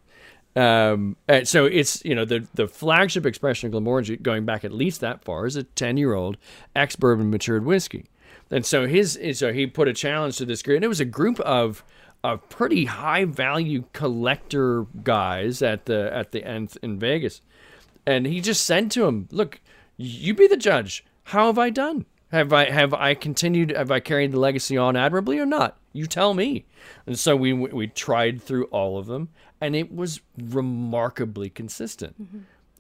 Um, 0.56 1.18
and 1.28 1.46
so 1.46 1.66
it's 1.66 2.04
you 2.06 2.16
know 2.16 2.24
the 2.24 2.48
the 2.54 2.66
flagship 2.70 3.26
expression 3.26 3.68
of 3.68 3.74
Glenmorangie 3.84 4.22
going 4.22 4.46
back 4.46 4.64
at 4.64 4.72
least 4.72 5.02
that 5.02 5.22
far 5.26 5.46
is 5.46 5.58
a 5.58 5.64
ten 5.64 5.98
year 5.98 6.14
old 6.14 6.38
ex 6.78 6.96
bourbon 6.96 7.30
matured 7.30 7.66
whiskey. 7.66 8.06
And 8.52 8.66
so 8.66 8.88
his 8.88 9.20
so 9.34 9.54
he 9.54 9.68
put 9.68 9.88
a 9.88 9.94
challenge 9.94 10.38
to 10.38 10.46
this 10.46 10.62
group, 10.62 10.78
and 10.78 10.86
it 10.86 10.90
was 10.90 11.00
a 11.00 11.06
group 11.06 11.40
of 11.42 11.84
of 12.24 12.48
pretty 12.50 12.86
high 12.86 13.26
value 13.26 13.86
collector 13.94 14.86
guys 15.04 15.62
at 15.62 15.86
the 15.86 16.14
at 16.14 16.32
the 16.32 16.44
nth 16.44 16.78
in 16.82 17.00
Vegas, 17.00 17.42
and 18.06 18.26
he 18.26 18.42
just 18.42 18.66
said 18.66 18.90
to 18.92 19.06
him, 19.06 19.28
"Look, 19.32 19.62
you 19.98 20.34
be 20.34 20.48
the 20.48 20.58
judge. 20.58 21.06
How 21.26 21.48
have 21.48 21.60
I 21.60 21.70
done? 21.70 22.06
Have 22.32 22.52
I 22.52 22.70
have 22.70 22.94
I 22.94 23.14
continued? 23.14 23.72
Have 23.72 23.92
I 23.92 24.00
carried 24.00 24.32
the 24.32 24.40
legacy 24.40 24.78
on 24.78 24.96
admirably 24.96 25.40
or 25.40 25.46
not? 25.46 25.78
You 25.94 26.08
tell 26.08 26.34
me." 26.34 26.66
And 27.06 27.18
so 27.18 27.36
we 27.36 27.54
we 27.54 27.88
tried 27.88 28.42
through 28.42 28.66
all 28.66 28.98
of 28.98 29.06
them, 29.06 29.30
and 29.62 29.76
it 29.76 29.94
was 29.94 30.22
remarkably 30.38 31.50
consistent. 31.50 32.22
Mm-hmm. 32.22 32.40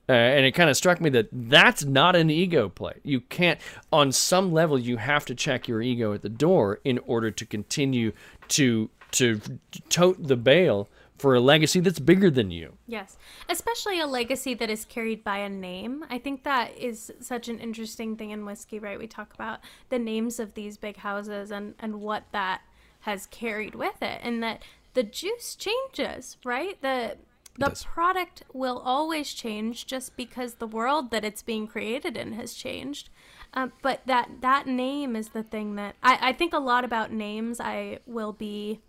Uh, 0.09 0.13
and 0.13 0.43
it 0.43 0.53
kind 0.53 0.71
of 0.71 0.75
struck 0.75 0.99
me 0.99 1.09
that 1.11 1.29
that's 1.31 1.85
not 1.85 2.15
an 2.15 2.31
ego 2.31 2.67
play. 2.67 2.93
You 3.03 3.21
can't, 3.21 3.59
on 3.93 4.11
some 4.11 4.51
level, 4.51 4.79
you 4.79 4.97
have 4.97 5.23
to 5.25 5.35
check 5.35 5.67
your 5.67 5.83
ego 5.83 6.13
at 6.13 6.23
the 6.23 6.29
door 6.29 6.79
in 6.83 6.97
order 7.05 7.29
to 7.29 7.45
continue 7.45 8.11
to 8.49 8.89
to 9.11 9.41
tote 9.89 10.27
the 10.27 10.35
bale 10.35 10.87
for 11.17 11.35
a 11.35 11.39
legacy 11.39 11.79
that's 11.79 11.99
bigger 11.99 12.29
than 12.31 12.49
you. 12.49 12.77
Yes, 12.87 13.17
especially 13.49 13.99
a 13.99 14.07
legacy 14.07 14.53
that 14.53 14.69
is 14.69 14.85
carried 14.85 15.23
by 15.23 15.39
a 15.39 15.49
name. 15.49 16.05
I 16.09 16.17
think 16.17 16.43
that 16.43 16.77
is 16.77 17.11
such 17.19 17.49
an 17.49 17.59
interesting 17.59 18.15
thing 18.15 18.31
in 18.31 18.45
whiskey, 18.45 18.79
right? 18.79 18.97
We 18.97 19.07
talk 19.07 19.33
about 19.33 19.59
the 19.89 19.99
names 19.99 20.39
of 20.39 20.53
these 20.53 20.77
big 20.77 20.97
houses 20.97 21.51
and 21.51 21.75
and 21.79 22.01
what 22.01 22.23
that 22.31 22.61
has 23.01 23.27
carried 23.27 23.75
with 23.75 24.01
it, 24.01 24.19
and 24.23 24.41
that 24.41 24.63
the 24.93 25.03
juice 25.03 25.55
changes, 25.55 26.37
right? 26.43 26.81
The 26.81 27.17
the 27.59 27.85
product 27.85 28.43
will 28.53 28.79
always 28.79 29.33
change 29.33 29.85
just 29.85 30.15
because 30.15 30.55
the 30.55 30.67
world 30.67 31.11
that 31.11 31.25
it's 31.25 31.41
being 31.41 31.67
created 31.67 32.17
in 32.17 32.33
has 32.33 32.53
changed. 32.53 33.09
Um, 33.53 33.73
but 33.81 34.01
that 34.05 34.41
that 34.41 34.67
name 34.67 35.15
is 35.15 35.29
the 35.29 35.43
thing 35.43 35.75
that 35.75 35.95
I, 36.03 36.29
I 36.29 36.33
think 36.33 36.53
a 36.53 36.59
lot 36.59 36.85
about 36.85 37.11
names. 37.11 37.59
I 37.59 37.99
will 38.05 38.31
be 38.33 38.79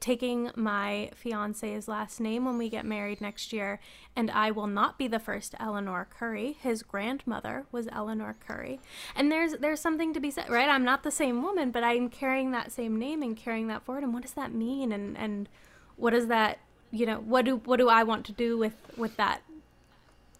taking 0.00 0.50
my 0.54 1.10
fiance's 1.14 1.88
last 1.88 2.20
name 2.20 2.44
when 2.44 2.58
we 2.58 2.68
get 2.68 2.84
married 2.84 3.20
next 3.20 3.52
year, 3.52 3.80
and 4.14 4.30
I 4.30 4.50
will 4.50 4.66
not 4.66 4.98
be 4.98 5.08
the 5.08 5.18
first 5.18 5.54
Eleanor 5.58 6.06
Curry. 6.10 6.58
His 6.60 6.82
grandmother 6.82 7.66
was 7.72 7.88
Eleanor 7.90 8.36
Curry, 8.46 8.80
and 9.14 9.32
there's 9.32 9.54
there's 9.54 9.80
something 9.80 10.12
to 10.12 10.20
be 10.20 10.30
said, 10.30 10.50
right? 10.50 10.68
I'm 10.68 10.84
not 10.84 11.02
the 11.02 11.10
same 11.10 11.42
woman, 11.42 11.70
but 11.70 11.82
I'm 11.82 12.08
carrying 12.10 12.50
that 12.50 12.72
same 12.72 12.98
name 12.98 13.22
and 13.22 13.36
carrying 13.36 13.68
that 13.68 13.84
forward. 13.84 14.04
And 14.04 14.12
what 14.12 14.22
does 14.22 14.34
that 14.34 14.52
mean? 14.52 14.92
And 14.92 15.16
and 15.16 15.48
what 15.96 16.10
does 16.10 16.26
that 16.26 16.58
you 16.96 17.06
know 17.06 17.18
what 17.18 17.44
do 17.44 17.56
what 17.64 17.78
do 17.78 17.88
I 17.88 18.02
want 18.02 18.24
to 18.26 18.32
do 18.32 18.56
with 18.58 18.74
with 18.96 19.16
that 19.16 19.42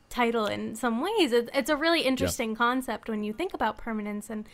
title 0.08 0.46
in 0.46 0.74
some 0.74 1.00
ways? 1.00 1.32
It, 1.32 1.50
it's 1.54 1.70
a 1.70 1.76
really 1.76 2.02
interesting 2.02 2.54
concept 2.54 3.08
when 3.08 3.24
you 3.24 3.32
think 3.32 3.54
about 3.54 3.76
permanence 3.76 4.30
and 4.30 4.48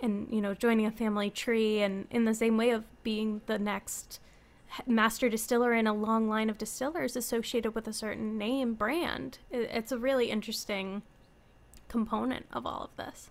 and 0.00 0.28
you 0.30 0.40
know 0.40 0.54
joining 0.54 0.86
a 0.86 0.90
family 0.90 1.30
tree 1.30 1.80
and 1.80 2.06
in 2.10 2.24
the 2.24 2.34
same 2.34 2.56
way 2.56 2.70
of 2.70 2.84
being 3.02 3.40
the 3.46 3.58
next 3.58 4.20
master 4.86 5.28
distiller 5.28 5.72
in 5.72 5.86
a 5.86 5.94
long 5.94 6.28
line 6.28 6.50
of 6.50 6.58
distillers 6.58 7.16
associated 7.16 7.74
with 7.74 7.88
a 7.88 7.92
certain 7.92 8.36
name 8.36 8.74
brand. 8.74 9.38
It, 9.50 9.70
it's 9.72 9.92
a 9.92 9.98
really 9.98 10.30
interesting 10.30 11.02
component 11.88 12.46
of 12.52 12.66
all 12.66 12.82
of 12.82 12.96
this 12.96 13.30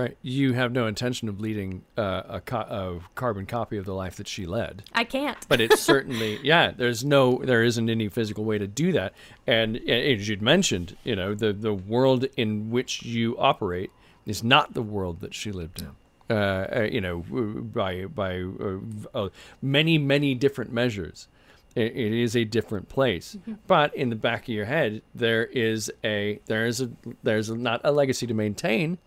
Right. 0.00 0.16
You 0.22 0.54
have 0.54 0.72
no 0.72 0.86
intention 0.86 1.28
of 1.28 1.40
leading 1.40 1.82
uh, 1.98 2.22
a, 2.28 2.40
co- 2.40 2.58
a 2.58 3.00
carbon 3.14 3.46
copy 3.46 3.76
of 3.76 3.84
the 3.84 3.94
life 3.94 4.16
that 4.16 4.28
she 4.28 4.46
led. 4.46 4.84
i 4.94 5.04
can't 5.04 5.46
But 5.48 5.60
it's 5.60 5.80
certainly, 5.92 6.38
yeah, 6.42 6.70
there's 6.70 7.04
no, 7.04 7.38
there 7.44 7.62
isn't 7.62 7.90
any 7.90 8.08
physical 8.08 8.44
way 8.44 8.58
to 8.58 8.66
do 8.66 8.92
that. 8.92 9.12
And, 9.46 9.76
and 9.76 10.20
as 10.20 10.28
you'd 10.28 10.42
mentioned, 10.42 10.96
you 11.04 11.14
know, 11.14 11.34
the, 11.34 11.52
the 11.52 11.74
world 11.74 12.24
in 12.36 12.70
which 12.70 13.02
you 13.02 13.36
operate 13.38 13.90
is 14.24 14.42
not 14.42 14.74
the 14.74 14.82
world 14.82 15.20
that 15.20 15.34
she 15.34 15.52
lived 15.52 15.80
in. 15.82 15.90
Uh, 16.30 16.66
uh, 16.76 16.88
you 16.90 17.00
know, 17.00 17.18
by 17.18 18.04
by 18.04 18.40
uh, 18.40 18.78
uh, 19.12 19.28
many 19.60 19.98
many 19.98 20.32
different 20.32 20.72
measures, 20.72 21.26
it, 21.74 21.96
it 21.96 22.12
is 22.12 22.36
a 22.36 22.44
different 22.44 22.88
place. 22.88 23.36
But 23.66 23.92
in 23.96 24.10
the 24.10 24.16
back 24.16 24.42
of 24.42 24.54
your 24.54 24.66
head, 24.66 25.02
there 25.12 25.44
is 25.44 25.90
a 26.04 26.38
there 26.46 26.66
is 26.66 26.80
a 26.80 26.90
there's 27.24 27.50
a, 27.50 27.56
not 27.56 27.80
a 27.82 27.90
legacy 27.90 28.28
to 28.28 28.34
maintain, 28.34 28.98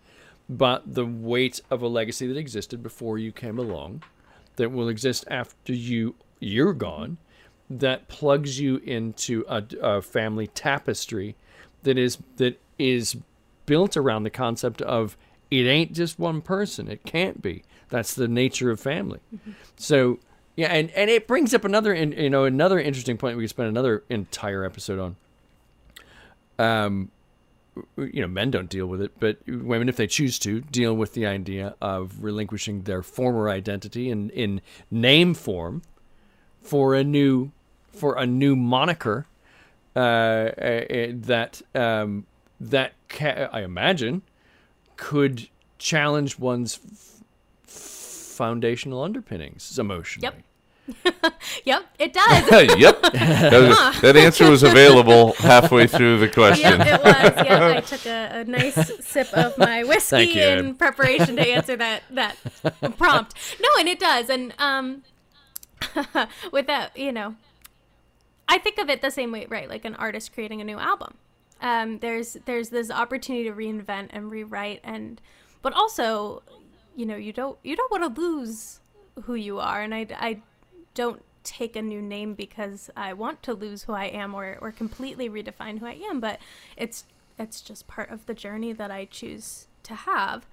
but 0.48 0.82
the 0.94 1.06
weight 1.06 1.60
of 1.70 1.82
a 1.82 1.88
legacy 1.88 2.26
that 2.26 2.36
existed 2.36 2.82
before 2.82 3.18
you 3.18 3.32
came 3.32 3.58
along, 3.58 4.02
that 4.56 4.70
will 4.70 4.88
exist 4.88 5.24
after 5.28 5.72
you 5.72 6.14
you're 6.40 6.74
gone, 6.74 7.16
that 7.70 8.08
plugs 8.08 8.60
you 8.60 8.76
into 8.78 9.44
a, 9.48 9.62
a 9.80 10.02
family 10.02 10.46
tapestry 10.46 11.34
that 11.82 11.96
is 11.96 12.18
that 12.36 12.60
is 12.78 13.16
built 13.66 13.96
around 13.96 14.24
the 14.24 14.30
concept 14.30 14.82
of 14.82 15.16
it 15.50 15.66
ain't 15.66 15.92
just 15.92 16.18
one 16.18 16.42
person. 16.42 16.88
It 16.88 17.04
can't 17.04 17.40
be. 17.40 17.62
That's 17.88 18.14
the 18.14 18.28
nature 18.28 18.70
of 18.70 18.80
family. 18.80 19.20
So 19.76 20.18
yeah, 20.56 20.68
and, 20.68 20.90
and 20.90 21.10
it 21.10 21.26
brings 21.26 21.54
up 21.54 21.64
another 21.64 21.92
in- 21.92 22.12
you 22.12 22.30
know 22.30 22.44
another 22.44 22.78
interesting 22.78 23.16
point 23.16 23.36
we 23.36 23.44
could 23.44 23.50
spend 23.50 23.68
another 23.68 24.04
entire 24.08 24.64
episode 24.64 24.98
on. 24.98 25.16
Um, 26.56 27.10
you 27.96 28.20
know, 28.20 28.28
men 28.28 28.50
don't 28.50 28.68
deal 28.68 28.86
with 28.86 29.00
it, 29.00 29.12
but 29.18 29.38
women, 29.46 29.88
if 29.88 29.96
they 29.96 30.06
choose 30.06 30.38
to, 30.40 30.60
deal 30.60 30.94
with 30.94 31.14
the 31.14 31.26
idea 31.26 31.74
of 31.80 32.22
relinquishing 32.22 32.82
their 32.82 33.02
former 33.02 33.48
identity 33.48 34.10
in 34.10 34.30
in 34.30 34.60
name 34.90 35.34
form 35.34 35.82
for 36.60 36.94
a 36.94 37.02
new 37.04 37.50
for 37.88 38.16
a 38.16 38.26
new 38.26 38.56
moniker 38.56 39.26
uh, 39.96 39.98
uh, 39.98 40.02
uh, 40.02 41.06
that 41.12 41.62
um, 41.74 42.26
that 42.60 42.92
ca- 43.08 43.48
I 43.52 43.62
imagine 43.62 44.22
could 44.96 45.48
challenge 45.78 46.38
one's 46.38 46.78
f- 46.84 47.22
foundational 47.68 49.02
underpinnings 49.02 49.78
emotionally. 49.78 50.26
Yep. 50.26 50.42
yep 51.64 51.86
it 51.98 52.12
does 52.12 52.50
yep. 52.78 53.00
That, 53.02 53.98
that 54.02 54.16
answer 54.16 54.50
was 54.50 54.62
available 54.62 55.32
halfway 55.34 55.86
through 55.86 56.18
the 56.18 56.28
question. 56.28 56.64
Yep, 56.84 56.86
it 56.86 57.04
was. 57.04 57.46
Yeah, 57.46 57.74
I 57.76 57.80
took 57.80 58.06
a, 58.06 58.40
a 58.40 58.44
nice 58.44 59.04
sip 59.04 59.32
of 59.32 59.56
my 59.56 59.84
whiskey 59.84 60.24
you, 60.24 60.42
in 60.42 60.68
Ed. 60.70 60.78
preparation 60.78 61.36
to 61.36 61.46
answer 61.46 61.76
that 61.76 62.02
that 62.10 62.36
prompt. 62.98 63.34
No, 63.60 63.68
and 63.78 63.88
it 63.88 63.98
does. 63.98 64.28
And 64.28 64.54
um, 64.58 65.02
with 66.52 66.66
that, 66.66 66.96
you 66.96 67.12
know, 67.12 67.36
I 68.48 68.58
think 68.58 68.78
of 68.78 68.90
it 68.90 69.02
the 69.02 69.10
same 69.10 69.32
way, 69.32 69.46
right? 69.48 69.68
Like 69.68 69.84
an 69.84 69.94
artist 69.94 70.32
creating 70.32 70.60
a 70.60 70.64
new 70.64 70.78
album. 70.78 71.14
Um, 71.60 71.98
there's 72.00 72.36
there's 72.44 72.68
this 72.68 72.90
opportunity 72.90 73.44
to 73.48 73.54
reinvent 73.54 74.08
and 74.10 74.30
rewrite, 74.30 74.80
and 74.84 75.20
but 75.62 75.72
also, 75.72 76.42
you 76.96 77.06
know, 77.06 77.16
you 77.16 77.32
don't 77.32 77.58
you 77.62 77.76
don't 77.76 77.90
want 77.90 78.14
to 78.14 78.20
lose 78.20 78.80
who 79.24 79.34
you 79.34 79.60
are, 79.60 79.80
and 79.80 79.94
I 79.94 80.06
I 80.10 80.42
don't 80.94 81.22
take 81.42 81.76
a 81.76 81.82
new 81.82 82.00
name 82.00 82.34
because 82.34 82.90
I 82.96 83.12
want 83.12 83.42
to 83.42 83.52
lose 83.52 83.84
who 83.84 83.92
I 83.92 84.06
am 84.06 84.34
or, 84.34 84.58
or 84.60 84.72
completely 84.72 85.28
redefine 85.28 85.78
who 85.78 85.86
I 85.86 86.00
am, 86.08 86.20
but 86.20 86.40
it's 86.76 87.04
it's 87.38 87.60
just 87.60 87.86
part 87.88 88.10
of 88.10 88.26
the 88.26 88.34
journey 88.34 88.72
that 88.72 88.90
I 88.90 89.06
choose 89.06 89.66
to 89.82 89.94
have. 89.94 90.46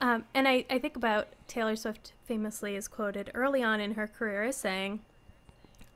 Um, 0.00 0.24
and 0.32 0.46
I, 0.46 0.64
I 0.70 0.78
think 0.78 0.96
about 0.96 1.28
Taylor 1.48 1.74
Swift 1.74 2.12
famously 2.24 2.76
is 2.76 2.86
quoted 2.86 3.30
early 3.34 3.62
on 3.62 3.80
in 3.80 3.94
her 3.94 4.06
career 4.06 4.44
as 4.44 4.56
saying, 4.56 5.00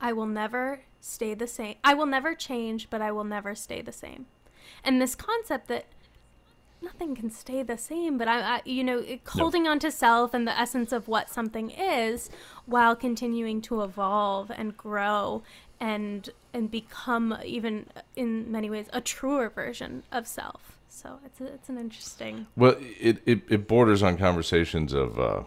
I 0.00 0.12
will 0.12 0.26
never 0.26 0.80
stay 1.00 1.34
the 1.34 1.46
same. 1.46 1.76
I 1.84 1.94
will 1.94 2.06
never 2.06 2.34
change, 2.34 2.90
but 2.90 3.00
I 3.00 3.12
will 3.12 3.24
never 3.24 3.54
stay 3.54 3.82
the 3.82 3.92
same. 3.92 4.26
And 4.82 5.00
this 5.00 5.14
concept 5.14 5.68
that 5.68 5.86
nothing 6.82 7.14
can 7.14 7.30
stay 7.30 7.62
the 7.62 7.78
same, 7.78 8.18
but 8.18 8.28
I, 8.28 8.40
I 8.40 8.62
you 8.64 8.84
know, 8.84 8.98
it, 8.98 9.20
holding 9.26 9.66
on 9.66 9.78
to 9.80 9.90
self 9.90 10.34
and 10.34 10.46
the 10.46 10.58
essence 10.58 10.92
of 10.92 11.08
what 11.08 11.30
something 11.30 11.70
is 11.70 12.30
while 12.66 12.96
continuing 12.96 13.60
to 13.62 13.82
evolve 13.82 14.50
and 14.50 14.76
grow 14.76 15.42
and 15.80 16.30
and 16.52 16.70
become 16.70 17.36
even 17.44 17.86
in 18.14 18.50
many 18.50 18.68
ways 18.70 18.86
a 18.92 19.00
truer 19.00 19.48
version 19.48 20.02
of 20.12 20.26
self. 20.26 20.78
So 20.88 21.18
it's 21.24 21.40
a, 21.40 21.46
it's 21.46 21.68
an 21.68 21.78
interesting 21.78 22.46
Well, 22.56 22.76
it, 22.78 23.22
it, 23.24 23.42
it 23.48 23.66
borders 23.66 24.02
on 24.02 24.18
conversations 24.18 24.92
of 24.92 25.18
uh, 25.18 25.42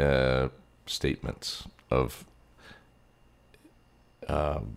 uh, 0.00 0.48
statements 0.86 1.66
of 1.90 2.24
um, 4.28 4.76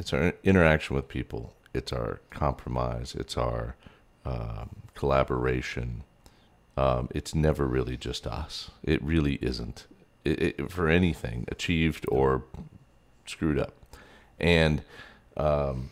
it's 0.00 0.12
our 0.12 0.34
interaction 0.42 0.96
with 0.96 1.06
people 1.06 1.54
it's 1.74 1.92
our 1.92 2.20
compromise, 2.30 3.14
it's 3.18 3.36
our 3.36 3.74
um, 4.24 4.76
collaboration. 4.94 6.04
Um, 6.76 7.08
it's 7.14 7.34
never 7.34 7.66
really 7.66 7.96
just 7.96 8.26
us. 8.26 8.70
It 8.82 9.02
really 9.02 9.34
isn't 9.40 9.86
it, 10.24 10.42
it, 10.58 10.72
for 10.72 10.88
anything 10.88 11.44
achieved 11.48 12.04
or 12.08 12.44
screwed 13.26 13.58
up, 13.58 13.74
and 14.40 14.82
um, 15.36 15.90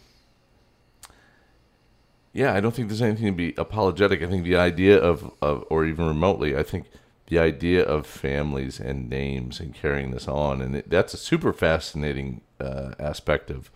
yeah, 2.33 2.55
I 2.55 2.61
don't 2.61 2.75
think 2.75 2.89
there's 2.89 3.03
anything 3.03 3.27
to 3.27 3.33
be 3.33 3.55
apologetic. 3.59 4.23
I 4.23 4.27
think 4.27 4.45
the 4.45 4.57
idea 4.57 4.99
of, 4.99 5.31
of 5.43 5.65
or 5.69 5.85
even 5.85 6.07
remotely, 6.07 6.57
I 6.57 6.63
think 6.63 6.87
the 7.27 7.39
idea 7.39 7.85
of 7.85 8.07
families 8.07 8.81
and 8.81 9.09
names 9.09 9.61
and 9.61 9.75
carrying 9.75 10.11
this 10.11 10.27
on, 10.27 10.63
and 10.63 10.77
it, 10.77 10.91
that's 10.91 11.15
a 11.15 11.19
super 11.19 11.53
fascinating 11.53 12.41
uh, 12.59 12.93
aspect 12.99 13.51
of 13.51 13.71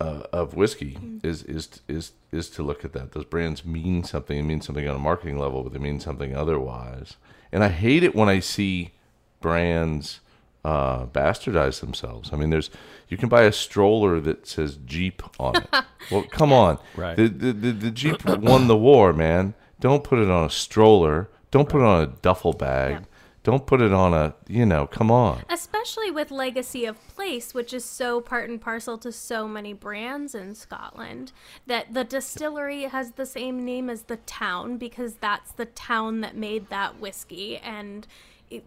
uh, 0.00 0.22
of 0.32 0.54
whiskey 0.54 0.94
mm. 1.00 1.24
is 1.24 1.42
is 1.42 1.80
is 1.88 2.12
is 2.30 2.48
to 2.50 2.62
look 2.62 2.84
at 2.84 2.92
that. 2.92 3.12
Those 3.12 3.24
brands 3.24 3.64
mean 3.64 4.04
something. 4.04 4.38
It 4.38 4.42
mean 4.42 4.60
something 4.60 4.88
on 4.88 4.96
a 4.96 5.00
marketing 5.00 5.38
level, 5.38 5.62
but 5.62 5.72
they 5.72 5.78
mean 5.78 6.00
something 6.00 6.36
otherwise. 6.36 7.16
And 7.50 7.64
I 7.64 7.68
hate 7.68 8.02
it 8.02 8.14
when 8.14 8.28
I 8.28 8.40
see 8.40 8.92
brands 9.40 10.20
uh, 10.64 11.06
bastardize 11.06 11.80
themselves. 11.80 12.30
I 12.32 12.36
mean, 12.36 12.50
there's 12.50 12.70
you 13.08 13.16
can 13.16 13.28
buy 13.28 13.42
a 13.42 13.52
stroller 13.52 14.20
that 14.20 14.46
says 14.46 14.78
Jeep 14.84 15.22
on 15.40 15.56
it. 15.56 15.68
well, 16.10 16.22
come 16.30 16.52
on, 16.52 16.78
right? 16.94 17.16
The, 17.16 17.28
the 17.28 17.52
the, 17.52 17.72
the 17.72 17.90
Jeep 17.90 18.24
won 18.24 18.68
the 18.68 18.76
war, 18.76 19.12
man. 19.12 19.54
Don't 19.80 20.04
put 20.04 20.18
it 20.18 20.30
on 20.30 20.44
a 20.44 20.50
stroller. 20.50 21.28
Don't 21.50 21.64
right. 21.64 21.70
put 21.70 21.80
it 21.80 21.84
on 21.84 22.02
a 22.02 22.06
duffel 22.06 22.52
bag. 22.52 22.92
Yeah. 22.92 23.04
Don't 23.48 23.64
put 23.64 23.80
it 23.80 23.94
on 23.94 24.12
a, 24.12 24.34
you 24.46 24.66
know, 24.66 24.86
come 24.86 25.10
on. 25.10 25.42
Especially 25.48 26.10
with 26.10 26.30
Legacy 26.30 26.84
of 26.84 26.98
Place, 27.08 27.54
which 27.54 27.72
is 27.72 27.82
so 27.82 28.20
part 28.20 28.50
and 28.50 28.60
parcel 28.60 28.98
to 28.98 29.10
so 29.10 29.48
many 29.48 29.72
brands 29.72 30.34
in 30.34 30.54
Scotland, 30.54 31.32
that 31.66 31.94
the 31.94 32.04
distillery 32.04 32.82
has 32.82 33.12
the 33.12 33.24
same 33.24 33.64
name 33.64 33.88
as 33.88 34.02
the 34.02 34.18
town 34.18 34.76
because 34.76 35.14
that's 35.14 35.50
the 35.52 35.64
town 35.64 36.20
that 36.20 36.36
made 36.36 36.68
that 36.68 37.00
whiskey. 37.00 37.56
And 37.56 38.06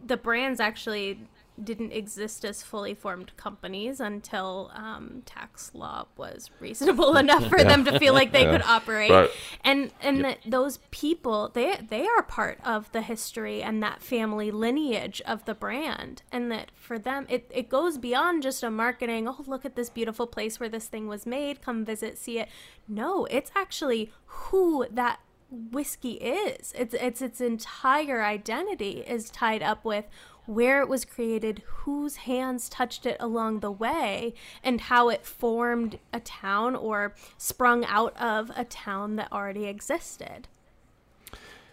the 0.04 0.18
brands 0.18 0.60
actually 0.60 1.20
didn't 1.64 1.92
exist 1.92 2.44
as 2.46 2.64
fully 2.64 2.94
formed 2.94 3.36
companies 3.38 4.00
until 4.00 4.72
um, 4.74 5.22
tax 5.26 5.72
law 5.74 6.06
was 6.18 6.50
reasonable 6.60 7.18
enough 7.18 7.48
for 7.48 7.64
them 7.64 7.86
to 7.86 8.00
feel 8.00 8.14
like 8.14 8.32
they 8.32 8.44
yeah. 8.44 8.52
could 8.52 8.62
operate. 8.64 9.12
Right. 9.12 9.30
And 9.64 9.92
and 10.02 10.20
yep. 10.20 10.42
that 10.44 10.52
those 10.52 10.80
people 10.92 11.50
they 11.54 11.78
they 11.88 12.08
are 12.08 12.24
part 12.24 12.60
of 12.64 12.92
the 12.92 13.02
history 13.02 13.62
and 13.62 13.82
that 13.84 14.02
family 14.02 14.52
lineage 14.52 15.22
of 15.26 15.46
the 15.46 15.54
brand. 15.54 16.24
And 16.32 16.52
that 16.52 16.72
for 16.76 16.98
them 16.98 17.26
it, 17.30 17.50
it 17.54 17.70
goes 17.70 17.98
beyond 17.98 18.44
just 18.44 18.64
a 18.64 18.72
marketing, 18.72 19.28
oh 19.28 19.44
look 19.46 19.66
at 19.66 19.76
this 19.76 19.90
beautiful 19.90 20.28
place 20.28 20.60
where 20.60 20.70
this 20.70 20.88
thing 20.88 21.08
was 21.08 21.26
made, 21.26 21.62
come 21.62 21.86
visit, 21.86 22.18
see 22.18 22.40
it. 22.40 22.50
No, 22.88 23.26
it's 23.26 23.52
actually 23.56 24.12
who 24.26 24.86
that 24.92 25.20
whiskey 25.52 26.14
is. 26.14 26.74
It's 26.78 26.94
it's 26.94 27.22
its 27.22 27.42
entire 27.42 28.24
identity 28.24 29.04
is 29.06 29.30
tied 29.30 29.62
up 29.62 29.84
with 29.84 30.06
where 30.54 30.82
it 30.82 30.90
was 30.90 31.06
created, 31.06 31.62
whose 31.66 32.18
hands 32.18 32.70
touched 32.70 33.06
it 33.06 33.18
along 33.20 33.60
the 33.60 33.72
way, 33.72 34.34
and 34.64 34.82
how 34.82 35.10
it 35.10 35.26
formed 35.26 35.98
a 36.14 36.20
town 36.20 36.76
or 36.76 37.14
sprung 37.38 37.86
out 37.86 38.16
of 38.18 38.52
a 38.56 38.66
town 38.66 39.16
that 39.16 39.32
already 39.32 39.66
existed. 39.66 40.48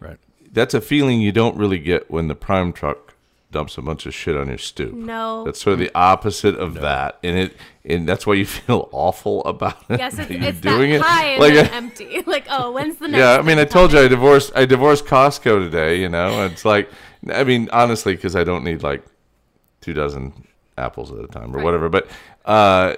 Right. 0.01 0.19
That's 0.53 0.75
a 0.75 0.81
feeling 0.81 1.21
you 1.21 1.33
don't 1.33 1.57
really 1.57 1.79
get 1.79 2.11
when 2.11 2.29
the 2.29 2.35
prime 2.35 2.73
truck 2.73 3.09
dumps 3.51 3.79
a 3.79 3.83
bunch 3.83 4.05
of 4.07 4.15
shit 4.15 4.37
on 4.37 4.49
your 4.49 4.59
stoop. 4.59 4.93
No. 4.93 5.45
That's 5.45 5.61
sort 5.61 5.73
of 5.75 5.79
the 5.79 5.91
opposite 5.95 6.55
of 6.57 6.75
no. 6.75 6.81
that. 6.83 7.19
And 7.23 7.39
it 7.39 7.57
and 7.85 8.07
that's 8.07 8.27
why 8.27 8.35
you 8.35 8.45
feel 8.45 8.89
awful 8.93 9.43
about 9.45 9.83
it. 9.89 9.99
Yes, 9.99 10.19
it's, 10.19 10.31
it's 10.31 10.61
doing 10.61 10.93
that 10.93 11.01
high 11.03 11.35
it. 11.35 11.41
like 11.41 11.53
and 11.55 11.69
empty. 11.69 12.23
Like, 12.27 12.47
oh, 12.51 12.73
when's 12.73 12.97
the 12.97 13.09
next 13.09 13.21
Yeah, 13.21 13.39
I 13.39 13.43
mean, 13.43 13.59
I 13.59 13.65
told 13.65 13.93
you 13.93 14.01
I 14.01 14.09
divorced 14.09 14.53
I 14.55 14.67
divorced 14.67 15.07
Costco 15.07 15.61
today, 15.61 16.01
you 16.01 16.09
know. 16.09 16.45
It's 16.45 16.65
like 16.65 16.91
I 17.33 17.45
mean, 17.45 17.69
honestly, 17.73 18.15
because 18.15 18.37
I 18.37 18.45
don't 18.45 18.65
need 18.65 18.83
like 18.83 19.05
two 19.81 19.93
dozen 19.93 20.47
apples 20.77 21.13
at 21.13 21.19
a 21.19 21.27
time 21.27 21.53
or 21.55 21.59
right. 21.59 21.65
whatever. 21.65 21.89
But 21.89 22.09
uh, 22.45 22.95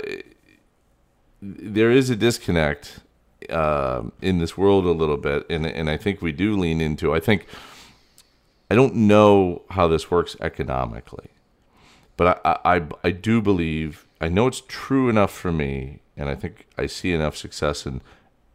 there 1.40 1.90
is 1.90 2.10
a 2.10 2.16
disconnect 2.16 3.00
uh, 3.48 4.02
in 4.20 4.38
this 4.38 4.56
world 4.56 4.84
a 4.84 4.92
little 4.92 5.16
bit, 5.16 5.46
and 5.50 5.66
and 5.66 5.88
I 5.88 5.96
think 5.96 6.22
we 6.22 6.32
do 6.32 6.56
lean 6.56 6.80
into. 6.80 7.14
I 7.14 7.20
think 7.20 7.46
I 8.70 8.74
don't 8.74 8.94
know 8.94 9.62
how 9.70 9.88
this 9.88 10.10
works 10.10 10.36
economically, 10.40 11.30
but 12.16 12.40
I 12.44 12.76
I, 12.76 12.82
I 13.02 13.10
do 13.10 13.40
believe 13.40 14.06
I 14.20 14.28
know 14.28 14.46
it's 14.46 14.62
true 14.68 15.08
enough 15.08 15.32
for 15.32 15.50
me, 15.50 16.00
and 16.16 16.28
I 16.28 16.34
think 16.34 16.66
I 16.76 16.86
see 16.86 17.12
enough 17.12 17.36
success 17.36 17.86
in 17.86 18.02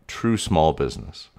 true 0.08 0.38
small 0.38 0.74
business 0.74 1.30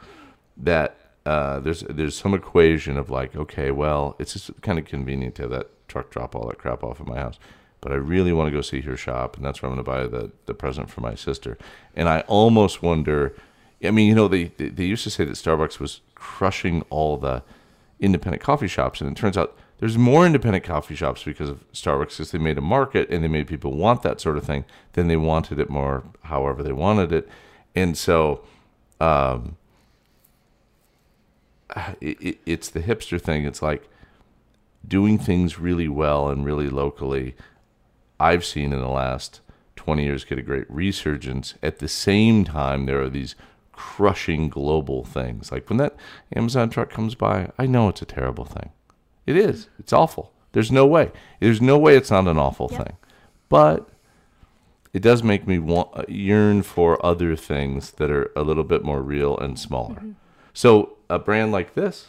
that 0.56 0.98
uh, 1.26 1.58
there's 1.58 1.80
there's 1.90 2.16
some 2.16 2.34
equation 2.34 2.96
of 2.96 3.10
like, 3.10 3.34
okay, 3.34 3.72
well, 3.72 4.14
it's 4.20 4.34
just 4.34 4.62
kind 4.62 4.78
of 4.78 4.84
convenient 4.84 5.34
to 5.34 5.42
have 5.42 5.50
that 5.50 5.88
truck 5.88 6.08
drop 6.08 6.36
all 6.36 6.46
that 6.46 6.58
crap 6.58 6.84
off 6.84 7.00
at 7.00 7.06
my 7.06 7.18
house, 7.18 7.38
but 7.80 7.90
I 7.90 7.96
really 7.96 8.32
want 8.32 8.46
to 8.46 8.52
go 8.52 8.60
see 8.60 8.80
her 8.82 8.96
shop, 8.96 9.36
and 9.36 9.44
that's 9.44 9.60
where 9.60 9.68
I'm 9.68 9.76
going 9.76 9.84
to 9.84 9.90
buy 9.90 10.06
the 10.06 10.30
the 10.46 10.54
present 10.54 10.88
for 10.88 11.00
my 11.00 11.16
sister. 11.16 11.58
And 11.96 12.08
I 12.08 12.20
almost 12.28 12.80
wonder, 12.80 13.34
I 13.82 13.90
mean, 13.90 14.06
you 14.08 14.14
know, 14.14 14.28
they 14.28 14.44
they 14.56 14.84
used 14.84 15.02
to 15.02 15.10
say 15.10 15.24
that 15.24 15.32
Starbucks 15.32 15.80
was 15.80 16.00
crushing 16.14 16.82
all 16.90 17.16
the 17.16 17.42
independent 17.98 18.40
coffee 18.40 18.68
shops, 18.68 19.00
and 19.00 19.10
it 19.10 19.18
turns 19.18 19.36
out 19.36 19.58
there's 19.78 19.98
more 19.98 20.24
independent 20.24 20.62
coffee 20.62 20.94
shops 20.94 21.24
because 21.24 21.48
of 21.48 21.64
Starbucks 21.72 22.10
because 22.10 22.30
they 22.30 22.38
made 22.38 22.56
a 22.56 22.62
market 22.62 23.10
and 23.10 23.24
they 23.24 23.28
made 23.28 23.48
people 23.48 23.72
want 23.72 24.02
that 24.02 24.20
sort 24.20 24.36
of 24.36 24.44
thing. 24.44 24.64
Then 24.92 25.08
they 25.08 25.16
wanted 25.16 25.58
it 25.58 25.68
more, 25.68 26.04
however 26.22 26.62
they 26.62 26.72
wanted 26.72 27.12
it, 27.12 27.28
and 27.74 27.98
so. 27.98 28.42
Um, 29.00 29.56
it, 32.00 32.20
it, 32.20 32.38
it's 32.46 32.68
the 32.68 32.80
hipster 32.80 33.20
thing. 33.20 33.44
It's 33.44 33.62
like 33.62 33.88
doing 34.86 35.18
things 35.18 35.58
really 35.58 35.88
well 35.88 36.28
and 36.28 36.44
really 36.44 36.68
locally. 36.68 37.34
I've 38.18 38.44
seen 38.44 38.72
in 38.72 38.80
the 38.80 38.88
last 38.88 39.40
20 39.76 40.04
years 40.04 40.24
get 40.24 40.38
a 40.38 40.42
great 40.42 40.70
resurgence. 40.70 41.54
At 41.62 41.78
the 41.78 41.88
same 41.88 42.44
time, 42.44 42.86
there 42.86 43.00
are 43.02 43.10
these 43.10 43.34
crushing 43.72 44.48
global 44.48 45.04
things. 45.04 45.52
Like 45.52 45.68
when 45.68 45.76
that 45.78 45.94
Amazon 46.34 46.70
truck 46.70 46.90
comes 46.90 47.14
by, 47.14 47.50
I 47.58 47.66
know 47.66 47.88
it's 47.88 48.02
a 48.02 48.06
terrible 48.06 48.44
thing. 48.44 48.70
It 49.26 49.36
is. 49.36 49.68
It's 49.78 49.92
awful. 49.92 50.32
There's 50.52 50.72
no 50.72 50.86
way. 50.86 51.12
There's 51.40 51.60
no 51.60 51.76
way 51.76 51.96
it's 51.96 52.10
not 52.10 52.26
an 52.26 52.38
awful 52.38 52.68
yep. 52.70 52.84
thing. 52.84 52.96
But 53.48 53.88
it 54.92 55.02
does 55.02 55.22
make 55.22 55.46
me 55.46 55.58
want 55.58 56.08
yearn 56.08 56.62
for 56.62 57.04
other 57.04 57.36
things 57.36 57.92
that 57.92 58.10
are 58.10 58.30
a 58.34 58.42
little 58.42 58.64
bit 58.64 58.82
more 58.82 59.02
real 59.02 59.36
and 59.36 59.58
smaller. 59.58 59.96
Mm-hmm. 59.96 60.12
So 60.54 60.95
a 61.08 61.18
brand 61.18 61.52
like 61.52 61.74
this, 61.74 62.08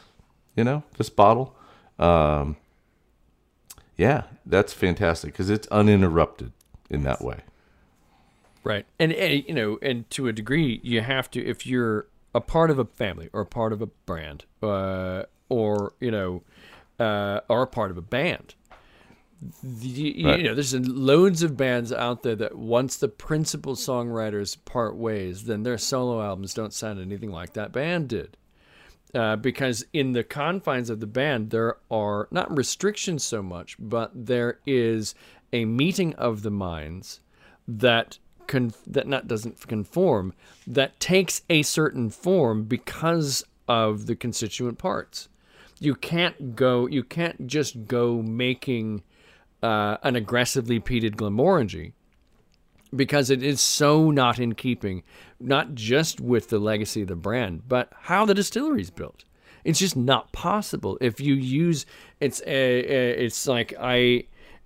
you 0.55 0.63
know, 0.63 0.83
this 0.97 1.09
bottle, 1.09 1.55
um, 1.99 2.57
yeah, 3.97 4.23
that's 4.45 4.73
fantastic 4.73 5.33
because 5.33 5.49
it's 5.49 5.67
uninterrupted 5.67 6.51
in 6.89 7.03
that 7.03 7.21
way. 7.21 7.39
Right, 8.63 8.85
and, 8.99 9.11
and 9.13 9.43
you 9.47 9.53
know, 9.53 9.79
and 9.81 10.09
to 10.11 10.27
a 10.27 10.33
degree, 10.33 10.79
you 10.83 11.01
have 11.01 11.31
to 11.31 11.43
if 11.43 11.65
you're 11.65 12.07
a 12.35 12.41
part 12.41 12.69
of 12.69 12.77
a 12.77 12.85
family 12.85 13.29
or 13.33 13.41
a 13.41 13.45
part 13.45 13.73
of 13.73 13.81
a 13.81 13.87
brand, 13.87 14.45
uh, 14.61 15.23
or 15.49 15.93
you 15.99 16.11
know, 16.11 16.43
uh, 16.99 17.41
or 17.49 17.63
a 17.63 17.67
part 17.67 17.91
of 17.91 17.97
a 17.97 18.01
band. 18.01 18.55
The, 19.63 20.23
right. 20.25 20.39
You 20.39 20.43
know, 20.45 20.55
there's 20.55 20.73
loads 20.73 21.43
of 21.43 21.55
bands 21.55 21.93
out 21.93 22.23
there 22.23 22.35
that 22.35 22.57
once 22.57 22.97
the 22.97 23.07
principal 23.07 23.75
songwriters 23.75 24.57
part 24.65 24.95
ways, 24.95 25.45
then 25.45 25.61
their 25.61 25.77
solo 25.77 26.23
albums 26.23 26.55
don't 26.55 26.73
sound 26.73 26.99
anything 26.99 27.31
like 27.31 27.53
that 27.53 27.71
band 27.71 28.09
did 28.09 28.35
uh, 29.13 29.35
because 29.35 29.85
in 29.93 30.11
the 30.11 30.23
confines 30.23 30.89
of 30.89 30.99
the 30.99 31.07
band 31.07 31.49
there 31.49 31.77
are 31.89 32.27
not 32.31 32.55
restrictions 32.55 33.23
so 33.23 33.41
much, 33.41 33.75
but 33.79 34.11
there 34.13 34.59
is 34.65 35.15
a 35.53 35.65
meeting 35.65 36.13
of 36.15 36.41
the 36.41 36.51
minds 36.51 37.21
that 37.67 38.17
con- 38.47 38.73
that 38.85 39.07
not 39.07 39.27
doesn't 39.27 39.65
conform 39.67 40.33
that 40.65 40.99
takes 40.99 41.41
a 41.49 41.61
certain 41.61 42.09
form 42.09 42.63
because 42.63 43.43
of 43.67 44.05
the 44.05 44.15
constituent 44.15 44.77
parts. 44.77 45.29
You 45.79 45.95
can't 45.95 46.55
go. 46.55 46.87
You 46.87 47.03
can't 47.03 47.47
just 47.47 47.85
go 47.85 48.21
making 48.21 49.03
uh, 49.61 49.97
an 50.03 50.15
aggressively 50.15 50.79
peated 50.79 51.15
Glenmorangie 51.15 51.93
because 52.95 53.29
it 53.29 53.43
is 53.43 53.61
so 53.61 54.11
not 54.11 54.39
in 54.39 54.55
keeping, 54.55 55.03
not 55.39 55.75
just 55.75 56.19
with 56.19 56.49
the 56.49 56.59
legacy 56.59 57.01
of 57.01 57.07
the 57.07 57.15
brand, 57.15 57.63
but 57.67 57.91
how 58.01 58.25
the 58.25 58.33
distillery 58.33 58.81
is 58.81 58.89
built. 58.89 59.23
It's 59.63 59.79
just 59.79 59.97
not 59.97 60.31
possible 60.31 60.97
if 61.01 61.19
you 61.19 61.33
use 61.33 61.85
it's 62.21 62.41
a, 62.45 62.47
a 62.47 63.25
it's 63.25 63.47
like 63.47 63.73
I 63.79 64.23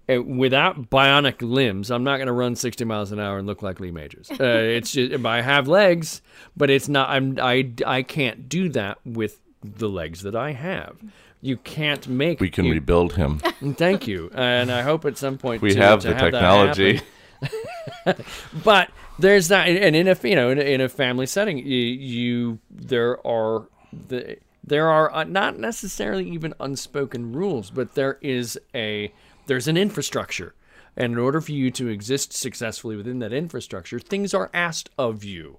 uh, 0.09 0.21
without 0.21 0.89
bionic 0.89 1.41
limbs, 1.41 1.91
I'm 1.91 2.03
not 2.03 2.17
going 2.17 2.27
to 2.27 2.33
run 2.33 2.55
60 2.55 2.85
miles 2.85 3.11
an 3.11 3.19
hour 3.19 3.37
and 3.37 3.47
look 3.47 3.61
like 3.61 3.79
Lee 3.79 3.91
Majors. 3.91 4.29
Uh, 4.29 4.35
it's 4.39 4.91
just 4.91 5.25
I 5.25 5.41
have 5.41 5.67
legs, 5.67 6.21
but 6.55 6.69
it's 6.69 6.87
not. 6.87 7.09
I'm 7.09 7.37
I 7.39 7.71
I 7.85 8.03
can't 8.03 8.49
do 8.49 8.69
that 8.69 8.99
with 9.05 9.39
the 9.63 9.89
legs 9.89 10.23
that 10.23 10.35
I 10.35 10.51
have. 10.51 10.97
You 11.41 11.57
can't 11.57 12.07
make. 12.07 12.39
We 12.39 12.49
can 12.49 12.65
you, 12.65 12.73
rebuild 12.73 13.13
him. 13.13 13.39
Thank 13.75 14.07
you, 14.07 14.29
and 14.33 14.71
I 14.71 14.81
hope 14.81 15.05
at 15.05 15.17
some 15.17 15.37
point 15.37 15.61
we 15.61 15.73
to, 15.73 15.81
have 15.81 16.01
to 16.01 16.09
the 16.09 16.15
have 16.15 16.31
technology. 16.31 17.01
but 18.63 18.89
there's 19.19 19.47
that, 19.49 19.67
and 19.67 19.95
in 19.95 20.07
a 20.07 20.17
you 20.23 20.35
know 20.35 20.49
in 20.49 20.59
a, 20.59 20.61
in 20.61 20.81
a 20.81 20.89
family 20.89 21.25
setting, 21.25 21.57
you, 21.57 21.63
you 21.65 22.59
there 22.69 23.25
are 23.25 23.67
the 24.07 24.37
there 24.63 24.89
are 24.89 25.13
uh, 25.13 25.23
not 25.23 25.57
necessarily 25.57 26.29
even 26.29 26.53
unspoken 26.59 27.33
rules, 27.33 27.69
but 27.69 27.95
there 27.95 28.17
is 28.21 28.59
a 28.75 29.13
there's 29.47 29.67
an 29.67 29.77
infrastructure, 29.77 30.53
and 30.95 31.13
in 31.13 31.19
order 31.19 31.41
for 31.41 31.51
you 31.51 31.71
to 31.71 31.87
exist 31.87 32.33
successfully 32.33 32.95
within 32.95 33.19
that 33.19 33.33
infrastructure, 33.33 33.99
things 33.99 34.33
are 34.33 34.49
asked 34.53 34.89
of 34.97 35.23
you. 35.23 35.57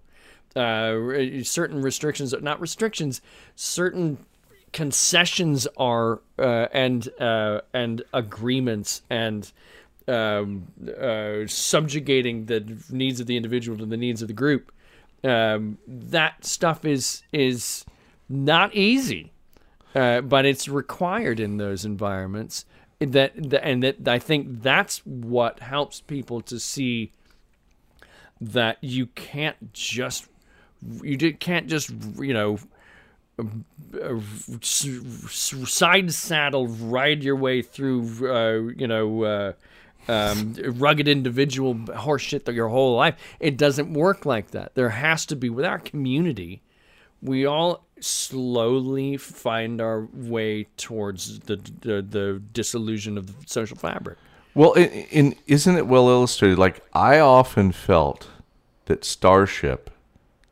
Uh, 0.55 1.43
certain 1.43 1.81
restrictions, 1.81 2.35
not 2.43 2.61
restrictions, 2.61 3.23
certain 3.57 4.19
concessions 4.73 5.67
are 5.77 6.21
uh, 6.39 6.69
and 6.73 7.09
uh, 7.21 7.61
and 7.73 8.03
agreements 8.13 9.03
and 9.11 9.53
um, 10.13 10.67
uh, 11.01 11.47
subjugating 11.47 12.47
the 12.47 12.79
needs 12.91 13.21
of 13.21 13.27
the 13.27 13.37
individual 13.37 13.79
to 13.79 13.87
the 13.87 13.97
needs 13.97 14.23
of 14.23 14.29
the 14.29 14.35
group. 14.35 14.73
Um, 15.25 15.79
that 15.87 16.45
stuff 16.45 16.85
is 16.85 17.23
is 17.33 17.85
not 18.29 18.75
easy, 18.75 19.33
uh, 19.95 20.21
but 20.21 20.45
it's 20.45 20.69
required 20.69 21.41
in 21.41 21.57
those 21.57 21.85
environments. 21.85 22.65
That, 23.01 23.35
and 23.35 23.83
that 23.83 24.07
I 24.07 24.21
think 24.21 24.63
that's 24.63 24.99
what 25.05 25.59
helps 25.61 26.01
people 26.01 26.41
to 26.43 26.61
see 26.61 27.11
that 28.41 28.79
you 28.81 29.07
can't 29.07 29.73
just 29.73 30.29
you 31.03 31.17
can't 31.35 31.69
just 31.69 31.91
you 32.19 32.35
know 32.35 32.59
uh, 33.39 34.17
s- 34.61 34.87
s- 35.25 35.55
side 35.71 36.13
saddle 36.13 36.67
ride 36.69 37.23
your 37.23 37.37
way 37.37 37.63
through 37.63 38.31
uh, 38.31 38.73
you 38.77 38.87
know 38.87 39.23
uh, 39.23 39.53
um, 40.09 40.55
rugged 40.65 41.09
individual 41.09 41.75
horseshit 41.75 42.45
that 42.45 42.55
your 42.55 42.69
whole 42.69 42.97
life 42.97 43.17
it 43.41 43.57
doesn't 43.57 43.93
work 43.93 44.27
like 44.27 44.51
that 44.51 44.75
there 44.75 44.91
has 44.91 45.25
to 45.27 45.37
be 45.37 45.49
with 45.49 45.65
our 45.65 45.79
community 45.79 46.63
we 47.23 47.47
all 47.47 47.87
slowly 48.01 49.17
find 49.17 49.81
our 49.81 50.09
way 50.13 50.65
towards 50.77 51.41
the 51.41 51.57
the, 51.57 52.03
the 52.03 52.43
disillusion 52.53 53.17
of 53.17 53.27
the 53.27 53.35
social 53.47 53.77
fabric 53.77 54.19
Well, 54.55 54.73
in, 54.73 54.91
in 54.91 55.35
isn't 55.47 55.77
it 55.77 55.87
well 55.87 56.09
illustrated? 56.09 56.59
Like 56.59 56.85
I 56.93 57.21
often 57.21 57.73
felt 57.73 58.29
that 58.87 59.05
Starship 59.05 59.91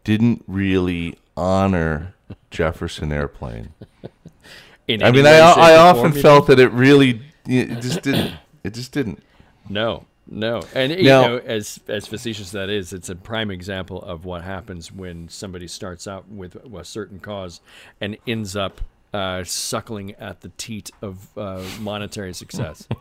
didn't 0.04 0.44
really 0.46 1.18
honor 1.36 2.14
Jefferson 2.50 3.12
Airplane. 3.12 3.74
In 4.88 5.02
I 5.04 5.12
mean, 5.12 5.24
way, 5.24 5.40
I 5.40 5.72
I 5.72 5.76
often 5.76 6.12
felt 6.12 6.48
that 6.48 6.58
it 6.58 6.72
really 6.72 7.20
it 7.46 7.80
just 7.80 8.02
didn't. 8.02 8.34
It 8.64 8.74
just 8.74 8.92
didn't. 8.92 9.22
No, 9.70 10.04
no, 10.28 10.60
and 10.74 10.92
you 10.92 11.04
Now- 11.04 11.26
know, 11.26 11.36
as 11.38 11.80
as 11.88 12.06
facetious 12.06 12.48
as 12.48 12.52
that 12.52 12.68
is, 12.68 12.92
it's 12.92 13.08
a 13.08 13.14
prime 13.16 13.50
example 13.50 14.02
of 14.02 14.24
what 14.24 14.42
happens 14.42 14.92
when 14.92 15.28
somebody 15.28 15.66
starts 15.68 16.06
out 16.06 16.28
with 16.28 16.56
a 16.56 16.84
certain 16.84 17.20
cause 17.20 17.60
and 18.00 18.18
ends 18.26 18.54
up 18.56 18.80
uh, 19.14 19.42
suckling 19.44 20.14
at 20.16 20.40
the 20.42 20.50
teat 20.56 20.90
of 21.00 21.36
uh, 21.38 21.62
monetary 21.80 22.34
success. 22.34 22.86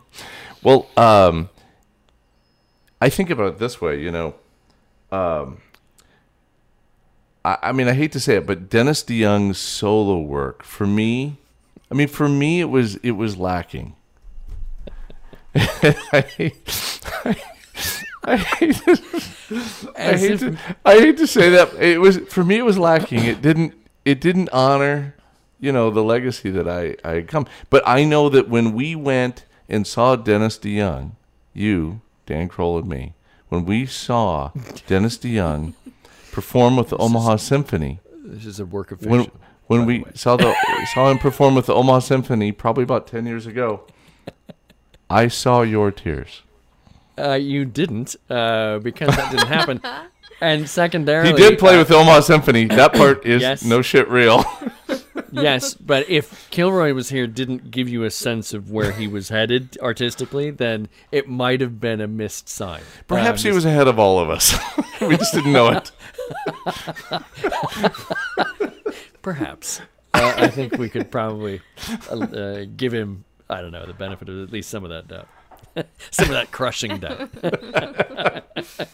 Well, 0.62 0.88
um, 0.96 1.48
I 3.00 3.08
think 3.08 3.30
about 3.30 3.54
it 3.54 3.58
this 3.58 3.80
way, 3.80 3.98
you 4.02 4.10
know. 4.10 4.34
Um, 5.10 5.56
I, 7.44 7.56
I 7.62 7.72
mean, 7.72 7.88
I 7.88 7.94
hate 7.94 8.12
to 8.12 8.20
say 8.20 8.36
it, 8.36 8.46
but 8.46 8.68
Dennis 8.68 9.02
DeYoung's 9.02 9.56
solo 9.56 10.18
work 10.20 10.62
for 10.62 10.86
me, 10.86 11.38
I 11.90 11.94
mean, 11.94 12.08
for 12.08 12.28
me, 12.28 12.60
it 12.60 12.66
was 12.68 12.96
it 12.96 13.12
was 13.12 13.38
lacking. 13.38 13.94
I, 15.54 16.24
hate- 16.36 16.56
I, 18.24 18.36
hate 18.36 18.76
to, 18.76 19.92
I, 19.96 20.16
hate 20.16 20.38
to, 20.40 20.58
I 20.84 20.94
hate 21.00 21.16
to 21.16 21.26
say 21.26 21.50
that 21.50 21.74
it 21.74 22.00
was 22.00 22.18
for 22.18 22.44
me. 22.44 22.58
It 22.58 22.64
was 22.64 22.78
lacking. 22.78 23.24
It 23.24 23.42
didn't. 23.42 23.74
It 24.04 24.20
didn't 24.20 24.48
honor, 24.50 25.14
you 25.58 25.72
know, 25.72 25.90
the 25.90 26.02
legacy 26.04 26.50
that 26.50 26.68
I 26.68 26.96
I 27.04 27.14
had 27.16 27.28
come. 27.28 27.46
But 27.68 27.82
I 27.86 28.04
know 28.04 28.28
that 28.28 28.48
when 28.48 28.72
we 28.74 28.94
went 28.94 29.44
and 29.68 29.86
saw 29.86 30.16
Dennis 30.16 30.58
DeYoung, 30.58 31.12
you, 31.52 32.00
Dan 32.26 32.48
Kroll, 32.48 32.78
and 32.78 32.88
me, 32.88 33.14
when 33.48 33.64
we 33.64 33.86
saw 33.86 34.50
Dennis 34.86 35.18
DeYoung 35.18 35.74
perform 36.32 36.76
with 36.76 36.90
the 36.90 36.96
Omaha 36.98 37.36
Symphony, 37.36 38.00
this 38.24 38.46
is 38.46 38.60
a 38.60 38.66
work 38.66 38.92
of 38.92 39.04
when 39.04 39.24
fiction. 39.24 39.40
when 39.66 39.80
by 39.80 39.86
we 39.86 39.98
way. 40.00 40.10
saw 40.14 40.36
the 40.36 40.54
saw 40.94 41.10
him 41.10 41.18
perform 41.18 41.54
with 41.54 41.66
the 41.66 41.74
Omaha 41.74 41.98
Symphony, 42.00 42.52
probably 42.52 42.84
about 42.84 43.06
ten 43.06 43.26
years 43.26 43.46
ago, 43.46 43.82
I 45.10 45.28
saw 45.28 45.62
your 45.62 45.90
tears. 45.90 46.42
Uh, 47.18 47.32
you 47.32 47.64
didn't, 47.66 48.16
uh, 48.30 48.78
because 48.78 49.14
that 49.16 49.30
didn't 49.30 49.48
happen. 49.48 49.80
And 50.42 50.66
secondarily, 50.70 51.32
He 51.32 51.36
did 51.36 51.58
play 51.58 51.74
uh, 51.74 51.80
with 51.80 51.88
the 51.88 51.96
Omaha 51.96 52.20
Symphony. 52.20 52.64
That 52.64 52.94
part 52.94 53.26
is 53.34 53.42
Yes. 53.42 53.62
no 53.62 53.82
shit 53.82 54.08
real. 54.08 54.42
yes, 55.32 55.74
but 55.74 56.08
if 56.08 56.48
Kilroy 56.48 56.94
was 56.94 57.10
here, 57.10 57.26
didn't 57.26 57.70
give 57.70 57.90
you 57.90 58.04
a 58.04 58.10
sense 58.10 58.54
of 58.54 58.70
where 58.70 58.90
he 58.92 59.06
was 59.06 59.28
headed 59.28 59.76
artistically, 59.82 60.50
then 60.50 60.88
it 61.12 61.28
might 61.28 61.60
have 61.60 61.78
been 61.78 62.00
a 62.00 62.08
missed 62.08 62.48
sign. 62.48 62.80
Perhaps 63.06 63.44
Um, 63.44 63.50
he 63.50 63.54
was 63.54 63.66
ahead 63.66 63.86
of 63.86 63.98
all 63.98 64.18
of 64.18 64.30
us. 64.30 64.56
we 65.02 65.14
just 65.18 65.34
didn't 65.34 65.52
know 65.52 65.68
it. 65.72 65.90
Perhaps. 69.20 69.82
Uh, 70.14 70.32
I 70.38 70.48
think 70.48 70.78
we 70.78 70.88
could 70.88 71.10
probably 71.10 71.60
uh, 72.10 72.16
uh, 72.18 72.64
give 72.76 72.94
him, 72.94 73.24
I 73.50 73.60
don't 73.60 73.72
know, 73.72 73.84
the 73.86 73.92
benefit 73.92 74.28
of 74.28 74.42
at 74.42 74.52
least 74.52 74.70
some 74.70 74.84
of 74.84 74.90
that 74.90 75.08
doubt. 75.08 75.28
some 76.10 76.26
of 76.26 76.32
that 76.32 76.50
crushing 76.50 76.98
doubt. 76.98 77.30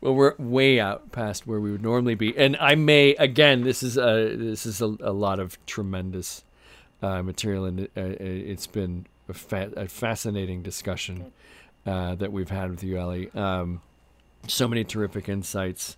well, 0.00 0.14
we're 0.14 0.34
way 0.38 0.80
out 0.80 1.12
past 1.12 1.46
where 1.46 1.60
we 1.60 1.70
would 1.70 1.82
normally 1.82 2.14
be. 2.14 2.36
And 2.36 2.56
I 2.58 2.74
may, 2.74 3.14
again, 3.16 3.62
this 3.62 3.82
is 3.82 3.96
a, 3.96 4.34
this 4.36 4.66
is 4.66 4.80
a, 4.80 4.96
a 5.00 5.12
lot 5.12 5.38
of 5.40 5.64
tremendous 5.66 6.44
uh, 7.02 7.22
material, 7.22 7.64
and 7.64 7.80
uh, 7.80 7.86
it's 7.96 8.66
been 8.66 9.06
a, 9.28 9.34
fa- 9.34 9.72
a 9.76 9.88
fascinating 9.88 10.62
discussion 10.62 11.32
uh, 11.84 12.14
that 12.14 12.32
we've 12.32 12.50
had 12.50 12.70
with 12.70 12.82
you, 12.82 12.98
Ellie. 12.98 13.30
Um, 13.34 13.80
so 14.48 14.68
many 14.68 14.84
terrific 14.84 15.28
insights. 15.28 15.96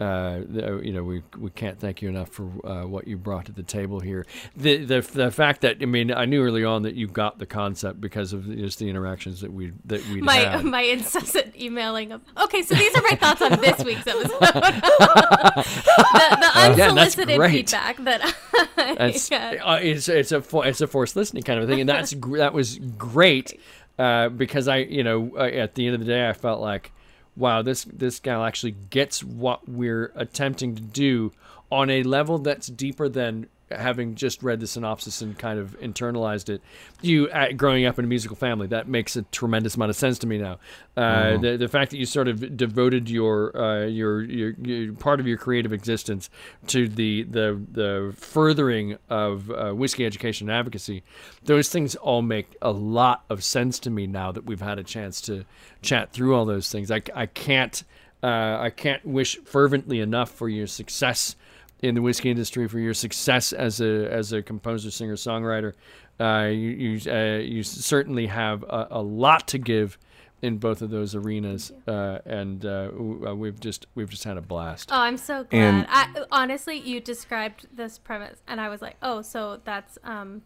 Uh, 0.00 0.40
you 0.82 0.92
know, 0.92 1.04
we 1.04 1.22
we 1.38 1.48
can't 1.50 1.78
thank 1.78 2.02
you 2.02 2.08
enough 2.08 2.28
for 2.30 2.44
uh, 2.66 2.84
what 2.86 3.06
you 3.06 3.16
brought 3.16 3.44
to 3.44 3.52
the 3.52 3.62
table 3.62 4.00
here. 4.00 4.26
The 4.56 4.84
the 4.84 5.00
the 5.00 5.30
fact 5.30 5.60
that 5.60 5.76
I 5.80 5.84
mean, 5.84 6.12
I 6.12 6.24
knew 6.24 6.42
early 6.42 6.64
on 6.64 6.82
that 6.82 6.94
you 6.96 7.06
got 7.06 7.38
the 7.38 7.46
concept 7.46 8.00
because 8.00 8.32
of 8.32 8.46
just 8.46 8.80
the 8.80 8.88
interactions 8.90 9.42
that 9.42 9.52
we 9.52 9.72
that 9.84 10.04
we 10.08 10.20
my 10.20 10.36
had. 10.36 10.64
my 10.64 10.80
incessant 10.80 11.54
emailing 11.56 12.10
of 12.10 12.20
okay 12.42 12.62
so 12.62 12.74
these 12.74 12.92
are 12.96 13.02
my 13.02 13.16
thoughts 13.16 13.42
on 13.42 13.60
this 13.60 13.84
week's 13.84 14.06
episode 14.06 14.40
the, 14.40 16.36
the 16.40 16.50
Yeah, 16.76 16.88
unsolicited 16.88 17.36
great. 17.36 17.52
feedback 17.70 17.96
that 17.98 18.22
I 18.76 18.94
That's 18.94 19.30
uh, 19.32 19.78
it's 19.82 20.08
it's 20.08 20.32
a 20.32 20.42
for, 20.42 20.66
it's 20.66 20.80
a 20.80 20.86
forced 20.86 21.16
listening 21.16 21.42
kind 21.44 21.60
of 21.60 21.68
thing, 21.68 21.80
and 21.80 21.88
that's 21.88 22.12
that 22.38 22.52
was 22.52 22.78
great 22.98 23.60
uh, 23.98 24.30
because 24.30 24.68
I 24.68 24.78
you 24.78 25.04
know 25.04 25.32
uh, 25.36 25.42
at 25.44 25.74
the 25.74 25.86
end 25.86 25.94
of 25.94 26.00
the 26.00 26.06
day 26.06 26.28
I 26.28 26.32
felt 26.32 26.60
like 26.60 26.92
wow 27.36 27.62
this 27.62 27.84
this 27.84 28.20
gal 28.20 28.44
actually 28.44 28.72
gets 28.90 29.22
what 29.22 29.68
we're 29.68 30.12
attempting 30.14 30.74
to 30.74 30.82
do 30.82 31.32
on 31.70 31.88
a 31.88 32.02
level 32.02 32.38
that's 32.38 32.66
deeper 32.66 33.08
than 33.08 33.46
having 33.76 34.14
just 34.14 34.42
read 34.42 34.60
the 34.60 34.66
synopsis 34.66 35.22
and 35.22 35.38
kind 35.38 35.58
of 35.58 35.78
internalized 35.80 36.48
it. 36.48 36.62
You 37.00 37.28
uh, 37.28 37.52
growing 37.52 37.86
up 37.86 37.98
in 37.98 38.04
a 38.04 38.08
musical 38.08 38.36
family 38.36 38.66
that 38.68 38.88
makes 38.88 39.16
a 39.16 39.22
tremendous 39.22 39.74
amount 39.74 39.90
of 39.90 39.96
sense 39.96 40.18
to 40.20 40.26
me 40.26 40.38
now. 40.38 40.58
Uh, 40.96 41.38
the 41.38 41.56
the 41.56 41.68
fact 41.68 41.90
that 41.90 41.96
you 41.96 42.06
sort 42.06 42.28
of 42.28 42.56
devoted 42.56 43.08
your 43.08 43.56
uh, 43.56 43.86
your, 43.86 44.22
your 44.22 44.50
your 44.62 44.92
part 44.94 45.20
of 45.20 45.26
your 45.26 45.38
creative 45.38 45.72
existence 45.72 46.30
to 46.66 46.88
the 46.88 47.22
the 47.24 47.60
the 47.70 48.14
furthering 48.16 48.98
of 49.08 49.50
uh, 49.50 49.70
whiskey 49.72 50.04
education 50.04 50.48
and 50.48 50.58
advocacy, 50.58 51.02
those 51.44 51.68
things 51.68 51.94
all 51.96 52.22
make 52.22 52.56
a 52.62 52.70
lot 52.70 53.24
of 53.28 53.42
sense 53.42 53.78
to 53.78 53.90
me 53.90 54.06
now 54.06 54.32
that 54.32 54.44
we've 54.44 54.60
had 54.60 54.78
a 54.78 54.84
chance 54.84 55.20
to 55.20 55.44
chat 55.80 56.12
through 56.12 56.34
all 56.34 56.44
those 56.44 56.70
things. 56.70 56.90
I, 56.90 57.02
I 57.14 57.26
can't 57.26 57.82
uh, 58.22 58.58
I 58.60 58.70
can't 58.70 59.04
wish 59.04 59.38
fervently 59.38 60.00
enough 60.00 60.30
for 60.30 60.48
your 60.48 60.66
success 60.66 61.36
in 61.82 61.94
the 61.94 62.02
whiskey 62.02 62.30
industry, 62.30 62.68
for 62.68 62.78
your 62.78 62.94
success 62.94 63.52
as 63.52 63.80
a 63.80 64.10
as 64.10 64.32
a 64.32 64.42
composer, 64.42 64.90
singer, 64.90 65.16
songwriter. 65.16 65.74
Uh, 66.20 66.46
you 66.48 66.70
you, 66.70 67.12
uh, 67.12 67.38
you 67.38 67.62
certainly 67.62 68.26
have 68.26 68.62
a, 68.64 68.88
a 68.92 69.02
lot 69.02 69.48
to 69.48 69.58
give 69.58 69.98
in 70.42 70.58
both 70.58 70.82
of 70.82 70.90
those 70.90 71.14
arenas, 71.14 71.72
uh, 71.86 72.18
and 72.26 72.66
uh, 72.66 72.90
uh, 73.26 73.34
we've 73.34 73.60
just 73.60 73.86
we've 73.94 74.10
just 74.10 74.24
had 74.24 74.36
a 74.36 74.40
blast. 74.40 74.90
Oh, 74.92 74.98
I'm 74.98 75.16
so 75.16 75.44
glad. 75.44 75.58
And- 75.60 75.86
I, 75.88 76.24
honestly, 76.32 76.78
you 76.78 77.00
described 77.00 77.66
this 77.72 77.98
premise, 77.98 78.42
and 78.46 78.60
I 78.60 78.68
was 78.68 78.82
like, 78.82 78.96
oh, 79.02 79.22
so 79.22 79.60
that's 79.64 79.98
um, 80.02 80.42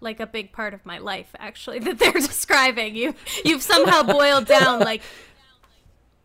like 0.00 0.20
a 0.20 0.26
big 0.26 0.52
part 0.52 0.74
of 0.74 0.84
my 0.84 0.98
life, 0.98 1.34
actually, 1.38 1.78
that 1.80 1.98
they're 1.98 2.12
describing. 2.12 2.94
You, 2.94 3.14
you've 3.44 3.62
somehow 3.62 4.02
boiled 4.02 4.46
down 4.46 4.80
like 4.80 5.02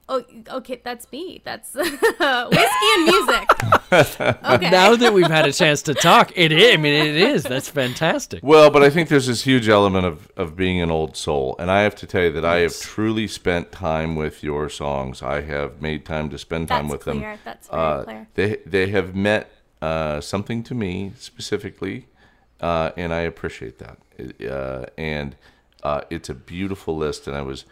Oh, 0.08 0.24
okay, 0.50 0.80
that's 0.84 1.12
me. 1.12 1.42
That's 1.44 1.74
whiskey 1.74 1.90
and 2.20 3.04
music. 3.06 3.50
Okay. 3.96 4.70
Now 4.70 4.96
that 4.96 5.14
we've 5.14 5.28
had 5.28 5.46
a 5.48 5.54
chance 5.54 5.82
to 5.84 5.94
talk, 5.94 6.32
it 6.36 6.52
is. 6.52 6.74
I 6.74 6.78
mean, 6.78 6.94
it 6.94 7.16
is. 7.16 7.44
That's 7.44 7.70
fantastic. 7.70 8.42
Well, 8.44 8.70
but 8.70 8.84
I 8.84 8.90
think 8.90 9.08
there's 9.10 9.28
this 9.28 9.44
huge 9.44 9.70
element 9.70 10.06
of, 10.06 10.30
of 10.36 10.56
being 10.56 10.82
an 10.82 10.92
old 10.92 11.16
soul. 11.16 11.56
And 11.60 11.72
I 11.72 11.82
have 11.84 11.96
to 11.98 12.08
tell 12.08 12.24
you 12.24 12.32
that 12.34 12.44
I 12.44 12.58
have 12.58 12.78
truly 12.78 13.28
spent 13.28 13.72
time 13.72 14.16
with 14.18 14.44
your 14.44 14.70
songs. 14.70 15.22
I 15.22 15.42
have 15.42 15.82
made 15.82 16.04
time 16.06 16.30
to 16.32 16.38
spend 16.38 16.68
time 16.68 16.88
That's 16.88 16.92
with 16.92 17.02
clear. 17.04 17.20
them. 17.22 17.40
That's 17.46 17.68
very 17.70 17.82
Uh, 17.82 18.04
clear. 18.04 18.28
They, 18.34 18.58
they 18.66 18.88
have 18.90 19.16
meant 19.16 19.48
uh, 19.82 20.20
something 20.20 20.62
to 20.64 20.76
me 20.76 21.14
specifically, 21.18 22.08
uh, 22.60 22.92
and 22.98 23.14
I 23.14 23.22
appreciate 23.22 23.78
that. 23.80 23.98
Uh, 24.52 24.88
and 24.98 25.36
uh, 25.84 26.02
it's 26.10 26.28
a 26.30 26.34
beautiful 26.36 26.98
list, 26.98 27.28
and 27.28 27.38
I 27.38 27.42
was 27.44 27.64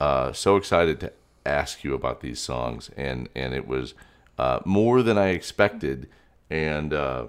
uh, 0.00 0.32
so 0.32 0.56
excited 0.56 0.98
to 1.00 1.12
ask 1.46 1.84
you 1.84 1.94
about 1.94 2.20
these 2.20 2.40
songs, 2.40 2.90
and 2.96 3.28
and 3.34 3.54
it 3.54 3.66
was 3.66 3.94
uh, 4.38 4.60
more 4.64 5.02
than 5.02 5.18
I 5.18 5.28
expected, 5.28 6.08
and 6.50 6.92
uh, 6.92 7.26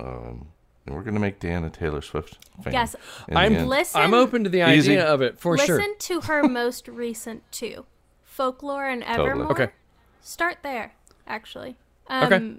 um, 0.00 0.48
and 0.86 0.94
we're 0.94 1.02
gonna 1.02 1.20
make 1.20 1.40
Dan 1.40 1.64
a 1.64 1.70
Taylor 1.70 2.02
Swift 2.02 2.38
fan. 2.62 2.72
Yes. 2.72 2.96
I'm 3.30 3.54
end. 3.54 3.68
Listen. 3.68 4.00
I'm 4.00 4.14
open 4.14 4.44
to 4.44 4.50
the 4.50 4.62
idea 4.62 4.76
Easy. 4.76 4.98
of 4.98 5.22
it 5.22 5.38
for 5.38 5.52
listen 5.52 5.66
sure. 5.66 5.76
Listen 5.78 5.94
to 5.98 6.20
her 6.22 6.42
most 6.48 6.88
recent 6.88 7.42
two, 7.50 7.86
Folklore 8.22 8.86
and 8.88 9.02
Evermore. 9.04 9.50
Okay. 9.52 9.68
Start 10.20 10.58
there, 10.62 10.94
actually. 11.26 11.76
Um, 12.08 12.32
Okay. 12.32 12.54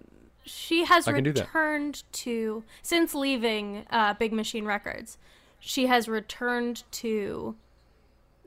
She 0.45 0.85
has 0.85 1.09
I 1.09 1.11
can 1.11 1.25
do 1.25 1.33
that. 1.33 1.41
returned 1.47 2.03
to 2.13 2.63
since 2.81 3.13
leaving 3.13 3.85
uh, 3.89 4.13
Big 4.13 4.31
Machine 4.31 4.63
Records. 4.63 5.17
She 5.59 5.87
has 5.87 6.07
returned 6.07 6.83
to 6.91 7.55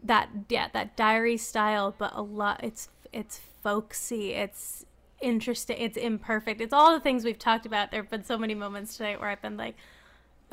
that 0.02 0.28
yeah 0.48 0.68
that 0.72 0.96
diary 0.96 1.36
style, 1.36 1.94
but 1.96 2.12
a 2.14 2.22
lot. 2.22 2.60
It's 2.62 2.88
it's 3.12 3.40
folksy. 3.62 4.32
It's 4.32 4.84
interesting. 5.20 5.76
It's 5.78 5.96
imperfect. 5.96 6.60
It's 6.60 6.72
all 6.72 6.92
the 6.92 7.00
things 7.00 7.24
we've 7.24 7.38
talked 7.38 7.66
about. 7.66 7.90
There 7.90 8.00
have 8.02 8.10
been 8.10 8.24
so 8.24 8.38
many 8.38 8.54
moments 8.54 8.96
tonight 8.96 9.20
where 9.20 9.28
I've 9.28 9.42
been 9.42 9.56
like, 9.56 9.76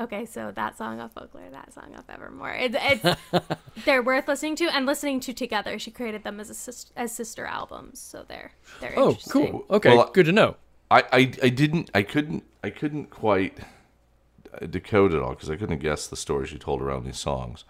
okay, 0.00 0.26
so 0.26 0.52
that 0.54 0.76
song 0.76 1.00
off 1.00 1.12
Folklore, 1.14 1.48
that 1.50 1.72
song 1.72 1.94
off 1.96 2.04
Evermore. 2.10 2.52
It's, 2.52 2.76
it's 2.78 3.20
they're 3.84 4.02
worth 4.02 4.28
listening 4.28 4.56
to 4.56 4.66
and 4.66 4.84
listening 4.86 5.20
to 5.20 5.32
together. 5.32 5.78
She 5.78 5.90
created 5.90 6.24
them 6.24 6.38
as 6.40 6.50
a 6.50 6.54
sis- 6.54 6.92
as 6.96 7.12
sister 7.12 7.46
albums, 7.46 7.98
so 8.00 8.24
they're 8.28 8.52
they're 8.80 8.94
Oh, 8.96 9.10
interesting. 9.10 9.50
cool. 9.52 9.66
Okay, 9.70 9.96
Well, 9.96 10.10
good 10.12 10.26
to 10.26 10.32
know. 10.32 10.56
I, 10.90 11.02
I, 11.12 11.18
I 11.42 11.48
didn't 11.50 11.90
I 11.94 12.02
couldn't 12.02 12.44
I 12.64 12.70
couldn't 12.70 13.10
quite 13.10 13.58
uh, 14.60 14.66
decode 14.66 15.12
it 15.14 15.20
all 15.22 15.30
because 15.30 15.50
I 15.50 15.56
couldn't 15.56 15.78
guess 15.78 16.06
the 16.06 16.16
stories 16.16 16.52
you 16.52 16.58
told 16.58 16.80
around 16.82 17.04
these 17.04 17.18
songs, 17.18 17.64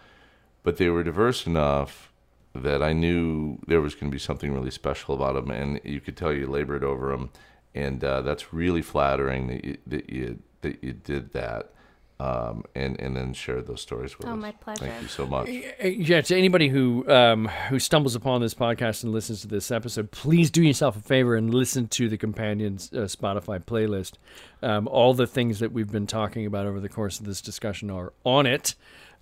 but 0.63 0.77
they 0.77 0.89
were 0.89 1.03
diverse 1.03 1.47
enough 1.47 2.13
that 2.55 2.83
I 2.83 2.93
knew 2.93 3.59
there 3.67 3.81
was 3.81 3.95
going 3.95 4.11
to 4.11 4.15
be 4.15 4.19
something 4.19 4.53
really 4.53 4.71
special 4.71 5.15
about 5.15 5.35
them, 5.35 5.51
and 5.51 5.81
you 5.85 6.01
could 6.01 6.17
tell 6.17 6.33
you 6.33 6.47
labored 6.47 6.83
over 6.83 7.11
them, 7.11 7.31
and 7.75 8.03
uh, 8.03 8.23
that's 8.23 8.53
really 8.53 8.83
flattering 8.83 9.47
that 9.49 9.65
you, 9.65 9.77
that 9.87 10.11
you 10.11 10.39
that 10.63 10.83
you 10.83 10.93
did 10.93 11.33
that, 11.35 11.71
um, 12.19 12.65
and 12.75 12.99
and 13.01 13.17
then 13.17 13.33
shared 13.33 13.67
those 13.69 13.81
stories 13.81 14.19
with 14.19 14.27
Oh, 14.27 14.33
us. 14.33 14.39
my 14.41 14.51
pleasure. 14.53 14.87
Thank 14.87 15.03
you 15.03 15.09
so 15.09 15.27
much. 15.27 15.49
Yeah, 15.49 16.21
to 16.23 16.37
anybody 16.37 16.69
who 16.69 17.09
um, 17.09 17.47
who 17.69 17.79
stumbles 17.79 18.17
upon 18.17 18.41
this 18.41 18.55
podcast 18.55 19.05
and 19.05 19.13
listens 19.13 19.43
to 19.43 19.47
this 19.47 19.71
episode, 19.71 20.11
please 20.11 20.51
do 20.51 20.63
yourself 20.63 20.97
a 20.97 21.01
favor 21.01 21.37
and 21.37 21.55
listen 21.55 21.87
to 21.89 22.09
the 22.09 22.17
Companions 22.17 22.91
uh, 22.93 23.01
Spotify 23.03 23.63
playlist. 23.63 24.15
Um, 24.63 24.89
all 24.89 25.15
the 25.15 25.27
things 25.29 25.61
that 25.61 25.71
we've 25.71 25.93
been 25.93 26.09
talking 26.09 26.45
about 26.45 26.67
over 26.67 26.81
the 26.81 26.89
course 26.89 27.21
of 27.21 27.27
this 27.27 27.41
discussion 27.41 27.89
are 27.91 28.13
on 28.25 28.47
it. 28.47 28.75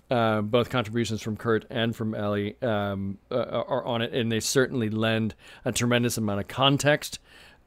Uh, 0.09 0.41
both 0.41 0.69
contributions 0.69 1.21
from 1.21 1.35
Kurt 1.35 1.65
and 1.69 1.93
from 1.93 2.15
Ellie 2.15 2.55
um, 2.61 3.17
uh, 3.29 3.35
are 3.67 3.83
on 3.83 4.01
it, 4.01 4.13
and 4.13 4.31
they 4.31 4.39
certainly 4.39 4.89
lend 4.89 5.35
a 5.65 5.73
tremendous 5.73 6.17
amount 6.17 6.39
of 6.39 6.47
context 6.47 7.19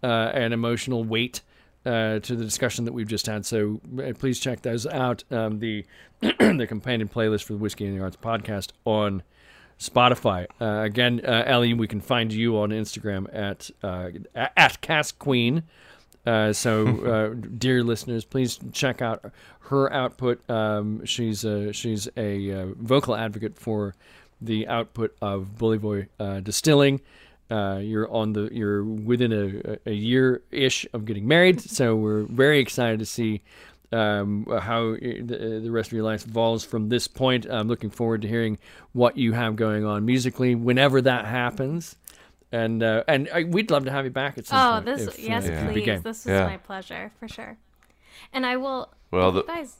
uh, 0.03 0.31
and 0.33 0.55
emotional 0.55 1.05
weight 1.05 1.43
uh, 1.85 2.19
to 2.21 2.35
the 2.35 2.45
discussion 2.45 2.87
that 2.87 2.93
we've 2.93 3.09
just 3.09 3.27
had. 3.27 3.45
So 3.45 3.83
uh, 3.99 4.15
please 4.19 4.41
check 4.41 4.63
those 4.63 4.87
out. 4.87 5.23
Um, 5.31 5.59
the 5.59 5.85
the 6.21 6.67
companion 6.67 7.09
playlist 7.09 7.45
for 7.45 7.53
the 7.53 7.59
Whiskey 7.59 7.87
and 7.87 7.99
the 7.99 8.03
Arts 8.03 8.17
podcast 8.17 8.69
on 8.87 9.23
Spotify. 9.79 10.47
Again, 10.61 11.21
Ellie, 11.21 11.75
we 11.75 11.87
can 11.87 12.01
find 12.01 12.33
you 12.33 12.59
on 12.59 12.71
Instagram 12.71 13.27
at 13.35 13.71
at 14.35 15.19
Queen. 15.19 15.63
Uh, 16.27 16.53
so, 16.53 16.87
uh, 17.05 17.49
dear 17.59 17.83
listeners, 17.83 18.25
please 18.25 18.59
check 18.73 19.01
out 19.01 19.33
her 19.61 19.93
output. 19.93 20.49
Um, 20.51 21.05
she's 21.05 21.45
a, 21.45 21.73
she's 21.73 22.09
a 22.17 22.53
uh, 22.53 22.67
vocal 22.77 23.15
advocate 23.15 23.57
for 23.57 23.95
the 24.41 24.69
output 24.69 25.17
of 25.23 25.57
Bully 25.59 25.79
Boy 25.79 26.09
uh, 26.19 26.41
Distilling. 26.41 27.01
You're 27.51 28.11
on 28.11 28.33
the 28.33 28.49
you're 28.53 28.85
within 28.85 29.33
a, 29.33 29.91
a 29.91 29.93
year 29.93 30.43
ish 30.51 30.87
of 30.93 31.05
getting 31.05 31.27
married, 31.27 31.61
so 31.61 31.97
we're 31.97 32.23
very 32.23 32.61
excited 32.61 33.01
to 33.01 33.07
see 33.07 33.43
um, 33.93 34.47
how 34.47 34.93
the, 34.93 35.61
the 35.63 35.71
rest 35.71 35.89
of 35.89 35.93
your 35.93 36.05
life 36.05 36.27
evolves 36.27 36.65
from 36.65 36.89
this 36.89 37.09
point. 37.09 37.47
I'm 37.51 37.69
looking 37.69 37.91
forward 37.91 38.23
to 38.23 38.29
hearing 38.29 38.59
what 38.93 39.17
you 39.17 39.33
have 39.33 39.57
going 39.57 39.85
on 39.85 40.05
musically 40.05 40.55
whenever 40.55 41.03
that 41.03 41.25
happens. 41.27 41.97
And 42.53 42.83
uh, 42.83 43.05
and 43.07 43.29
I, 43.33 43.45
we'd 43.45 43.71
love 43.71 43.85
to 43.85 43.91
have 43.93 44.05
you 44.05 44.11
back 44.11 44.37
at 44.39 44.47
some 44.47 44.59
Oh, 44.59 44.73
point. 44.83 44.87
this 44.87 45.07
if, 45.09 45.19
uh, 45.19 45.23
yes, 45.29 45.45
if 45.45 45.75
you'd 45.75 45.85
please. 45.85 46.03
This 46.03 46.21
is 46.21 46.27
Yeah. 46.27 46.47
my 46.47 46.57
pleasure 46.57 47.13
for 47.21 47.29
sure. 47.29 47.57
And 48.33 48.45
I 48.45 48.57
will. 48.57 48.93
Well, 49.13 49.31
the- 49.33 49.41
you 49.43 49.47
guys 49.47 49.77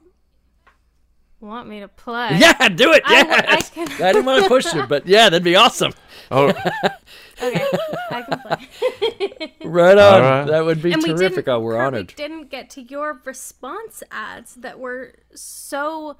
want 1.41 1.69
me 1.69 1.81
to 1.81 1.89
play? 1.89 2.37
Yeah, 2.39 2.69
do 2.69 2.93
it. 2.93 3.03
I 3.07 3.13
Yeah, 3.13 3.23
w- 3.25 3.43
I 3.49 3.61
can- 3.61 4.03
I 4.03 4.13
didn't 4.13 4.25
want 4.27 4.43
to 4.43 4.49
push 4.49 4.73
you, 4.75 4.87
but 4.87 5.07
yeah, 5.07 5.29
that'd 5.31 5.43
be 5.43 5.57
awesome. 5.57 5.93
Oh, 6.31 6.49
Okay, 7.43 7.67
I 8.11 8.23
can 8.23 8.39
play. 8.41 9.53
Right 9.65 9.97
on. 9.97 10.15
All 10.15 10.21
right. 10.21 10.45
That 10.47 10.65
would 10.67 10.83
be 10.83 10.93
and 10.93 11.03
terrific. 11.03 11.47
didn't. 11.47 11.49
Oh, 11.49 11.61
we're 11.61 11.73
Kurt, 11.73 11.87
honored. 11.87 12.09
We 12.11 12.15
didn't 12.15 12.51
get 12.51 12.69
to 12.71 12.83
your 12.83 13.21
response 13.25 14.03
ads 14.11 14.55
that 14.57 14.79
were 14.79 15.15
so 15.35 16.17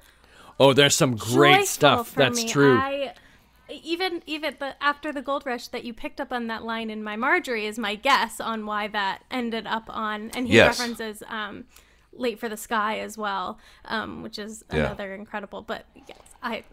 Oh, 0.59 0.73
there's 0.73 0.95
some 0.95 1.15
great 1.15 1.67
stuff. 1.67 2.09
for 2.09 2.19
That's 2.19 2.43
me. 2.43 2.49
true. 2.49 2.75
I, 2.77 3.13
even 3.71 4.21
even 4.25 4.55
the 4.59 4.81
after 4.83 5.11
the 5.11 5.21
gold 5.21 5.45
rush 5.45 5.67
that 5.69 5.83
you 5.83 5.93
picked 5.93 6.19
up 6.21 6.31
on 6.31 6.47
that 6.47 6.63
line 6.63 6.89
in 6.89 7.03
my 7.03 7.15
Marjorie 7.15 7.65
is 7.65 7.77
my 7.79 7.95
guess 7.95 8.39
on 8.39 8.65
why 8.65 8.87
that 8.89 9.23
ended 9.31 9.67
up 9.67 9.85
on, 9.89 10.31
and 10.31 10.47
he 10.47 10.55
Yes. 10.55 10.79
references 10.79 11.23
um, 11.27 11.65
"Late 12.13 12.39
for 12.39 12.49
the 12.49 12.57
Sky" 12.57 12.99
as 12.99 13.17
well, 13.17 13.59
um, 13.85 14.21
which 14.23 14.37
is 14.39 14.63
Yeah. 14.71 14.77
another 14.85 15.13
incredible. 15.15 15.61
But 15.61 15.85
yes, 15.95 16.17
I. 16.41 16.63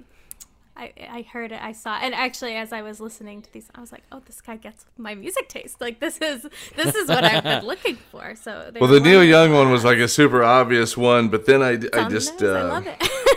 I, 0.80 0.92
I 1.10 1.22
heard 1.32 1.50
it, 1.50 1.60
I 1.60 1.72
saw 1.72 1.96
it, 1.98 2.04
and 2.04 2.14
actually, 2.14 2.54
as 2.54 2.72
I 2.72 2.82
was 2.82 3.00
listening 3.00 3.42
to 3.42 3.52
these, 3.52 3.68
I 3.74 3.80
was 3.80 3.90
like, 3.90 4.04
"Oh, 4.12 4.22
this 4.24 4.40
guy 4.40 4.54
gets 4.54 4.86
my 4.96 5.12
music 5.16 5.48
taste. 5.48 5.80
Like 5.80 5.98
this 5.98 6.18
is 6.18 6.46
this 6.76 6.94
is 6.94 7.08
what 7.08 7.24
I've 7.24 7.42
been 7.42 7.64
looking 7.72 7.96
for." 7.96 8.36
So, 8.36 8.70
well, 8.78 8.88
the 8.88 9.00
Neil. 9.00 9.24
Young 9.24 9.52
one 9.52 9.72
was 9.72 9.84
like 9.84 9.98
a 9.98 10.06
super 10.06 10.44
obvious 10.44 10.96
one, 10.96 11.30
but 11.30 11.46
then 11.46 11.62
I, 11.62 11.70
I 11.92 12.08
just 12.08 12.40
nose. 12.40 12.54
I 12.54 12.60
uh, 12.60 12.68
love 12.68 12.86
it. 12.86 12.96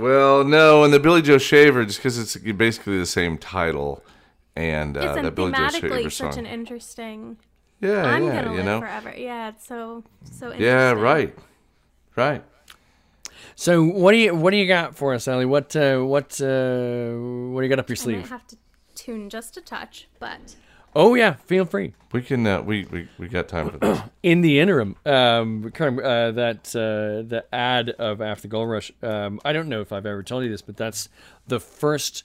Well, 0.00 0.44
no, 0.44 0.84
and 0.84 0.92
the 0.92 1.00
Billy 1.00 1.22
Joe 1.22 1.38
Shaver, 1.38 1.84
just 1.84 1.98
because 1.98 2.18
it's 2.18 2.36
basically 2.36 2.98
the 2.98 3.06
same 3.06 3.38
title, 3.38 4.02
and 4.56 4.96
uh, 4.96 5.00
it's 5.00 5.14
that 5.14 5.24
an 5.24 5.34
Billy 5.34 5.52
Joe 5.52 5.58
thematically 5.58 5.80
Shaver 5.80 6.10
such 6.10 6.36
an 6.36 6.46
interesting 6.46 7.38
yeah, 7.80 8.02
I'm 8.02 8.24
yeah, 8.24 8.42
gonna 8.42 8.50
you 8.50 8.56
live 8.56 8.64
know, 8.64 8.80
forever. 8.80 9.14
Yeah, 9.16 9.50
it's 9.50 9.66
so 9.66 10.02
so 10.24 10.46
interesting. 10.46 10.66
yeah, 10.66 10.92
right, 10.92 11.34
right. 12.16 12.42
So 13.54 13.84
what 13.84 14.12
do 14.12 14.18
you 14.18 14.34
what 14.34 14.50
do 14.50 14.56
you 14.56 14.66
got 14.66 14.96
for 14.96 15.14
us, 15.14 15.28
Ellie? 15.28 15.46
What 15.46 15.74
uh, 15.76 16.00
what 16.00 16.40
uh, 16.40 17.12
what 17.52 17.60
do 17.60 17.62
you 17.62 17.68
got 17.68 17.78
up 17.78 17.88
your 17.88 17.96
sleeve? 17.96 18.18
I 18.18 18.20
might 18.20 18.28
have 18.28 18.46
to 18.48 18.56
tune 18.96 19.30
just 19.30 19.56
a 19.56 19.60
touch, 19.60 20.08
but 20.18 20.56
Oh 20.96 21.14
yeah, 21.14 21.34
feel 21.46 21.64
free. 21.64 21.94
We 22.12 22.22
can, 22.22 22.46
uh, 22.46 22.62
we, 22.62 22.84
we 22.86 23.08
we 23.18 23.28
got 23.28 23.48
time 23.48 23.70
for 23.70 23.78
this. 23.78 24.00
In 24.22 24.40
the 24.40 24.58
interim, 24.60 24.96
um, 25.04 25.70
kind 25.72 25.98
of, 25.98 26.04
uh, 26.04 26.30
that 26.32 26.68
uh, 26.74 27.22
the 27.28 27.44
ad 27.52 27.90
of 27.90 28.20
After 28.22 28.42
the 28.42 28.48
Gold 28.48 28.70
Rush. 28.70 28.90
Um, 29.02 29.40
I 29.44 29.52
don't 29.52 29.68
know 29.68 29.80
if 29.82 29.92
I've 29.92 30.06
ever 30.06 30.22
told 30.22 30.44
you 30.44 30.50
this, 30.50 30.62
but 30.62 30.76
that's 30.76 31.08
the 31.46 31.60
first 31.60 32.24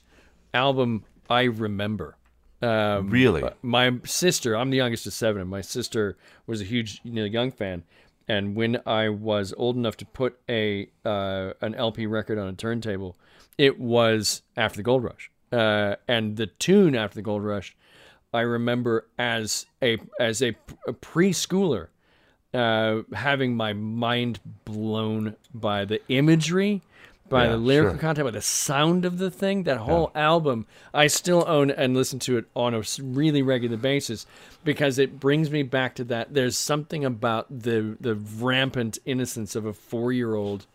album 0.54 1.04
I 1.28 1.42
remember. 1.42 2.16
Um, 2.62 3.10
Really? 3.10 3.42
uh, 3.42 3.50
my 3.60 3.92
sister, 4.04 4.56
I'm 4.56 4.70
the 4.70 4.78
youngest 4.78 5.06
of 5.06 5.12
seven, 5.12 5.42
and 5.42 5.50
my 5.50 5.60
sister 5.60 6.16
was 6.46 6.62
a 6.62 6.64
huge 6.64 7.00
Neil 7.04 7.26
Young 7.26 7.50
fan. 7.50 7.84
And 8.26 8.56
when 8.56 8.80
I 8.86 9.10
was 9.10 9.52
old 9.58 9.76
enough 9.76 9.98
to 9.98 10.06
put 10.06 10.38
a 10.48 10.88
uh, 11.04 11.52
an 11.60 11.74
LP 11.74 12.06
record 12.06 12.38
on 12.38 12.48
a 12.48 12.54
turntable, 12.54 13.18
it 13.58 13.78
was 13.78 14.40
After 14.56 14.78
the 14.78 14.82
Gold 14.82 15.04
Rush. 15.04 15.30
Uh, 15.52 15.96
and 16.08 16.38
the 16.38 16.46
tune 16.46 16.94
After 16.96 17.16
the 17.16 17.22
Gold 17.22 17.44
Rush, 17.44 17.76
I 18.34 18.40
remember 18.40 19.06
as 19.18 19.66
a 19.80 19.98
as 20.18 20.42
a, 20.42 20.56
a 20.86 20.92
preschooler 20.92 21.88
uh, 22.52 23.02
having 23.12 23.56
my 23.56 23.72
mind 23.72 24.40
blown 24.64 25.36
by 25.54 25.84
the 25.84 26.00
imagery, 26.08 26.82
by 27.28 27.44
Yeah, 27.44 27.52
the 27.52 27.56
lyrical 27.58 27.92
sure. 27.94 28.00
content, 28.00 28.26
by 28.26 28.30
the 28.32 28.42
sound 28.42 29.04
of 29.04 29.18
the 29.18 29.30
thing. 29.30 29.62
That 29.64 29.78
whole 29.78 30.10
album, 30.14 30.66
I 30.92 31.06
still 31.06 31.44
own 31.48 31.70
and 31.70 31.94
listen 31.96 32.18
to 32.20 32.36
it 32.36 32.44
on 32.54 32.74
a 32.74 32.82
really 33.02 33.42
regular 33.42 33.76
basis 33.76 34.26
because 34.64 34.98
it 34.98 35.18
brings 35.20 35.50
me 35.50 35.62
back 35.62 35.94
to 35.96 36.04
that. 36.04 36.34
There's 36.34 36.56
something 36.56 37.04
about 37.04 37.46
the 37.62 37.96
the 38.00 38.14
rampant 38.14 38.98
innocence 39.04 39.56
of 39.56 39.64
a 39.64 39.72
four 39.72 40.12
year 40.12 40.34
old 40.34 40.66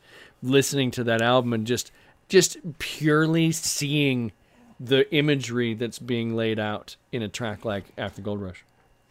listening 0.42 0.92
to 0.92 1.04
that 1.04 1.22
album 1.22 1.54
and 1.54 1.68
just 1.68 1.92
just 2.30 2.58
purely 2.80 3.52
seeing 3.52 4.32
the 4.80 5.14
imagery 5.14 5.74
that's 5.74 6.00
being 6.00 6.36
laid 6.36 6.60
out 6.60 6.96
in 7.12 7.22
a 7.22 7.28
track 7.28 7.66
like 7.66 7.86
After 7.98 8.22
Gold 8.22 8.42
Rush. 8.42 8.64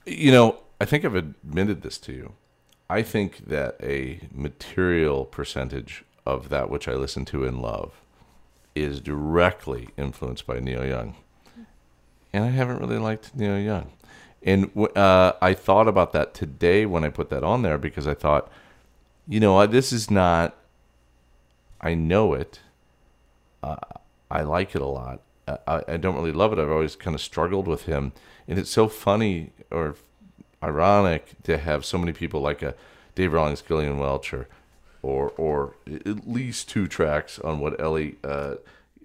You 0.07 0.33
know, 0.33 0.61
I 0.81 0.85
think 0.85 1.05
I've 1.05 1.14
admitted 1.14 1.83
this 1.83 1.99
to 1.99 2.12
you. 2.12 2.33
I 2.89 3.03
think 3.03 3.49
that 3.49 3.77
a 3.83 4.21
material 4.33 5.27
percentage 5.27 6.05
of 6.25 6.49
that 6.49 6.71
which 6.71 6.89
I 6.89 6.95
listen 6.95 7.25
to 7.27 7.45
and 7.45 7.61
love 7.61 8.01
is 8.75 9.01
directly 9.01 9.89
influenced 9.97 10.47
by 10.47 10.61
Neil 10.61 10.87
Young. 10.87 11.16
And 12.33 12.45
I 12.45 12.49
haven't 12.49 12.79
really 12.79 12.99
liked 12.99 13.35
Neil 13.35 13.59
Young. 13.59 13.91
And 14.43 14.71
uh, 14.97 15.33
I 15.43 15.53
thought 15.53 15.89
about 15.89 16.12
that 16.12 16.33
today 16.33 16.87
when 16.87 17.05
I 17.05 17.09
put 17.09 17.29
that 17.31 17.43
on 17.43 17.62
there 17.62 17.77
because 17.77 18.07
I 18.07 18.14
thought, 18.14 18.51
you 19.27 19.41
know, 19.41 19.66
this 19.66 19.93
is 19.93 20.11
not, 20.11 20.57
I 21.81 21.95
know 21.95 22.35
it. 22.35 22.61
Uh, 23.62 23.77
I 24.31 24.43
like 24.43 24.75
it 24.75 24.83
a 24.83 24.87
lot. 24.87 25.21
I, 25.66 25.82
I 25.88 25.96
don't 25.96 26.14
really 26.14 26.32
love 26.32 26.53
it. 26.53 26.59
I've 26.59 26.70
always 26.70 26.96
kind 26.96 27.14
of 27.14 27.20
struggled 27.20 27.66
with 27.66 27.84
him. 27.84 28.12
And 28.46 28.59
it's 28.59 28.70
so 28.70 28.88
funny 28.88 29.53
or 29.70 29.96
ironic 30.62 31.34
to 31.44 31.59
have 31.59 31.84
so 31.84 31.99
many 31.99 32.12
people 32.12 32.40
like 32.40 32.62
a 32.62 32.74
Dave 33.14 33.32
Rawlings, 33.32 33.62
Gillian 33.62 33.99
Welch, 33.99 34.32
or, 34.32 34.49
or, 35.03 35.30
or 35.30 35.74
at 35.86 36.28
least 36.28 36.68
two 36.68 36.86
tracks 36.86 37.38
on 37.38 37.61
what 37.61 37.80
Ellie 37.80 38.16
uh, 38.24 38.57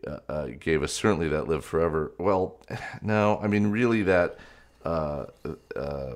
uh, 0.05 0.19
uh 0.29 0.47
gave 0.59 0.83
us. 0.83 0.93
Certainly 0.93 1.29
that 1.29 1.47
Live 1.47 1.65
Forever. 1.65 2.11
Well, 2.17 2.57
no, 3.01 3.39
I 3.41 3.47
mean, 3.47 3.67
really 3.67 4.03
that. 4.03 4.37
Uh, 4.85 5.25
uh, 5.75 6.15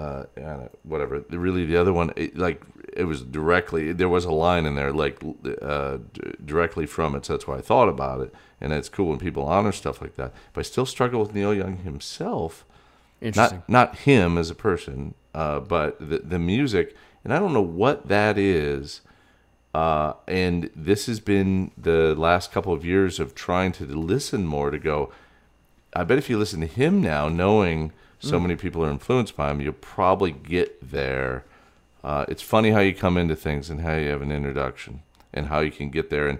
uh, 0.00 0.68
whatever. 0.82 1.24
Really, 1.30 1.64
the 1.64 1.76
other 1.76 1.92
one, 1.92 2.12
it, 2.16 2.36
like 2.36 2.62
it 2.92 3.04
was 3.04 3.22
directly. 3.22 3.92
There 3.92 4.08
was 4.08 4.24
a 4.24 4.32
line 4.32 4.66
in 4.66 4.74
there, 4.74 4.92
like 4.92 5.22
uh, 5.60 5.98
d- 6.12 6.32
directly 6.44 6.86
from 6.86 7.14
it. 7.14 7.26
So 7.26 7.34
that's 7.34 7.46
why 7.46 7.58
I 7.58 7.60
thought 7.60 7.88
about 7.88 8.20
it, 8.20 8.34
and 8.60 8.72
it's 8.72 8.88
cool 8.88 9.08
when 9.08 9.18
people 9.18 9.44
honor 9.44 9.72
stuff 9.72 10.00
like 10.00 10.16
that. 10.16 10.32
But 10.52 10.60
I 10.60 10.62
still 10.62 10.86
struggle 10.86 11.20
with 11.20 11.34
Neil 11.34 11.54
Young 11.54 11.78
himself. 11.78 12.64
Interesting. 13.20 13.62
Not 13.68 13.92
not 13.92 13.98
him 14.00 14.38
as 14.38 14.50
a 14.50 14.54
person, 14.54 15.14
uh, 15.34 15.60
but 15.60 15.98
the 16.00 16.18
the 16.18 16.38
music, 16.38 16.96
and 17.22 17.32
I 17.32 17.38
don't 17.38 17.52
know 17.52 17.60
what 17.60 18.08
that 18.08 18.38
is. 18.38 19.02
Uh, 19.72 20.14
and 20.26 20.68
this 20.74 21.06
has 21.06 21.20
been 21.20 21.70
the 21.78 22.14
last 22.16 22.50
couple 22.50 22.72
of 22.72 22.84
years 22.84 23.20
of 23.20 23.36
trying 23.36 23.70
to 23.70 23.84
listen 23.84 24.44
more 24.44 24.70
to 24.70 24.78
go. 24.78 25.12
I 25.94 26.02
bet 26.02 26.18
if 26.18 26.28
you 26.28 26.38
listen 26.38 26.60
to 26.60 26.66
him 26.66 27.00
now, 27.00 27.28
knowing 27.28 27.92
so 28.20 28.38
mm. 28.38 28.42
many 28.42 28.56
people 28.56 28.84
are 28.84 28.90
influenced 28.90 29.36
by 29.36 29.48
them, 29.48 29.60
you'll 29.60 29.72
probably 29.72 30.30
get 30.30 30.90
there. 30.90 31.44
Uh, 32.04 32.24
it's 32.28 32.42
funny 32.42 32.70
how 32.70 32.80
you 32.80 32.94
come 32.94 33.16
into 33.16 33.34
things 33.34 33.68
and 33.68 33.80
how 33.80 33.96
you 33.96 34.08
have 34.10 34.22
an 34.22 34.30
introduction 34.30 35.02
and 35.32 35.46
how 35.46 35.60
you 35.60 35.72
can 35.72 35.90
get 35.90 36.10
there. 36.10 36.28
And 36.28 36.38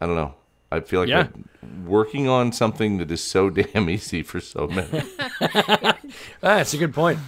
I 0.00 0.06
don't 0.06 0.16
know. 0.16 0.34
I 0.70 0.80
feel 0.80 1.00
like 1.00 1.08
yeah. 1.10 1.28
Working 1.84 2.28
on 2.28 2.50
something 2.52 2.96
that 2.98 3.10
is 3.10 3.22
so 3.22 3.50
damn 3.50 3.90
easy 3.90 4.22
for 4.22 4.40
so 4.40 4.66
many. 4.66 5.02
That's 6.40 6.72
a 6.72 6.78
good 6.78 6.94
point. 6.94 7.18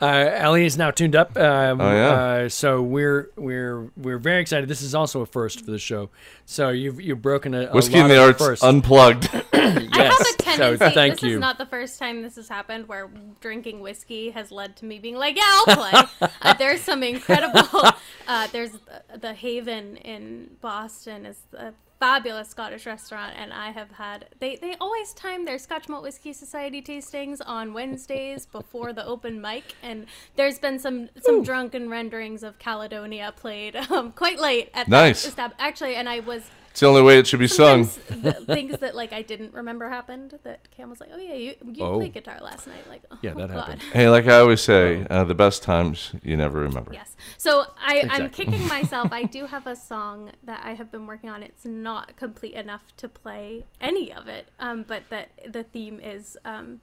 Uh, 0.00 0.06
Ellie 0.06 0.66
is 0.66 0.76
now 0.76 0.90
tuned 0.90 1.16
up. 1.16 1.36
Um, 1.36 1.80
oh 1.80 1.92
yeah. 1.92 2.08
Uh, 2.08 2.48
so 2.48 2.82
we're 2.82 3.30
we're 3.36 3.90
we're 3.96 4.18
very 4.18 4.40
excited. 4.40 4.68
This 4.68 4.82
is 4.82 4.94
also 4.94 5.22
a 5.22 5.26
first 5.26 5.64
for 5.64 5.70
the 5.70 5.78
show. 5.78 6.10
So 6.44 6.68
you've 6.68 7.00
you've 7.00 7.22
broken 7.22 7.54
a, 7.54 7.66
a 7.66 7.72
whiskey 7.72 7.98
in 7.98 8.08
the 8.08 8.18
arts 8.20 8.38
first. 8.38 8.62
unplugged. 8.62 9.30
yes. 9.52 9.52
I 9.54 10.04
have 10.04 10.20
a 10.20 10.42
tendency. 10.42 10.84
So 10.84 10.90
thank 10.90 11.14
this 11.14 11.22
you. 11.22 11.34
is 11.36 11.40
not 11.40 11.58
the 11.58 11.66
first 11.66 11.98
time 11.98 12.22
this 12.22 12.36
has 12.36 12.48
happened 12.48 12.88
where 12.88 13.10
drinking 13.40 13.80
whiskey 13.80 14.30
has 14.30 14.50
led 14.50 14.76
to 14.76 14.84
me 14.84 14.98
being 14.98 15.16
like, 15.16 15.36
"Yeah, 15.36 15.44
I'll 15.46 15.76
play." 15.76 16.28
uh, 16.42 16.54
there's 16.54 16.82
some 16.82 17.02
incredible. 17.02 17.62
Uh, 18.28 18.48
there's 18.48 18.72
the, 18.72 19.18
the 19.18 19.34
Haven 19.34 19.96
in 19.98 20.50
Boston 20.60 21.26
is 21.26 21.36
a 21.52 21.72
fabulous 21.98 22.48
Scottish 22.48 22.86
restaurant, 22.86 23.34
and 23.36 23.52
I 23.52 23.70
have 23.70 23.92
had 23.92 24.26
they 24.38 24.56
they 24.56 24.76
always 24.80 25.12
time 25.14 25.44
their 25.44 25.58
Scotch 25.58 25.88
Malt 25.88 26.02
Whiskey 26.02 26.32
Society 26.32 26.82
tastings 26.82 27.40
on 27.44 27.72
Wednesdays 27.72 28.46
before 28.46 28.92
the 28.92 29.04
open 29.04 29.40
mic, 29.40 29.74
and 29.82 30.06
there's 30.36 30.58
been 30.58 30.78
some 30.78 31.08
some 31.22 31.36
Ooh. 31.36 31.44
drunken 31.44 31.88
renderings 31.88 32.42
of 32.42 32.58
Caledonia 32.58 33.32
played 33.36 33.76
um, 33.90 34.12
quite 34.12 34.38
late 34.38 34.70
at 34.74 34.88
nice. 34.88 35.34
Actually, 35.58 35.94
and 35.96 36.08
I 36.08 36.20
was 36.20 36.42
it's 36.76 36.82
the 36.82 36.88
only 36.88 37.00
way 37.00 37.18
it 37.18 37.26
should 37.26 37.40
be 37.40 37.48
sung. 37.48 37.86
things 37.86 38.80
that 38.80 38.94
like 38.94 39.14
I 39.14 39.22
didn't 39.22 39.54
remember 39.54 39.88
happened. 39.88 40.38
That 40.42 40.70
Cam 40.72 40.90
was 40.90 41.00
like, 41.00 41.08
"Oh 41.10 41.16
yeah, 41.16 41.32
you 41.32 41.54
you 41.72 41.82
oh. 41.82 41.96
played 41.96 42.12
guitar 42.12 42.38
last 42.42 42.66
night." 42.66 42.86
Like, 42.86 43.02
oh, 43.10 43.16
yeah, 43.22 43.32
that 43.32 43.48
God. 43.48 43.58
happened. 43.58 43.82
Hey, 43.94 44.10
like 44.10 44.26
I 44.26 44.40
always 44.40 44.60
say, 44.60 45.06
uh, 45.08 45.24
the 45.24 45.34
best 45.34 45.62
times 45.62 46.12
you 46.22 46.36
never 46.36 46.60
remember. 46.60 46.92
Yes. 46.92 47.16
So 47.38 47.64
I 47.82 48.00
exactly. 48.00 48.24
I'm 48.24 48.30
kicking 48.30 48.68
myself. 48.68 49.10
I 49.10 49.22
do 49.22 49.46
have 49.46 49.66
a 49.66 49.74
song 49.74 50.32
that 50.42 50.60
I 50.62 50.74
have 50.74 50.92
been 50.92 51.06
working 51.06 51.30
on. 51.30 51.42
It's 51.42 51.64
not 51.64 52.14
complete 52.16 52.52
enough 52.52 52.94
to 52.98 53.08
play 53.08 53.64
any 53.80 54.12
of 54.12 54.28
it. 54.28 54.48
Um, 54.60 54.84
but 54.86 55.04
that 55.08 55.30
the 55.50 55.62
theme 55.62 55.98
is 55.98 56.36
um, 56.44 56.82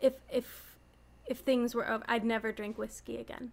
if 0.00 0.14
if 0.32 0.78
if 1.28 1.38
things 1.38 1.76
were 1.76 1.88
over, 1.88 2.02
I'd 2.08 2.24
never 2.24 2.50
drink 2.50 2.76
whiskey 2.76 3.18
again. 3.18 3.52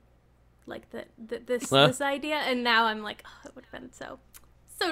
Like 0.66 0.90
that, 0.90 1.10
this 1.20 1.70
huh? 1.70 1.86
this 1.86 2.02
idea, 2.02 2.38
and 2.38 2.64
now 2.64 2.86
I'm 2.86 3.04
like, 3.04 3.24
oh, 3.24 3.48
it 3.50 3.54
would 3.54 3.66
have 3.66 3.82
been 3.82 3.94
so 3.94 4.18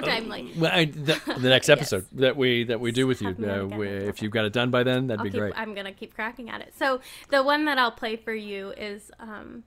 timely. 0.00 0.52
Uh, 0.56 0.60
well, 0.60 0.70
I, 0.72 0.84
the, 0.86 1.20
the, 1.38 1.48
next 1.48 1.68
episode 1.68 2.06
yes. 2.12 2.20
that 2.20 2.36
we 2.36 2.64
that 2.64 2.80
we 2.80 2.92
do 2.92 3.06
with 3.06 3.22
you, 3.22 3.28
uh, 3.28 3.66
we, 3.66 3.88
if 3.88 4.22
you've 4.22 4.32
got 4.32 4.44
it 4.44 4.52
done 4.52 4.70
by 4.70 4.82
then, 4.82 5.06
that'd 5.06 5.20
I'll 5.20 5.24
be 5.24 5.30
keep, 5.30 5.40
great. 5.40 5.54
I'm 5.56 5.74
gonna 5.74 5.92
keep 5.92 6.14
cracking 6.14 6.50
at 6.50 6.60
it. 6.60 6.74
So 6.76 7.00
the 7.30 7.42
one 7.42 7.64
that 7.66 7.78
I'll 7.78 7.92
play 7.92 8.16
for 8.16 8.34
you 8.34 8.70
is. 8.70 9.10
Um, 9.18 9.64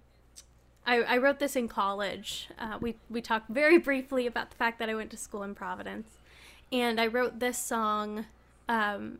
I, 0.88 1.02
I 1.02 1.18
wrote 1.18 1.40
this 1.40 1.56
in 1.56 1.68
college. 1.68 2.48
Uh, 2.60 2.78
we 2.80 2.96
we 3.10 3.20
talked 3.20 3.50
very 3.50 3.78
briefly 3.90 4.28
about 4.28 4.52
the 4.52 4.56
fact 4.56 4.78
that 4.78 4.88
I 4.88 4.94
went 4.94 5.10
to 5.12 5.18
school 5.18 5.42
in 5.42 5.56
Providence, 5.56 6.08
and 6.72 7.02
I 7.02 7.08
wrote 7.08 7.40
this 7.40 7.58
song 7.58 8.26
um, 8.70 9.20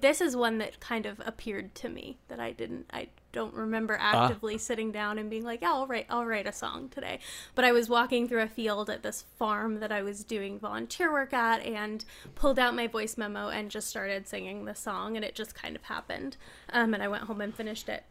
this 0.00 0.20
is 0.20 0.36
one 0.36 0.58
that 0.58 0.80
kind 0.80 1.06
of 1.06 1.20
appeared 1.24 1.74
to 1.76 1.88
me 1.88 2.18
that 2.28 2.38
I 2.38 2.52
didn't 2.52 2.86
I 2.92 3.08
don't 3.32 3.54
remember 3.54 3.98
ah. 4.00 4.24
actively 4.24 4.58
sitting 4.58 4.92
down 4.92 5.18
and 5.18 5.28
being 5.28 5.44
like, 5.44 5.62
yeah, 5.62 5.72
I'll 5.72 5.86
write 5.86 6.06
I'll 6.08 6.26
write 6.26 6.46
a 6.46 6.52
song 6.52 6.88
today. 6.88 7.18
But 7.54 7.64
I 7.64 7.72
was 7.72 7.88
walking 7.88 8.28
through 8.28 8.42
a 8.42 8.48
field 8.48 8.90
at 8.90 9.02
this 9.02 9.24
farm 9.38 9.80
that 9.80 9.90
I 9.90 10.02
was 10.02 10.22
doing 10.22 10.58
volunteer 10.58 11.10
work 11.10 11.32
at 11.32 11.64
and 11.64 12.04
pulled 12.34 12.58
out 12.58 12.74
my 12.74 12.86
voice 12.86 13.16
memo 13.16 13.48
and 13.48 13.70
just 13.70 13.88
started 13.88 14.28
singing 14.28 14.64
the 14.64 14.74
song 14.74 15.16
and 15.16 15.24
it 15.24 15.34
just 15.34 15.54
kind 15.54 15.74
of 15.74 15.82
happened. 15.84 16.36
Um, 16.72 16.94
and 16.94 17.02
I 17.02 17.08
went 17.08 17.24
home 17.24 17.40
and 17.40 17.54
finished 17.54 17.88
it. 17.88 18.04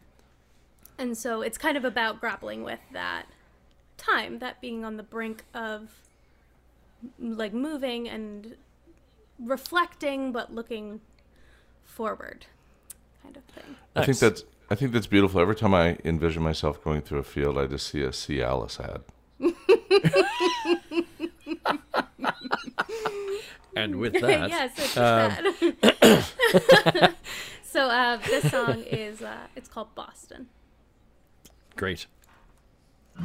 And 0.98 1.16
so 1.16 1.42
it's 1.42 1.58
kind 1.58 1.76
of 1.76 1.84
about 1.84 2.20
grappling 2.20 2.62
with 2.62 2.80
that 2.92 3.26
time, 3.96 4.40
that 4.40 4.60
being 4.60 4.84
on 4.84 4.96
the 4.96 5.02
brink 5.02 5.44
of 5.54 5.90
like 7.18 7.52
moving 7.52 8.08
and 8.08 8.56
reflecting 9.38 10.32
but 10.32 10.54
looking 10.54 11.00
forward 11.82 12.46
kind 13.22 13.36
of 13.36 13.44
thing. 13.44 13.76
I 13.94 14.04
think 14.04 14.18
that's 14.18 14.44
I 14.72 14.74
think 14.74 14.92
that's 14.92 15.06
beautiful. 15.06 15.38
Every 15.38 15.54
time 15.54 15.74
I 15.74 15.98
envision 16.02 16.42
myself 16.42 16.82
going 16.82 17.02
through 17.02 17.18
a 17.18 17.24
field, 17.24 17.58
I 17.58 17.66
just 17.66 17.88
see 17.88 18.00
a 18.00 18.08
Cialis 18.08 18.80
ad. 18.80 19.02
and 23.76 23.96
with 23.96 24.14
that, 24.22 24.48
yes, 24.48 24.72
it's 24.78 24.96
um, 24.96 25.30
so 27.62 27.82
uh, 27.82 28.16
this 28.16 28.50
song 28.50 28.82
is 28.84 29.20
uh, 29.20 29.46
it's 29.54 29.68
called 29.68 29.94
Boston. 29.94 30.48
Great. 31.76 32.06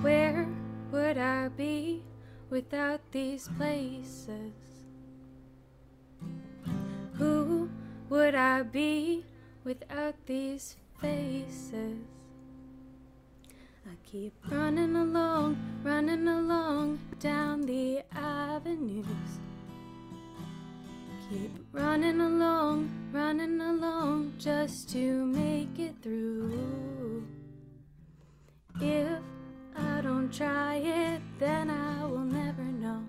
Where 0.01 0.49
would 0.91 1.17
I 1.17 1.47
be 1.47 2.03
without 2.49 2.99
these 3.13 3.47
places? 3.57 4.51
Who 7.13 7.69
would 8.09 8.35
I 8.35 8.63
be 8.63 9.23
without 9.63 10.15
these 10.25 10.75
faces? 11.01 11.97
I 13.85 13.95
keep 14.03 14.33
running 14.49 14.95
along, 14.95 15.57
running 15.83 16.27
along 16.27 16.99
down 17.19 17.61
the 17.61 18.03
avenues. 18.13 19.05
Keep 21.29 21.51
running 21.71 22.21
along, 22.21 22.89
running 23.11 23.59
along 23.59 24.33
just 24.37 24.89
to 24.91 25.25
make 25.25 25.77
it 25.77 25.95
through. 26.01 27.25
If 28.79 29.19
I 29.75 30.01
don't 30.01 30.33
try 30.33 30.75
it, 30.75 31.21
then 31.39 31.69
I 31.69 32.05
will 32.05 32.19
never 32.19 32.63
know. 32.63 33.03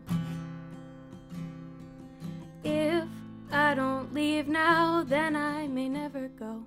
If 2.65 3.09
I 3.53 3.75
don't 3.75 4.13
leave 4.13 4.49
now, 4.49 5.05
then 5.05 5.37
I 5.37 5.67
may 5.69 5.89
never 5.89 6.29
go. 6.29 6.65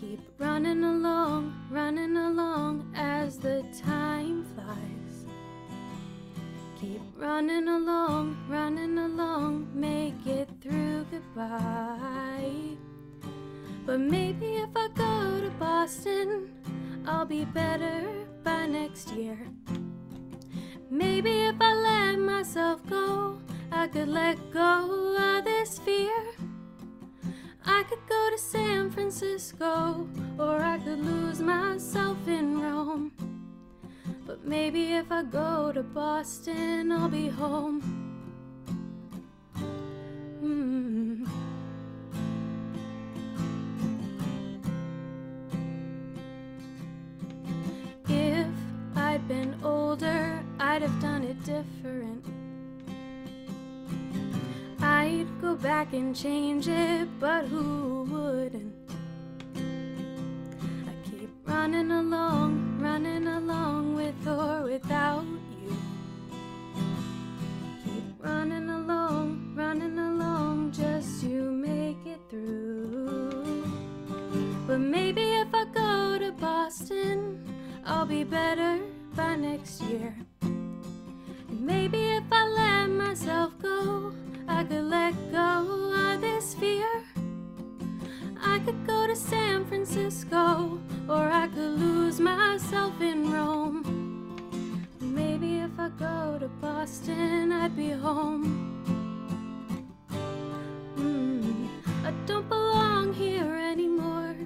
Keep 0.00 0.20
running 0.38 0.84
along, 0.84 1.54
running 1.70 2.16
along 2.16 2.92
as 2.94 3.38
the 3.38 3.64
time 3.84 4.44
flies. 4.54 5.26
Keep 6.80 7.00
running 7.16 7.66
along, 7.66 8.36
running 8.48 8.98
along, 8.98 9.68
make 9.74 10.26
it 10.26 10.48
through 10.60 11.04
goodbye. 11.10 12.76
But 13.86 14.00
maybe 14.00 14.58
if 14.58 14.70
I 14.76 14.88
go 14.94 15.40
to 15.40 15.50
Boston, 15.58 16.52
I'll 17.06 17.26
be 17.26 17.44
better 17.44 18.26
by 18.44 18.66
next 18.66 19.10
year. 19.12 19.38
Maybe 20.90 21.46
if 21.46 21.56
I 21.60 21.74
let 21.74 22.18
myself 22.18 22.80
go 22.88 23.38
I 23.70 23.86
could 23.86 24.08
let 24.08 24.38
go 24.50 25.14
of 25.16 25.44
this 25.44 25.78
fear. 25.78 26.34
I 27.70 27.82
could 27.82 28.04
go 28.08 28.30
to 28.30 28.38
San 28.38 28.90
Francisco, 28.90 30.08
or 30.38 30.60
I 30.60 30.78
could 30.78 31.00
lose 31.00 31.40
myself 31.40 32.16
in 32.26 32.62
Rome. 32.62 33.12
But 34.26 34.42
maybe 34.44 34.94
if 34.94 35.12
I 35.12 35.22
go 35.22 35.70
to 35.72 35.82
Boston, 35.82 36.90
I'll 36.90 37.10
be 37.10 37.28
home. 37.28 37.97
And 55.98 56.14
change 56.14 56.68
it, 56.68 57.08
but 57.18 57.44
who 57.46 58.04
wouldn't? 58.04 58.72
I 59.56 60.92
keep 61.10 61.30
running 61.44 61.90
along, 61.90 62.78
running 62.80 63.26
along 63.26 63.96
with 63.96 64.26
or 64.26 64.62
without 64.62 65.24
you. 65.60 65.76
Keep 67.84 68.24
running 68.24 68.70
along, 68.70 69.54
running 69.56 69.98
along, 69.98 70.70
just 70.70 71.20
to 71.22 71.50
make 71.50 71.98
it 72.06 72.20
through. 72.30 73.64
But 74.68 74.78
maybe 74.78 75.22
if 75.42 75.48
I 75.52 75.64
go 75.64 76.18
to 76.20 76.30
Boston, 76.32 77.42
I'll 77.84 78.06
be 78.06 78.22
better 78.22 78.78
by 79.16 79.34
next 79.34 79.82
year. 79.82 80.14
And 80.42 81.60
maybe 81.60 82.12
if 82.18 82.24
I 82.30 82.46
let 82.46 82.86
myself 82.90 83.52
go, 83.60 84.12
I 84.46 84.62
could 84.62 84.84
let 84.84 85.14
go 85.32 85.77
could 88.68 88.86
go 88.86 89.06
to 89.06 89.16
San 89.16 89.64
Francisco, 89.64 90.78
or 91.08 91.30
I 91.30 91.46
could 91.46 91.80
lose 91.80 92.20
myself 92.20 93.00
in 93.00 93.32
Rome. 93.32 93.80
Maybe 95.00 95.60
if 95.60 95.70
I 95.78 95.88
go 95.88 96.36
to 96.38 96.48
Boston, 96.60 97.50
I'd 97.50 97.74
be 97.74 97.88
home. 97.88 98.44
Mm, 100.98 101.68
I 102.04 102.10
don't 102.26 102.46
belong 102.50 103.14
here 103.14 103.54
anymore. 103.54 104.36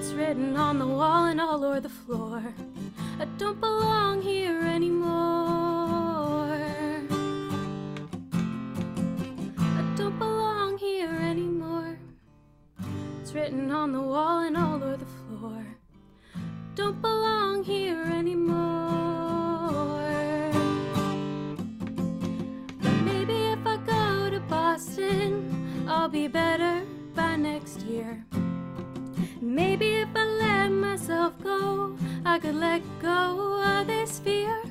It's 0.00 0.10
written 0.14 0.56
on 0.56 0.80
the 0.80 0.88
wall 0.88 1.26
and 1.26 1.40
all 1.40 1.64
over 1.64 1.78
the 1.78 1.94
floor. 2.02 2.42
I 3.20 3.26
don't 3.38 3.60
belong 3.60 4.20
here 4.20 4.62
anymore. 4.62 5.51
Written 13.34 13.70
on 13.70 13.92
the 13.92 14.00
wall 14.00 14.40
and 14.40 14.56
all 14.58 14.74
over 14.74 14.98
the 14.98 15.06
floor. 15.06 15.66
Don't 16.74 17.00
belong 17.00 17.64
here 17.64 18.02
anymore. 18.04 18.52
But 22.82 22.92
maybe 23.06 23.32
if 23.32 23.66
I 23.66 23.78
go 23.86 24.28
to 24.30 24.40
Boston, 24.40 25.86
I'll 25.88 26.10
be 26.10 26.28
better 26.28 26.82
by 27.14 27.36
next 27.36 27.80
year. 27.86 28.22
Maybe 29.40 29.94
if 30.02 30.08
I 30.14 30.24
let 30.24 30.68
myself 30.68 31.32
go, 31.42 31.96
I 32.26 32.38
could 32.38 32.56
let 32.56 32.82
go 33.00 33.62
of 33.62 33.86
this 33.86 34.18
fear. 34.18 34.62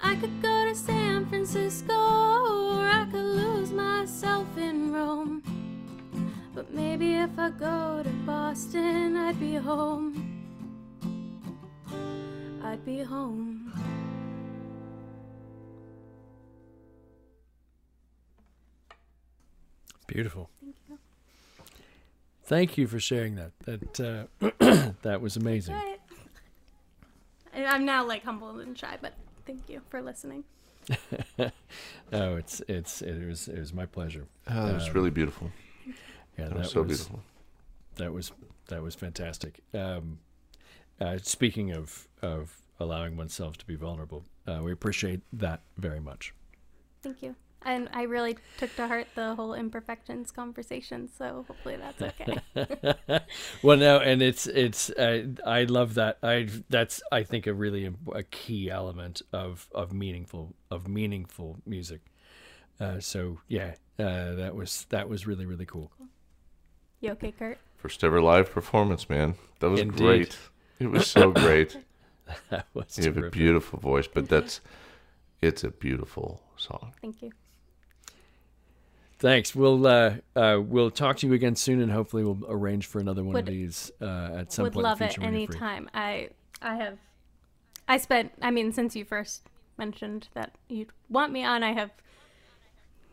I 0.00 0.14
could 0.14 0.40
go 0.40 0.64
to 0.64 0.76
San 0.76 1.26
Francisco, 1.26 1.92
or 1.92 2.86
I 2.86 3.04
could 3.10 3.24
lose 3.42 3.72
myself 3.72 4.46
in 4.56 4.92
Rome. 4.92 5.42
But 6.56 6.72
maybe 6.72 7.16
if 7.16 7.38
I 7.38 7.50
go 7.50 8.00
to 8.02 8.08
Boston, 8.24 9.14
I'd 9.14 9.38
be 9.38 9.56
home. 9.56 10.16
I'd 12.64 12.82
be 12.82 13.00
home. 13.02 13.70
Beautiful. 20.06 20.48
Thank 20.60 20.76
you. 20.88 20.98
Thank 22.44 22.78
you 22.78 22.86
for 22.86 23.00
sharing 23.00 23.34
that. 23.36 23.52
That 23.64 24.00
uh, 24.40 24.92
that 25.02 25.20
was 25.20 25.36
amazing. 25.36 25.74
Right. 25.74 25.98
I- 27.54 27.64
I'm 27.64 27.84
now 27.84 28.06
like 28.06 28.24
humbled 28.24 28.60
and 28.60 28.78
shy, 28.78 28.96
but 29.00 29.14
thank 29.46 29.68
you 29.68 29.80
for 29.90 30.00
listening. 30.02 30.44
Oh, 32.12 32.36
it's 32.36 32.62
it's 32.68 33.02
it 33.02 33.26
was 33.26 33.48
it 33.48 33.58
was 33.58 33.74
my 33.74 33.84
pleasure. 33.86 34.26
Oh, 34.48 34.66
that 34.66 34.74
was 34.74 34.86
Um, 34.86 34.94
really 34.94 35.10
beautiful. 35.10 35.50
Yeah, 36.38 36.48
That 36.48 36.58
was 36.58 36.70
so 36.70 36.84
beautiful. 36.84 37.20
That 37.96 38.12
was 38.12 38.32
that 38.68 38.82
was 38.82 38.94
fantastic. 38.94 39.60
Um, 39.72 40.18
uh, 41.00 41.18
speaking 41.22 41.72
of 41.72 42.08
of 42.22 42.62
allowing 42.78 43.16
oneself 43.16 43.56
to 43.58 43.66
be 43.66 43.74
vulnerable, 43.74 44.24
uh, 44.46 44.60
we 44.62 44.72
appreciate 44.72 45.20
that 45.32 45.60
very 45.78 46.00
much. 46.00 46.34
Thank 47.02 47.22
you. 47.22 47.34
And 47.62 47.88
I 47.92 48.02
really 48.02 48.36
took 48.58 48.74
to 48.76 48.86
heart 48.86 49.08
the 49.16 49.34
whole 49.34 49.54
imperfections 49.54 50.30
conversation, 50.30 51.08
so 51.08 51.44
hopefully 51.48 51.76
that's 51.76 52.00
okay. 52.00 53.20
well, 53.62 53.76
no, 53.76 53.98
and 53.98 54.22
it's 54.22 54.46
it's 54.46 54.90
uh, 54.90 55.24
I 55.44 55.64
love 55.64 55.94
that. 55.94 56.18
I 56.22 56.48
that's 56.68 57.02
I 57.10 57.24
think 57.24 57.46
a 57.48 57.54
really 57.54 57.92
a 58.14 58.22
key 58.22 58.70
element 58.70 59.22
of 59.32 59.68
of 59.74 59.92
meaningful 59.92 60.54
of 60.70 60.86
meaningful 60.86 61.56
music. 61.66 62.02
Uh, 62.78 63.00
so 63.00 63.38
yeah, 63.48 63.74
uh, 63.98 64.34
that 64.34 64.54
was 64.54 64.86
that 64.90 65.08
was 65.08 65.26
really 65.26 65.46
really 65.46 65.66
cool. 65.66 65.90
You 67.00 67.10
okay, 67.12 67.32
Kurt? 67.32 67.58
First 67.76 68.02
ever 68.04 68.20
live 68.20 68.50
performance, 68.50 69.08
man. 69.08 69.34
That 69.60 69.70
was 69.70 69.80
Indeed. 69.80 69.98
great. 69.98 70.38
It 70.78 70.88
was 70.90 71.06
so 71.06 71.30
great. 71.44 71.76
That 72.50 72.66
was 72.74 72.98
You 72.98 73.04
have 73.04 73.16
a 73.18 73.30
beautiful 73.30 73.78
voice, 73.78 74.06
but 74.06 74.28
that's 74.28 74.60
it's 75.40 75.62
a 75.64 75.70
beautiful 75.70 76.42
song. 76.56 76.92
Thank 77.00 77.22
you. 77.22 77.30
Thanks. 79.18 79.54
We'll 79.54 79.86
uh, 79.86 80.16
uh, 80.34 80.60
we'll 80.62 80.90
talk 80.90 81.16
to 81.18 81.26
you 81.26 81.32
again 81.32 81.56
soon, 81.56 81.80
and 81.80 81.90
hopefully 81.90 82.22
we'll 82.24 82.42
arrange 82.48 82.86
for 82.86 82.98
another 83.00 83.22
one 83.24 83.32
Would- 83.34 83.48
of 83.48 83.54
these 83.54 83.90
uh, 84.00 84.30
at 84.36 84.52
some 84.52 84.64
Would 84.64 84.74
point. 84.74 84.84
love 84.84 85.00
in 85.00 85.06
the 85.06 85.10
it 85.10 85.14
future 85.14 85.20
when 85.26 85.34
anytime. 85.34 85.90
I 85.94 86.28
I 86.60 86.74
have 86.76 86.98
I 87.88 87.96
spent 87.98 88.32
I 88.42 88.50
mean 88.50 88.72
since 88.72 88.94
you 88.96 89.04
first 89.04 89.42
mentioned 89.78 90.28
that 90.34 90.52
you'd 90.68 90.90
want 91.08 91.32
me 91.32 91.44
on, 91.44 91.62
I 91.62 91.72
have 91.72 91.90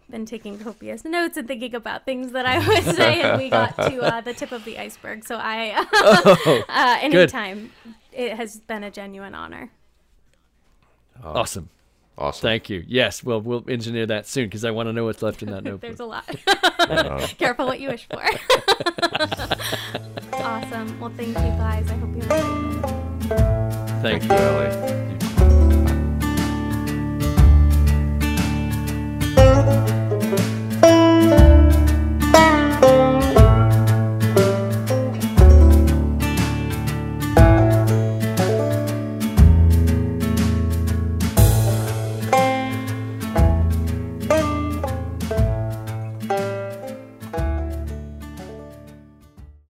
been 0.10 0.26
taking 0.26 0.60
copious 0.60 1.04
notes 1.06 1.38
and 1.38 1.48
thinking 1.48 1.74
about 1.76 2.06
things 2.06 2.32
that 2.34 2.46
I 2.46 2.66
would 2.68 2.84
say, 2.96 3.22
and 3.22 3.40
we 3.42 3.50
got 3.50 3.76
to 3.76 4.02
uh, 4.02 4.22
the 4.22 4.34
tip 4.34 4.52
of 4.52 4.64
the 4.66 4.78
iceberg. 4.80 5.24
So 5.26 5.38
I, 5.38 5.86
Oh, 5.94 6.64
uh, 6.70 6.98
anytime, 7.02 7.72
it 8.12 8.34
has 8.36 8.60
been 8.60 8.84
a 8.84 8.92
genuine 8.92 9.34
honor. 9.36 9.72
awesome. 11.24 11.70
Awesome. 12.16 12.42
Thank 12.44 12.70
you. 12.70 12.84
Yes, 12.88 13.24
well, 13.24 13.42
we'll 13.42 13.64
engineer 13.68 14.06
that 14.06 14.28
soon 14.28 14.46
because 14.46 14.64
I 14.64 14.70
want 14.70 14.88
to 14.88 14.94
know 14.94 15.06
what's 15.06 15.24
left 15.24 15.42
in 15.42 15.50
that 15.50 15.64
notebook. 15.64 15.82
There's 15.82 16.00
a 16.00 16.06
lot. 16.06 16.30
Uh, 16.48 17.26
Careful 17.40 17.66
what 17.66 17.80
you 17.80 17.90
wish 17.90 18.08
for. 18.08 18.22
awesome. 20.34 21.00
Well, 21.00 21.12
thank 21.18 21.30
you 21.30 21.34
guys. 21.34 21.90
I 21.90 21.96
hope 21.96 22.10
you 22.16 22.22
enjoyed 22.22 22.86
it. 22.86 23.40
Thank 24.04 24.22
thank 24.22 24.24
you. 24.24 24.30
you, 24.30 24.36
Ellie. 24.36 25.03